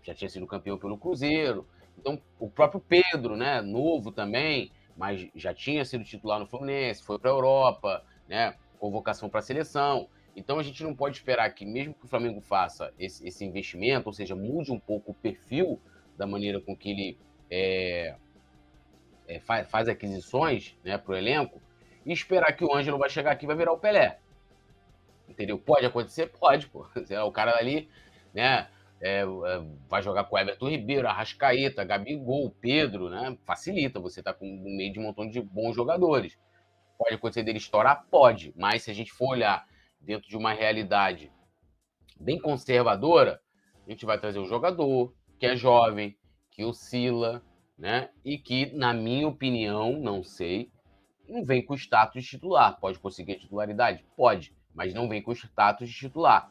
Já 0.03 0.13
tinha 0.13 0.29
sido 0.29 0.45
campeão 0.45 0.77
pelo 0.77 0.97
Cruzeiro. 0.97 1.65
Então, 1.97 2.21
o 2.39 2.49
próprio 2.49 2.81
Pedro, 2.81 3.35
né, 3.35 3.61
novo 3.61 4.11
também, 4.11 4.71
mas 4.95 5.27
já 5.35 5.53
tinha 5.53 5.85
sido 5.85 6.03
titular 6.03 6.39
no 6.39 6.47
Fluminense, 6.47 7.03
foi 7.03 7.17
para 7.17 7.29
a 7.29 7.33
Europa, 7.33 8.03
né, 8.27 8.55
convocação 8.79 9.29
para 9.29 9.39
a 9.39 9.43
seleção. 9.43 10.09
Então 10.35 10.59
a 10.59 10.63
gente 10.63 10.83
não 10.83 10.95
pode 10.95 11.17
esperar 11.17 11.49
que, 11.53 11.65
mesmo 11.65 11.93
que 11.93 12.05
o 12.05 12.07
Flamengo 12.07 12.41
faça 12.41 12.93
esse, 12.97 13.25
esse 13.27 13.45
investimento, 13.45 14.09
ou 14.09 14.13
seja, 14.13 14.35
mude 14.35 14.71
um 14.71 14.79
pouco 14.79 15.11
o 15.11 15.13
perfil 15.13 15.79
da 16.17 16.25
maneira 16.25 16.59
com 16.59 16.75
que 16.75 16.91
ele 16.91 17.17
é, 17.49 18.15
é, 19.27 19.39
faz, 19.39 19.69
faz, 19.69 19.87
aquisições 19.87 20.75
né, 20.83 20.97
para 20.97 21.13
o 21.13 21.15
elenco, 21.15 21.61
e 22.05 22.11
esperar 22.11 22.51
que 22.53 22.65
o 22.65 22.75
Ângelo 22.75 22.97
vai 22.97 23.09
chegar 23.09 23.31
aqui 23.31 23.45
e 23.45 23.47
vai 23.47 23.55
virar 23.55 23.71
o 23.71 23.77
Pelé. 23.77 24.19
Entendeu? 25.29 25.57
Pode 25.57 25.85
acontecer? 25.85 26.27
Pode, 26.27 26.67
pô. 26.67 26.85
O 27.25 27.31
cara 27.31 27.57
ali, 27.57 27.87
né? 28.33 28.67
É, 29.05 29.19
é, 29.19 29.25
vai 29.89 30.01
jogar 30.01 30.23
com 30.23 30.37
Everton 30.37 30.69
Ribeiro, 30.69 31.09
Arrascaeta, 31.09 31.83
Gabigol, 31.83 32.51
Pedro, 32.61 33.09
né? 33.09 33.37
Facilita, 33.45 33.99
você 33.99 34.23
tá 34.23 34.33
com 34.33 34.47
um 34.47 34.77
meio 34.77 34.93
de 34.93 34.99
um 34.99 35.03
montão 35.03 35.27
de 35.27 35.41
bons 35.41 35.75
jogadores. 35.75 36.39
Pode 36.97 37.15
acontecer 37.15 37.43
dele 37.43 37.57
estourar? 37.57 38.05
Pode, 38.09 38.53
mas 38.55 38.83
se 38.83 38.91
a 38.91 38.93
gente 38.93 39.11
for 39.11 39.31
olhar 39.31 39.67
dentro 39.99 40.29
de 40.29 40.37
uma 40.37 40.53
realidade 40.53 41.29
bem 42.17 42.39
conservadora, 42.39 43.41
a 43.85 43.89
gente 43.89 44.05
vai 44.05 44.17
trazer 44.17 44.39
um 44.39 44.45
jogador 44.45 45.13
que 45.37 45.45
é 45.47 45.55
jovem, 45.57 46.17
que 46.49 46.63
oscila, 46.63 47.43
né? 47.77 48.09
E 48.23 48.37
que, 48.37 48.67
na 48.67 48.93
minha 48.93 49.27
opinião, 49.27 49.99
não 49.99 50.23
sei, 50.23 50.71
não 51.27 51.43
vem 51.43 51.65
com 51.65 51.75
status 51.75 52.23
de 52.23 52.29
titular. 52.29 52.79
Pode 52.79 52.99
conseguir 52.99 53.33
a 53.33 53.39
titularidade? 53.39 54.05
Pode, 54.15 54.55
mas 54.73 54.93
não 54.93 55.09
vem 55.09 55.21
com 55.21 55.33
status 55.33 55.89
de 55.89 55.95
titular. 55.95 56.49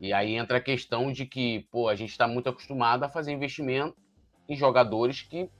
E 0.00 0.12
aí 0.12 0.34
entra 0.34 0.58
a 0.58 0.62
questão 0.62 1.10
de 1.10 1.24
que, 1.24 1.66
pô, 1.70 1.88
a 1.88 1.94
gente 1.94 2.10
está 2.10 2.28
muito 2.28 2.48
acostumado 2.48 3.04
a 3.04 3.08
fazer 3.08 3.32
investimento 3.32 3.96
em 4.48 4.56
jogadores 4.56 5.22
que, 5.22 5.50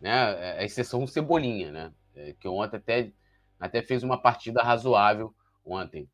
né, 0.00 0.12
a 0.58 0.64
exceção 0.64 1.02
o 1.02 1.08
Cebolinha, 1.08 1.70
né? 1.72 1.92
É, 2.14 2.34
que 2.38 2.46
ontem 2.46 2.76
até, 2.76 3.10
até 3.58 3.82
fez 3.82 4.02
uma 4.02 4.20
partida 4.20 4.62
razoável 4.62 5.34
ontem. 5.64 6.08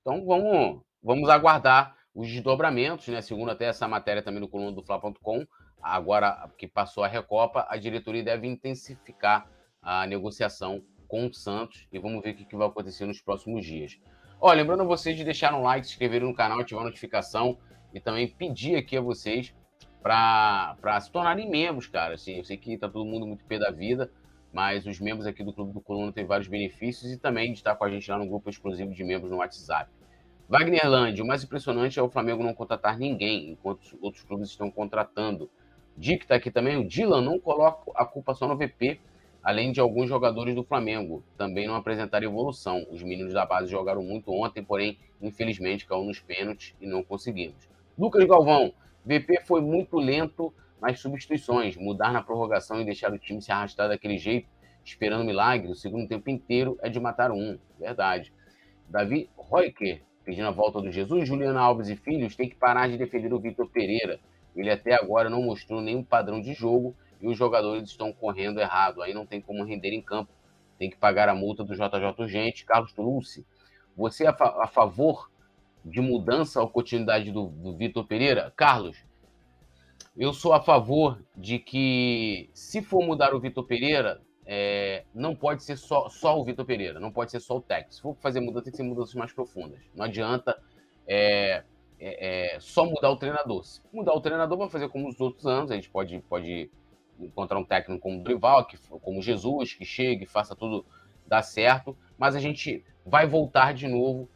Então 0.00 0.24
vamos, 0.26 0.82
vamos 1.02 1.28
aguardar 1.28 1.96
os 2.14 2.28
desdobramentos, 2.28 3.08
né? 3.08 3.20
Segundo 3.20 3.50
até 3.50 3.66
essa 3.66 3.88
matéria 3.88 4.22
também 4.22 4.40
no 4.40 4.48
coluna 4.48 4.72
do 4.72 4.82
Fla.com, 4.82 5.46
agora 5.82 6.50
que 6.58 6.66
passou 6.66 7.04
a 7.04 7.08
Recopa, 7.08 7.66
a 7.68 7.76
diretoria 7.76 8.22
deve 8.22 8.46
intensificar 8.46 9.48
a 9.82 10.06
negociação 10.06 10.82
com 11.08 11.26
o 11.26 11.34
Santos 11.34 11.86
e 11.92 11.98
vamos 11.98 12.22
ver 12.22 12.30
o 12.30 12.36
que 12.36 12.56
vai 12.56 12.66
acontecer 12.66 13.06
nos 13.06 13.20
próximos 13.20 13.64
dias. 13.64 13.98
Ó, 14.46 14.52
lembrando 14.52 14.84
vocês 14.84 15.16
de 15.16 15.24
deixar 15.24 15.54
um 15.54 15.62
like, 15.62 15.86
se 15.86 15.94
inscreverem 15.94 16.28
no 16.28 16.34
canal, 16.34 16.60
ativar 16.60 16.82
a 16.82 16.88
notificação 16.88 17.56
e 17.94 17.98
também 17.98 18.28
pedir 18.28 18.76
aqui 18.76 18.94
a 18.94 19.00
vocês 19.00 19.54
para 20.02 21.00
se 21.00 21.10
tornarem 21.10 21.48
membros, 21.48 21.86
cara. 21.86 22.12
Assim, 22.12 22.36
eu 22.36 22.44
sei 22.44 22.58
que 22.58 22.76
tá 22.76 22.86
todo 22.86 23.06
mundo 23.06 23.26
muito 23.26 23.42
pé 23.46 23.58
da 23.58 23.70
vida, 23.70 24.12
mas 24.52 24.84
os 24.86 25.00
membros 25.00 25.26
aqui 25.26 25.42
do 25.42 25.50
Clube 25.50 25.72
do 25.72 25.80
Coluna 25.80 26.12
têm 26.12 26.26
vários 26.26 26.46
benefícios 26.46 27.10
e 27.10 27.16
também 27.16 27.52
de 27.52 27.60
estar 27.60 27.74
com 27.74 27.86
a 27.86 27.90
gente 27.90 28.10
lá 28.10 28.18
no 28.18 28.26
grupo 28.26 28.50
exclusivo 28.50 28.92
de 28.92 29.02
membros 29.02 29.30
no 29.30 29.38
WhatsApp. 29.38 29.90
Wagner 30.46 30.90
Land, 30.90 31.22
o 31.22 31.26
mais 31.26 31.42
impressionante 31.42 31.98
é 31.98 32.02
o 32.02 32.10
Flamengo 32.10 32.42
não 32.42 32.52
contratar 32.52 32.98
ninguém, 32.98 33.52
enquanto 33.52 33.98
outros 34.02 34.24
clubes 34.24 34.50
estão 34.50 34.70
contratando. 34.70 35.50
Dick 35.96 36.22
está 36.22 36.34
aqui 36.34 36.50
também, 36.50 36.76
o 36.76 36.86
Dylan 36.86 37.22
não 37.22 37.40
coloca 37.40 37.90
a 37.96 38.04
culpa 38.04 38.34
só 38.34 38.46
no 38.46 38.58
VP, 38.58 39.00
além 39.44 39.70
de 39.70 39.78
alguns 39.78 40.08
jogadores 40.08 40.54
do 40.54 40.64
Flamengo 40.64 41.22
também 41.36 41.66
não 41.66 41.76
apresentaram 41.76 42.26
evolução. 42.26 42.86
Os 42.90 43.02
meninos 43.02 43.34
da 43.34 43.44
base 43.44 43.70
jogaram 43.70 44.02
muito 44.02 44.32
ontem, 44.32 44.64
porém, 44.64 44.98
infelizmente, 45.20 45.86
caiu 45.86 46.02
nos 46.02 46.18
pênaltis 46.18 46.74
e 46.80 46.86
não 46.86 47.04
conseguimos. 47.04 47.68
Lucas 47.98 48.24
Galvão, 48.24 48.72
VP 49.04 49.42
foi 49.44 49.60
muito 49.60 49.98
lento 49.98 50.52
nas 50.80 50.98
substituições. 50.98 51.76
Mudar 51.76 52.10
na 52.10 52.22
prorrogação 52.22 52.80
e 52.80 52.84
deixar 52.86 53.12
o 53.12 53.18
time 53.18 53.42
se 53.42 53.52
arrastar 53.52 53.86
daquele 53.86 54.16
jeito, 54.16 54.48
esperando 54.82 55.24
milagre, 55.24 55.70
o 55.70 55.74
segundo 55.74 56.08
tempo 56.08 56.30
inteiro 56.30 56.78
é 56.82 56.88
de 56.88 56.98
matar 56.98 57.30
um. 57.30 57.58
Verdade. 57.78 58.32
Davi 58.88 59.28
Roiker, 59.36 60.02
pedindo 60.24 60.48
a 60.48 60.50
volta 60.50 60.80
do 60.80 60.90
Jesus. 60.90 61.28
Juliana 61.28 61.60
Alves 61.60 61.90
e 61.90 61.96
Filhos 61.96 62.34
tem 62.34 62.48
que 62.48 62.56
parar 62.56 62.88
de 62.88 62.96
defender 62.96 63.32
o 63.32 63.38
Vitor 63.38 63.68
Pereira. 63.68 64.18
Ele 64.56 64.70
até 64.70 64.94
agora 64.94 65.28
não 65.28 65.42
mostrou 65.42 65.82
nenhum 65.82 66.02
padrão 66.02 66.40
de 66.40 66.54
jogo 66.54 66.94
e 67.24 67.26
os 67.26 67.38
jogadores 67.38 67.88
estão 67.88 68.12
correndo 68.12 68.60
errado. 68.60 69.00
Aí 69.00 69.14
não 69.14 69.24
tem 69.24 69.40
como 69.40 69.64
render 69.64 69.94
em 69.94 70.02
campo. 70.02 70.30
Tem 70.78 70.90
que 70.90 70.96
pagar 70.96 71.26
a 71.26 71.34
multa 71.34 71.64
do 71.64 71.74
JJ 71.74 72.14
Urgente. 72.18 72.66
Carlos 72.66 72.92
Tulucci, 72.92 73.46
você 73.96 74.24
é 74.24 74.28
a, 74.28 74.34
fa 74.34 74.62
a 74.62 74.66
favor 74.66 75.30
de 75.82 76.02
mudança 76.02 76.60
ou 76.60 76.68
continuidade 76.68 77.32
do, 77.32 77.46
do 77.46 77.74
Vitor 77.74 78.06
Pereira? 78.06 78.52
Carlos, 78.54 78.98
eu 80.14 80.34
sou 80.34 80.52
a 80.52 80.60
favor 80.60 81.18
de 81.34 81.58
que, 81.58 82.50
se 82.52 82.82
for 82.82 83.02
mudar 83.02 83.34
o 83.34 83.40
Vitor 83.40 83.64
Pereira, 83.64 84.20
é, 84.44 85.04
não 85.14 85.34
pode 85.34 85.62
ser 85.64 85.78
só, 85.78 86.10
só 86.10 86.38
o 86.38 86.44
Vitor 86.44 86.66
Pereira, 86.66 87.00
não 87.00 87.10
pode 87.10 87.30
ser 87.30 87.40
só 87.40 87.56
o 87.56 87.62
técnico. 87.62 87.94
Se 87.94 88.02
for 88.02 88.14
fazer 88.16 88.40
mudança, 88.40 88.64
tem 88.64 88.70
que 88.72 88.76
ser 88.76 88.82
mudanças 88.82 89.14
mais 89.14 89.32
profundas. 89.32 89.80
Não 89.94 90.04
adianta 90.04 90.60
é, 91.06 91.62
é, 91.98 92.54
é 92.56 92.60
só 92.60 92.84
mudar 92.84 93.08
o 93.08 93.16
treinador. 93.16 93.64
Se 93.64 93.80
mudar 93.90 94.12
o 94.12 94.20
treinador, 94.20 94.58
vai 94.58 94.68
fazer 94.68 94.90
como 94.90 95.08
os 95.08 95.18
outros 95.18 95.46
anos. 95.46 95.70
A 95.70 95.74
gente 95.74 95.88
pode, 95.88 96.18
pode 96.28 96.70
encontrar 97.18 97.58
um 97.58 97.64
técnico 97.64 98.00
como 98.02 98.22
Drival, 98.22 98.64
que, 98.66 98.76
como 98.78 99.22
Jesus, 99.22 99.74
que 99.74 99.84
chegue, 99.84 100.26
faça 100.26 100.54
tudo 100.54 100.84
dar 101.26 101.42
certo, 101.42 101.96
mas 102.18 102.36
a 102.36 102.40
gente 102.40 102.84
vai 103.04 103.26
voltar 103.26 103.72
de 103.72 103.88
novo, 103.88 104.28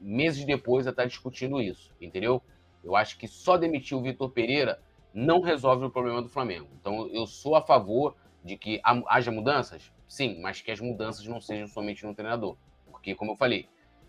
meses 0.00 0.44
depois, 0.44 0.86
a 0.86 0.90
estar 0.90 1.04
discutindo 1.04 1.60
isso, 1.60 1.92
entendeu? 2.00 2.42
Eu 2.82 2.96
acho 2.96 3.18
que 3.18 3.28
só 3.28 3.56
demitir 3.56 3.96
o 3.96 4.02
Vitor 4.02 4.30
Pereira 4.30 4.80
não 5.14 5.40
resolve 5.40 5.84
o 5.84 5.90
problema 5.90 6.22
do 6.22 6.28
Flamengo. 6.28 6.68
Então, 6.80 7.08
eu 7.08 7.26
sou 7.26 7.54
a 7.54 7.62
favor 7.62 8.16
de 8.44 8.56
que 8.56 8.80
haja 9.06 9.30
mudanças, 9.30 9.92
sim, 10.08 10.40
mas 10.40 10.60
que 10.60 10.70
as 10.70 10.80
mudanças 10.80 11.26
não 11.26 11.40
sejam 11.40 11.66
somente 11.68 12.04
no 12.04 12.14
treinador. 12.14 12.56
Porque, 12.90 13.14
como 13.14 13.32
eu 13.32 13.36
falei, 13.36 13.68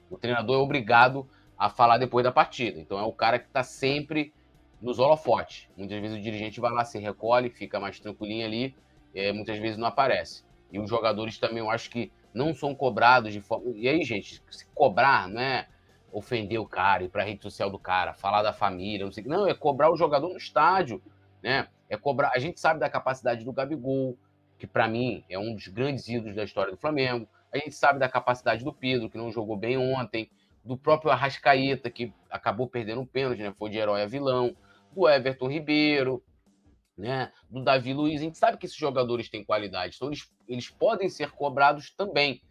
o 0.10 0.18
treinador 0.18 0.56
é 0.56 0.64
obrigado 0.64 1.28
a 1.58 1.70
falar 1.70 1.98
depois 1.98 2.24
da 2.24 2.32
partida. 2.32 2.80
Então, 2.80 2.98
é 2.98 3.04
o 3.04 3.14
cara 3.14 3.38
que 3.38 3.48
está 3.48 3.64
sempre 3.64 4.34
nos 4.84 5.00
holofotes. 5.00 5.70
Muitas 5.78 6.00
vezes 6.02 6.18
o 6.18 6.22
dirigente 6.22 6.60
vai 6.60 6.72
lá, 6.72 6.84
se 6.84 7.00
recolhe, 7.00 7.50
fica 7.50 7.80
mais 7.80 8.00
tranquilinho 8.00 8.46
ali, 8.46 8.76
é, 9.16 9.32
muitas 9.32 9.58
vezes 9.58 9.78
não 9.78 9.88
aparece. 9.88 10.44
E 10.72 10.78
os 10.78 10.90
jogadores 10.90 11.38
também, 11.38 11.60
eu 11.60 11.70
acho 11.70 11.90
que 11.90 12.12
não 12.34 12.54
são 12.54 12.76
cobrados 12.76 13.32
de 13.32 13.40
forma. 13.40 13.72
E 13.76 13.88
aí, 13.88 14.04
gente, 14.04 14.44
se 14.52 14.66
cobrar 14.76 15.30
não 15.30 15.40
é 15.40 15.68
ofender 16.12 16.60
o 16.60 16.68
cara, 16.68 17.04
ir 17.04 17.10
para 17.10 17.24
a 17.24 17.26
rede 17.26 17.42
social 17.42 17.70
do 17.70 17.80
cara, 17.80 18.14
falar 18.14 18.44
da 18.44 18.52
família, 18.52 19.06
não 19.06 19.12
sei 19.12 19.24
Não, 19.24 19.48
é 19.48 19.54
cobrar 19.54 19.90
o 19.92 19.96
jogador 19.96 20.30
no 20.30 20.38
estádio, 20.38 21.02
né? 21.42 21.68
É 21.90 21.96
cobrar. 21.96 22.32
A 22.36 22.40
gente 22.40 22.60
sabe 22.60 22.80
da 22.80 22.90
capacidade 22.90 23.46
do 23.46 23.54
Gabigol, 23.54 24.18
que 24.60 24.68
para 24.68 24.88
mim 24.88 25.24
é 25.30 25.40
um 25.40 25.56
dos 25.56 25.68
grandes 25.70 26.08
ídolos 26.10 26.36
da 26.36 26.44
história 26.44 26.72
do 26.72 26.78
Flamengo. 26.78 27.28
A 27.54 27.58
gente 27.58 27.74
sabe 27.74 28.00
da 28.00 28.10
capacidade 28.10 28.64
do 28.66 28.74
Pedro, 28.74 29.10
que 29.10 29.18
não 29.18 29.32
jogou 29.32 29.56
bem 29.56 29.78
ontem, 29.78 30.30
do 30.64 30.76
próprio 30.76 31.12
Arrascaeta, 31.12 31.90
que 31.90 32.14
acabou 32.30 32.68
perdendo 32.68 33.02
um 33.02 33.06
pênalti, 33.06 33.42
né? 33.42 33.54
Foi 33.58 33.70
de 33.70 33.78
herói 33.78 34.02
a 34.02 34.08
vilão 34.08 34.56
do 34.94 35.10
Everton 35.10 35.48
Ribeiro, 35.48 36.24
né, 36.98 37.32
do 37.50 37.64
Davi 37.64 37.94
Luiz. 37.94 38.22
A 38.22 38.24
gente 38.24 38.38
sabe 38.38 38.58
que 38.58 38.66
esses 38.66 38.78
jogadores 38.78 39.30
têm 39.30 39.44
qualidade, 39.44 39.96
então 39.96 40.10
eles, 40.10 40.32
eles 40.48 40.70
podem 40.70 41.10
ser 41.10 41.32
cobrados 41.32 41.92
também, 41.92 42.42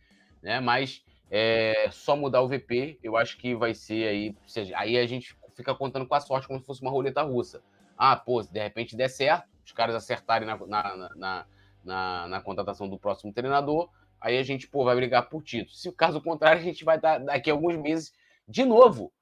né? 0.42 0.60
Mas 0.60 1.04
é, 1.30 1.88
só 1.90 2.16
mudar 2.16 2.42
o 2.42 2.48
VP, 2.48 2.98
eu 3.02 3.16
acho 3.16 3.38
que 3.38 3.54
vai 3.54 3.74
ser 3.74 4.08
aí. 4.08 4.36
Seja, 4.46 4.76
aí 4.76 4.98
a 4.98 5.06
gente 5.06 5.36
fica 5.56 5.74
contando 5.74 6.06
com 6.06 6.14
a 6.14 6.20
sorte 6.20 6.46
como 6.46 6.60
se 6.60 6.66
fosse 6.66 6.82
uma 6.82 6.90
roleta 6.90 7.22
russa. 7.22 7.62
Ah, 7.96 8.16
pô, 8.16 8.42
se 8.42 8.52
de 8.52 8.60
repente 8.60 8.96
der 8.96 9.08
certo, 9.08 9.48
os 9.64 9.72
caras 9.72 9.94
acertarem 9.94 10.46
na, 10.46 10.56
na, 10.56 10.96
na, 11.16 11.46
na, 11.84 12.28
na 12.28 12.40
contratação 12.40 12.88
do 12.88 12.98
próximo 12.98 13.32
treinador, 13.32 13.88
aí 14.20 14.36
a 14.38 14.42
gente 14.42 14.68
pô, 14.68 14.84
vai 14.84 14.96
brigar 14.96 15.28
por 15.28 15.42
título. 15.42 15.74
Se 15.74 15.88
o 15.88 15.92
caso 15.92 16.20
contrário, 16.20 16.60
a 16.60 16.64
gente 16.64 16.84
vai 16.84 17.00
dar 17.00 17.18
daqui 17.18 17.50
a 17.50 17.54
alguns 17.54 17.76
meses 17.76 18.12
de 18.48 18.64
novo 18.64 19.12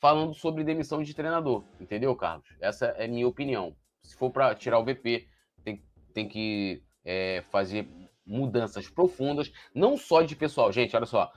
falando 0.00 0.34
sobre 0.34 0.64
demissão 0.64 1.02
de 1.02 1.14
treinador. 1.14 1.64
Entendeu, 1.80 2.14
Carlos? 2.14 2.48
Essa 2.60 2.86
é 2.86 3.06
minha 3.06 3.26
opinião. 3.26 3.74
Se 4.02 4.16
for 4.16 4.30
para 4.30 4.54
tirar 4.54 4.78
o 4.78 4.84
VP, 4.84 5.28
tem, 5.64 5.82
tem 6.14 6.28
que 6.28 6.82
é, 7.04 7.42
fazer 7.50 7.88
mudanças 8.24 8.88
profundas, 8.88 9.50
não 9.74 9.96
só 9.96 10.22
de 10.22 10.36
pessoal. 10.36 10.70
Gente, 10.70 10.94
olha 10.94 11.06
só. 11.06 11.32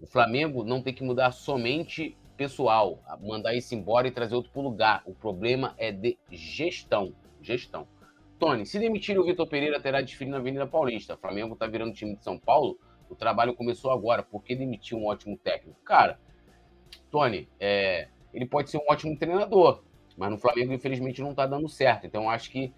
O 0.00 0.06
Flamengo 0.06 0.64
não 0.64 0.82
tem 0.82 0.94
que 0.94 1.04
mudar 1.04 1.32
somente 1.32 2.16
pessoal, 2.36 3.02
mandar 3.20 3.54
isso 3.54 3.74
embora 3.74 4.08
e 4.08 4.10
trazer 4.10 4.34
outro 4.34 4.50
para 4.50 4.60
o 4.60 4.64
lugar. 4.64 5.02
O 5.04 5.14
problema 5.14 5.74
é 5.76 5.92
de 5.92 6.16
gestão. 6.30 7.14
Gestão. 7.42 7.86
Tony, 8.38 8.64
se 8.64 8.78
demitir 8.78 9.18
o 9.18 9.24
Vitor 9.24 9.46
Pereira, 9.46 9.78
terá 9.78 10.00
desfile 10.00 10.30
na 10.30 10.38
Avenida 10.38 10.66
Paulista. 10.66 11.14
O 11.14 11.18
Flamengo 11.18 11.52
está 11.52 11.66
virando 11.66 11.92
time 11.92 12.16
de 12.16 12.24
São 12.24 12.38
Paulo. 12.38 12.78
O 13.10 13.14
trabalho 13.14 13.54
começou 13.54 13.90
agora. 13.90 14.22
Por 14.22 14.42
que 14.42 14.56
demitir 14.56 14.96
um 14.96 15.04
ótimo 15.04 15.36
técnico? 15.36 15.78
Cara, 15.84 16.18
Tony, 17.10 17.48
é, 17.58 18.08
ele 18.32 18.46
pode 18.46 18.70
ser 18.70 18.78
um 18.78 18.84
ótimo 18.88 19.16
treinador, 19.16 19.82
mas 20.16 20.30
no 20.30 20.38
Flamengo, 20.38 20.72
infelizmente, 20.72 21.20
não 21.20 21.30
está 21.30 21.46
dando 21.46 21.68
certo. 21.68 22.06
Então, 22.06 22.30
acho 22.30 22.50
que 22.50 22.72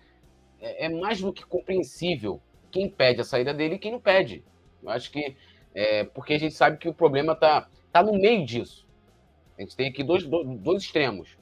é, 0.60 0.86
é, 0.86 0.88
mais 0.88 1.20
do 1.20 1.32
que 1.32 1.44
compreensível 1.44 2.40
quem 2.70 2.88
pede 2.88 3.20
a 3.20 3.24
saída 3.24 3.52
dele 3.52 3.74
e 3.74 3.78
quem 3.78 3.92
não 3.92 4.00
pede. 4.00 4.44
Eu 4.82 4.90
acho 4.90 5.10
que 5.10 5.36
é, 5.74 6.04
porque 6.04 6.34
a 6.34 6.38
gente 6.38 6.54
sabe 6.54 6.78
que 6.78 6.88
o 6.88 6.94
problema 6.94 7.32
está 7.32 7.68
tá 7.92 8.02
no 8.02 8.12
meio 8.12 8.44
disso. 8.44 8.86
A 9.58 9.62
gente 9.62 9.76
tem 9.76 9.88
aqui 9.88 10.02
dois, 10.02 10.24
dois 10.24 10.82
extremos. 10.82 11.36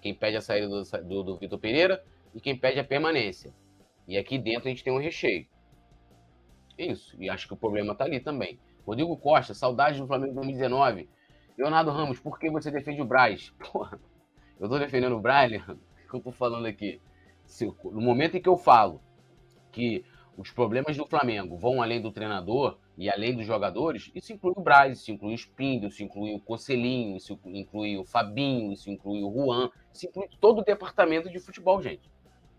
Quem 0.00 0.14
pede 0.14 0.36
a 0.36 0.40
saída 0.40 0.68
do, 0.68 0.82
do, 0.82 1.22
do 1.22 1.36
Vitor 1.36 1.58
Pereira 1.58 2.04
e 2.34 2.40
quem 2.40 2.56
pede 2.56 2.80
a 2.80 2.84
permanência. 2.84 3.52
E 4.06 4.18
aqui 4.18 4.38
dentro 4.38 4.66
a 4.66 4.70
gente 4.70 4.82
tem 4.82 4.92
um 4.92 4.98
recheio. 4.98 5.46
Isso. 6.76 7.16
E 7.20 7.30
acho 7.30 7.46
que 7.46 7.54
o 7.54 7.56
problema 7.56 7.92
está 7.92 8.04
ali 8.04 8.18
também. 8.18 8.58
Rodrigo 8.84 9.16
Costa, 9.16 9.54
saudade 9.54 10.00
do 10.00 10.06
Flamengo 10.06 10.34
2019 10.34 11.08
Leonardo 11.56 11.90
Ramos, 11.90 12.18
por 12.18 12.38
que 12.38 12.50
você 12.50 12.70
defende 12.70 13.02
o 13.02 13.04
Braz? 13.04 13.50
Porra, 13.72 14.00
eu 14.58 14.68
tô 14.68 14.78
defendendo 14.78 15.16
o 15.16 15.20
Braz? 15.20 15.52
O 16.02 16.12
que 16.12 16.18
eu 16.18 16.24
tô 16.24 16.32
falando 16.32 16.66
aqui? 16.66 17.00
Se, 17.46 17.64
no 17.64 18.02
momento 18.02 18.36
em 18.36 18.42
que 18.42 18.48
eu 18.48 18.56
falo 18.58 19.00
que 19.70 20.04
os 20.36 20.50
problemas 20.50 20.94
do 20.94 21.06
Flamengo 21.06 21.56
vão 21.56 21.82
além 21.82 22.02
do 22.02 22.12
treinador 22.12 22.78
e 22.98 23.08
além 23.08 23.34
dos 23.34 23.46
jogadores, 23.46 24.10
isso 24.14 24.32
inclui 24.32 24.52
o 24.54 24.60
Braz, 24.60 24.98
isso 24.98 25.10
inclui 25.10 25.32
o 25.32 25.38
Spindo, 25.38 25.86
isso 25.86 26.02
inclui 26.02 26.34
o 26.34 26.40
Cocelinho, 26.40 27.16
isso 27.16 27.40
inclui 27.46 27.96
o 27.96 28.04
Fabinho, 28.04 28.72
isso 28.72 28.90
inclui 28.90 29.22
o 29.22 29.32
Juan, 29.32 29.70
isso 29.90 30.06
inclui 30.06 30.28
todo 30.38 30.60
o 30.60 30.64
departamento 30.64 31.30
de 31.30 31.38
futebol, 31.38 31.80
gente. 31.82 32.10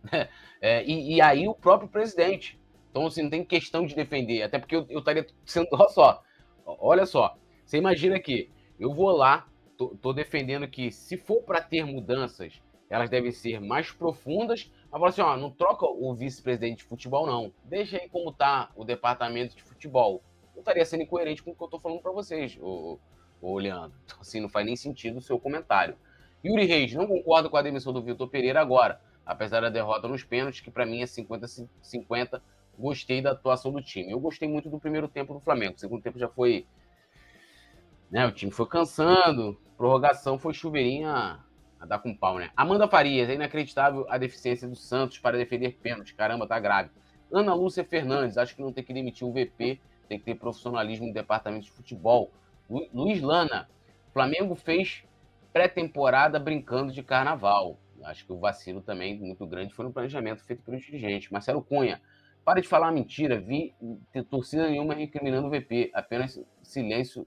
É, 0.66 0.82
e, 0.86 1.16
e, 1.16 1.22
aí 1.22 1.46
o 1.46 1.54
próprio 1.54 1.90
presidente. 1.90 2.58
Então, 2.90 3.06
assim, 3.06 3.24
não 3.24 3.30
tem 3.30 3.44
questão 3.44 3.86
de 3.86 3.94
defender, 3.94 4.42
até 4.42 4.58
porque 4.58 4.74
eu, 4.74 4.86
eu 4.90 5.00
estaria 5.00 5.28
sendo. 5.46 5.68
Olha 5.74 5.90
só, 5.92 6.24
olha 6.66 7.06
só, 7.06 7.36
você 7.66 7.78
imagina 7.78 8.18
que 8.18 8.50
eu 8.84 8.94
vou 8.94 9.10
lá, 9.12 9.48
tô 10.02 10.14
defendendo 10.14 10.68
que 10.68 10.92
se 10.92 11.18
for 11.18 11.42
para 11.42 11.62
ter 11.62 11.86
mudanças, 11.86 12.62
elas 12.90 13.10
devem 13.10 13.32
ser 13.32 13.60
mais 13.60 13.92
profundas, 13.92 14.72
Agora 14.94 15.10
assim, 15.10 15.22
ó, 15.22 15.36
não 15.36 15.50
troca 15.50 15.88
o 15.88 16.14
vice-presidente 16.14 16.78
de 16.78 16.84
futebol, 16.84 17.26
não. 17.26 17.52
Deixa 17.64 17.98
aí 17.98 18.08
como 18.08 18.32
tá 18.32 18.70
o 18.76 18.86
departamento 18.86 19.56
de 19.56 19.64
futebol. 19.64 20.22
Não 20.54 20.60
estaria 20.60 20.86
sendo 20.86 21.02
incoerente 21.02 21.42
com 21.42 21.50
o 21.50 21.56
que 21.56 21.64
eu 21.64 21.68
tô 21.68 21.80
falando 21.80 22.00
para 22.00 22.12
vocês, 22.12 22.60
ô, 22.62 23.00
ô 23.42 23.58
Leandro. 23.58 23.98
Então, 24.06 24.18
assim, 24.22 24.40
não 24.40 24.48
faz 24.48 24.64
nem 24.68 24.76
sentido 24.76 25.18
o 25.18 25.22
seu 25.22 25.40
comentário. 25.40 25.98
Yuri 26.46 26.68
Reis, 26.68 26.94
não 26.94 27.08
concordo 27.08 27.50
com 27.50 27.58
a 27.58 27.64
demissão 27.64 27.92
do 27.92 28.04
Vitor 28.04 28.30
Pereira 28.30 28.62
agora, 28.62 29.02
apesar 29.26 29.62
da 29.62 29.70
derrota 29.70 30.08
nos 30.08 30.24
pênaltis, 30.24 30.62
que 30.62 30.70
para 30.70 30.86
mim 30.86 31.02
é 31.02 31.06
50-50. 31.06 32.40
Gostei 32.78 33.20
da 33.20 33.32
atuação 33.32 33.72
do 33.72 33.82
time. 33.82 34.12
Eu 34.12 34.20
gostei 34.20 34.48
muito 34.48 34.70
do 34.70 34.80
primeiro 34.80 35.08
tempo 35.08 35.34
do 35.34 35.40
Flamengo. 35.40 35.74
O 35.76 35.80
segundo 35.80 36.04
tempo 36.04 36.20
já 36.20 36.28
foi. 36.28 36.68
Né, 38.14 38.28
o 38.28 38.32
time 38.32 38.52
foi 38.52 38.68
cansando. 38.68 39.60
Prorrogação 39.76 40.38
foi 40.38 40.54
chuveirinha 40.54 41.40
a 41.80 41.86
dar 41.88 41.98
com 41.98 42.16
pau, 42.16 42.38
né? 42.38 42.52
Amanda 42.56 42.88
Farias, 42.88 43.28
é 43.28 43.34
inacreditável 43.34 44.06
a 44.08 44.20
deficiência 44.20 44.68
do 44.68 44.76
Santos 44.76 45.18
para 45.18 45.36
defender 45.36 45.80
pênalti. 45.82 46.14
Caramba, 46.14 46.46
tá 46.46 46.60
grave. 46.60 46.92
Ana 47.32 47.56
Lúcia 47.56 47.84
Fernandes, 47.84 48.38
acho 48.38 48.56
que 48.56 48.62
não 48.62 48.72
tem 48.72 48.84
que 48.84 48.94
demitir 48.94 49.28
o 49.28 49.34
VP, 49.34 49.82
tem 50.08 50.20
que 50.20 50.26
ter 50.26 50.36
profissionalismo 50.36 51.08
no 51.08 51.14
departamento 51.14 51.66
de 51.66 51.72
futebol. 51.72 52.32
Lu, 52.70 52.88
Luiz 52.94 53.20
Lana, 53.20 53.68
Flamengo 54.14 54.54
fez 54.54 55.04
pré-temporada 55.52 56.38
brincando 56.38 56.94
de 56.94 57.02
carnaval. 57.02 57.80
Acho 58.04 58.28
que 58.28 58.32
o 58.32 58.38
vacilo 58.38 58.82
também 58.82 59.18
muito 59.18 59.48
grande 59.48 59.74
foi 59.74 59.86
no 59.86 59.92
planejamento 59.92 60.44
feito 60.44 60.62
pelo 60.62 60.78
dirigente. 60.78 61.34
Marcelo 61.34 61.64
Cunha, 61.64 62.00
para 62.46 62.62
de 62.62 62.68
falar 62.68 62.92
mentira, 62.92 63.42
vi 63.42 63.74
ter 64.12 64.24
torcida 64.24 64.70
nenhuma 64.70 64.94
recriminando 64.94 65.48
o 65.48 65.50
VP, 65.50 65.90
apenas 65.96 66.40
silêncio, 66.62 67.26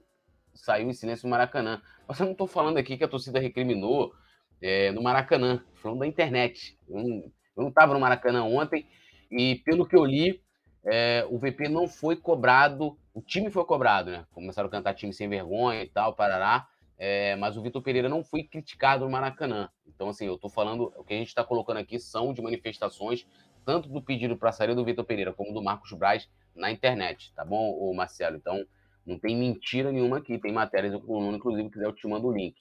saiu 0.57 0.89
em 0.89 0.93
silêncio 0.93 1.25
no 1.25 1.31
Maracanã. 1.31 1.81
Mas 2.07 2.19
eu 2.19 2.25
não 2.25 2.33
estou 2.33 2.47
falando 2.47 2.77
aqui 2.77 2.97
que 2.97 3.03
a 3.03 3.07
torcida 3.07 3.39
recriminou, 3.39 4.13
é, 4.61 4.91
no 4.91 5.01
Maracanã, 5.01 5.63
falando 5.75 5.99
da 5.99 6.07
internet. 6.07 6.77
Eu 6.89 7.31
não 7.55 7.69
estava 7.69 7.93
no 7.93 7.99
Maracanã 7.99 8.43
ontem 8.43 8.87
e, 9.31 9.55
pelo 9.65 9.87
que 9.87 9.95
eu 9.95 10.05
li, 10.05 10.41
é, 10.85 11.25
o 11.29 11.37
VP 11.37 11.67
não 11.69 11.87
foi 11.87 12.15
cobrado, 12.15 12.97
o 13.13 13.21
time 13.21 13.49
foi 13.49 13.65
cobrado, 13.65 14.11
né? 14.11 14.25
Começaram 14.31 14.67
a 14.67 14.71
cantar 14.71 14.93
time 14.93 15.13
sem 15.13 15.27
vergonha 15.27 15.83
e 15.83 15.89
tal, 15.89 16.13
parará. 16.13 16.67
É, 16.99 17.35
mas 17.35 17.55
o 17.55 17.61
Vitor 17.61 17.81
Pereira 17.83 18.09
não 18.09 18.23
foi 18.23 18.43
criticado 18.43 19.05
no 19.05 19.11
Maracanã. 19.11 19.69
Então, 19.85 20.09
assim, 20.09 20.25
eu 20.25 20.35
estou 20.35 20.49
falando, 20.49 20.91
o 20.95 21.03
que 21.03 21.13
a 21.13 21.17
gente 21.17 21.27
está 21.27 21.43
colocando 21.43 21.77
aqui 21.77 21.99
são 21.99 22.33
de 22.33 22.41
manifestações, 22.41 23.27
tanto 23.63 23.87
do 23.89 24.01
pedido 24.01 24.35
para 24.35 24.51
sair 24.51 24.73
do 24.73 24.83
Vitor 24.83 25.05
Pereira 25.05 25.31
como 25.31 25.53
do 25.53 25.61
Marcos 25.61 25.91
Braz 25.91 26.27
na 26.55 26.71
internet, 26.71 27.31
tá 27.35 27.45
bom, 27.45 27.93
Marcelo? 27.93 28.37
Então, 28.37 28.65
não 29.07 29.17
tem 29.17 29.35
mentira 29.35 29.91
nenhuma 29.91 30.17
aqui, 30.17 30.37
tem 30.37 30.51
matérias 30.51 30.91
do 30.91 30.99
coluna, 30.99 31.37
inclusive, 31.37 31.69
quiser 31.69 31.85
eu 31.85 31.93
te 31.93 32.07
mando 32.07 32.27
o 32.27 32.31
link. 32.31 32.55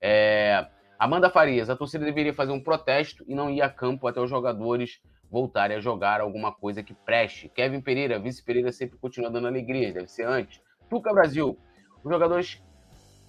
É, 0.00 0.66
Amanda 0.98 1.28
Farias, 1.28 1.68
a 1.68 1.76
torcida 1.76 2.04
deveria 2.04 2.32
fazer 2.32 2.52
um 2.52 2.60
protesto 2.60 3.24
e 3.28 3.34
não 3.34 3.50
ir 3.50 3.60
a 3.60 3.68
campo 3.68 4.08
até 4.08 4.20
os 4.20 4.30
jogadores 4.30 5.00
voltarem 5.30 5.76
a 5.76 5.80
jogar 5.80 6.20
alguma 6.20 6.52
coisa 6.52 6.82
que 6.82 6.94
preste. 6.94 7.48
Kevin 7.48 7.80
Pereira, 7.80 8.18
vice 8.18 8.42
Pereira 8.42 8.72
sempre 8.72 8.96
continua 8.98 9.30
dando 9.30 9.46
alegria, 9.46 9.92
deve 9.92 10.08
ser 10.08 10.26
antes. 10.26 10.60
Tuca 10.88 11.12
Brasil, 11.12 11.58
os 12.02 12.10
jogadores 12.10 12.62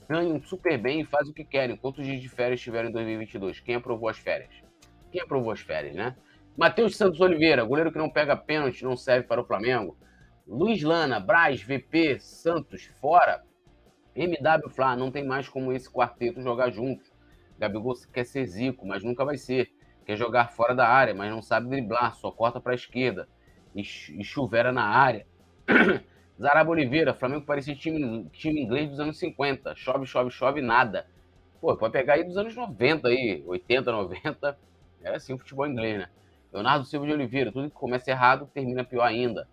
ganham 0.07 0.41
super 0.43 0.77
bem 0.77 1.01
e 1.01 1.05
fazem 1.05 1.31
o 1.31 1.35
que 1.35 1.43
querem. 1.43 1.75
Quantos 1.75 2.05
dias 2.05 2.21
de 2.21 2.29
férias 2.29 2.61
tiveram 2.61 2.89
em 2.89 2.93
2022? 2.93 3.59
Quem 3.59 3.75
aprovou 3.75 4.07
as 4.07 4.17
férias? 4.17 4.51
Quem 5.11 5.21
aprovou 5.21 5.51
as 5.51 5.61
férias, 5.61 5.95
né? 5.95 6.15
Matheus 6.57 6.95
Santos 6.95 7.19
Oliveira, 7.19 7.63
goleiro 7.65 7.91
que 7.91 7.97
não 7.97 8.09
pega 8.09 8.37
pênalti, 8.37 8.83
não 8.83 8.95
serve 8.95 9.27
para 9.27 9.41
o 9.41 9.45
Flamengo. 9.45 9.97
Luiz 10.47 10.83
Lana, 10.83 11.19
Braz, 11.19 11.61
VP, 11.63 12.19
Santos, 12.19 12.85
fora. 13.01 13.43
MW 14.15 14.69
Flá, 14.69 14.95
não 14.95 15.09
tem 15.09 15.25
mais 15.25 15.49
como 15.49 15.73
esse 15.73 15.89
quarteto 15.89 16.39
jogar 16.39 16.69
juntos. 16.69 17.11
Gabigol 17.57 17.95
quer 18.13 18.25
ser 18.25 18.45
zico, 18.45 18.85
mas 18.85 19.03
nunca 19.03 19.25
vai 19.25 19.37
ser. 19.37 19.73
Quer 20.05 20.15
jogar 20.15 20.51
fora 20.51 20.75
da 20.75 20.87
área, 20.87 21.15
mas 21.15 21.31
não 21.31 21.41
sabe 21.41 21.67
driblar, 21.67 22.13
só 22.15 22.31
corta 22.31 22.61
para 22.61 22.73
a 22.73 22.75
esquerda. 22.75 23.27
E, 23.73 23.81
e 23.81 24.23
chuvera 24.23 24.71
na 24.71 24.83
área. 24.83 25.25
Zaraba 26.39 26.69
Oliveira, 26.69 27.13
Flamengo 27.15 27.45
parecia 27.45 27.75
time, 27.75 28.29
time 28.31 28.61
inglês 28.61 28.89
dos 28.89 28.99
anos 28.99 29.17
50. 29.17 29.75
Chove, 29.75 30.05
chove, 30.05 30.29
chove, 30.29 30.61
nada. 30.61 31.07
Pô, 31.59 31.75
pode 31.75 31.91
pegar 31.91 32.13
aí 32.13 32.23
dos 32.23 32.37
anos 32.37 32.55
90 32.55 33.07
aí, 33.07 33.43
80, 33.47 33.91
90. 33.91 34.59
Era 35.01 35.17
assim 35.17 35.33
o 35.33 35.39
futebol 35.39 35.65
inglês, 35.65 35.97
né? 35.97 36.09
Leonardo 36.53 36.85
Silva 36.85 37.07
de 37.07 37.13
Oliveira, 37.13 37.51
tudo 37.51 37.69
que 37.69 37.75
começa 37.75 38.11
errado 38.11 38.49
termina 38.53 38.83
pior 38.83 39.03
ainda. 39.03 39.47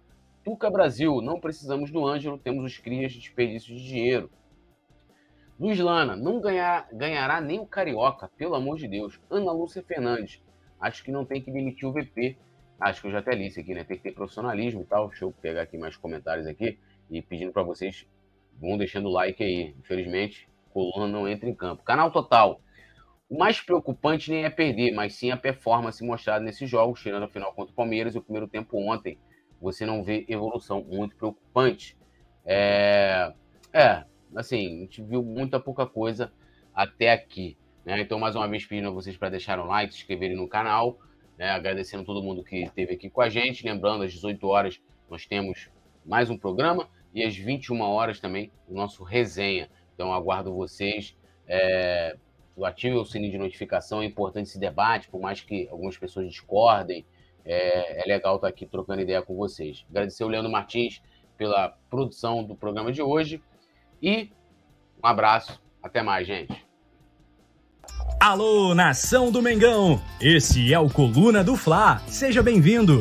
Tuca 0.44 0.70
Brasil, 0.70 1.20
não 1.20 1.38
precisamos 1.38 1.90
do 1.90 2.06
Ângelo, 2.06 2.36
temos 2.36 2.64
os 2.64 2.78
crias 2.78 3.12
de 3.12 3.20
desperdício 3.20 3.74
de 3.74 3.84
dinheiro. 3.84 4.30
Luiz 5.58 5.78
Lana, 5.78 6.16
não 6.16 6.40
ganhar, 6.40 6.88
ganhará 6.92 7.40
nem 7.40 7.60
o 7.60 7.66
Carioca, 7.66 8.28
pelo 8.36 8.56
amor 8.56 8.76
de 8.76 8.88
Deus. 8.88 9.20
Ana 9.30 9.52
Lúcia 9.52 9.82
Fernandes, 9.82 10.42
acho 10.80 11.04
que 11.04 11.12
não 11.12 11.24
tem 11.24 11.40
que 11.40 11.52
demitir 11.52 11.88
o 11.88 11.92
VP. 11.92 12.36
Acho 12.80 13.00
que 13.00 13.06
eu 13.06 13.12
já 13.12 13.20
até 13.20 13.32
li 13.32 13.46
isso 13.46 13.60
aqui, 13.60 13.72
né? 13.72 13.84
Tem 13.84 13.96
que 13.96 14.02
ter 14.02 14.12
profissionalismo 14.12 14.80
e 14.82 14.84
tal. 14.84 15.08
Deixa 15.08 15.24
eu 15.24 15.30
pegar 15.30 15.62
aqui 15.62 15.78
mais 15.78 15.96
comentários 15.96 16.48
aqui 16.48 16.76
e 17.08 17.22
pedindo 17.22 17.52
para 17.52 17.62
vocês, 17.62 18.08
vão 18.60 18.76
deixando 18.76 19.08
o 19.08 19.12
like 19.12 19.40
aí. 19.40 19.72
Infelizmente, 19.78 20.48
coluna 20.70 21.06
não 21.06 21.28
entra 21.28 21.48
em 21.48 21.54
campo. 21.54 21.84
Canal 21.84 22.10
Total. 22.10 22.60
O 23.30 23.38
mais 23.38 23.60
preocupante 23.60 24.30
nem 24.32 24.44
é 24.44 24.50
perder, 24.50 24.92
mas 24.92 25.14
sim 25.14 25.30
a 25.30 25.36
performance 25.36 26.04
mostrada 26.04 26.44
nesses 26.44 26.68
jogos, 26.68 27.00
tirando 27.00 27.22
a 27.22 27.28
final 27.28 27.54
contra 27.54 27.72
o 27.72 27.76
Palmeiras 27.76 28.16
e 28.16 28.18
o 28.18 28.22
primeiro 28.22 28.48
tempo 28.48 28.76
ontem. 28.78 29.16
Você 29.62 29.86
não 29.86 30.02
vê 30.02 30.26
evolução 30.28 30.82
muito 30.82 31.14
preocupante. 31.16 31.96
É, 32.44 33.32
é 33.72 34.04
assim, 34.34 34.66
a 34.66 34.80
gente 34.80 35.00
viu 35.00 35.22
muita 35.22 35.60
pouca 35.60 35.86
coisa 35.86 36.32
até 36.74 37.12
aqui. 37.12 37.56
Né? 37.84 38.00
Então, 38.00 38.18
mais 38.18 38.34
uma 38.34 38.48
vez, 38.48 38.66
pedindo 38.66 38.88
a 38.88 38.90
vocês 38.90 39.16
para 39.16 39.30
deixarem 39.30 39.64
um 39.64 39.68
like, 39.68 39.94
se 39.94 40.00
inscreverem 40.00 40.36
no 40.36 40.48
canal, 40.48 40.98
né? 41.38 41.50
agradecendo 41.50 42.04
todo 42.04 42.22
mundo 42.22 42.42
que 42.42 42.64
esteve 42.64 42.94
aqui 42.94 43.08
com 43.08 43.20
a 43.20 43.28
gente. 43.28 43.64
Lembrando, 43.64 44.02
às 44.02 44.12
18 44.12 44.46
horas 44.48 44.80
nós 45.08 45.26
temos 45.26 45.70
mais 46.04 46.28
um 46.28 46.36
programa 46.36 46.88
e 47.14 47.22
às 47.24 47.36
21 47.36 47.80
horas 47.82 48.18
também 48.18 48.50
o 48.68 48.74
nosso 48.74 49.04
resenha. 49.04 49.70
Então, 49.94 50.12
aguardo 50.12 50.52
vocês. 50.52 51.16
É, 51.46 52.16
ative 52.64 52.96
o 52.96 53.04
sininho 53.04 53.32
de 53.32 53.38
notificação, 53.38 54.02
é 54.02 54.04
importante 54.04 54.48
esse 54.48 54.58
debate, 54.58 55.08
por 55.08 55.20
mais 55.20 55.40
que 55.40 55.68
algumas 55.68 55.96
pessoas 55.96 56.28
discordem. 56.28 57.04
É, 57.44 58.02
é 58.02 58.06
legal 58.06 58.36
estar 58.36 58.48
aqui 58.48 58.66
trocando 58.66 59.02
ideia 59.02 59.22
com 59.22 59.34
vocês. 59.36 59.84
Agradecer 59.90 60.24
o 60.24 60.28
Leandro 60.28 60.50
Martins 60.50 61.02
pela 61.36 61.76
produção 61.90 62.44
do 62.44 62.54
programa 62.54 62.92
de 62.92 63.02
hoje. 63.02 63.42
E 64.00 64.30
um 65.02 65.06
abraço, 65.06 65.60
até 65.82 66.02
mais, 66.02 66.26
gente. 66.26 66.64
Alô, 68.20 68.74
nação 68.74 69.32
do 69.32 69.42
Mengão! 69.42 70.00
Esse 70.20 70.72
é 70.72 70.78
o 70.78 70.88
Coluna 70.88 71.42
do 71.42 71.56
Fla. 71.56 71.98
Seja 72.06 72.42
bem-vindo. 72.42 73.00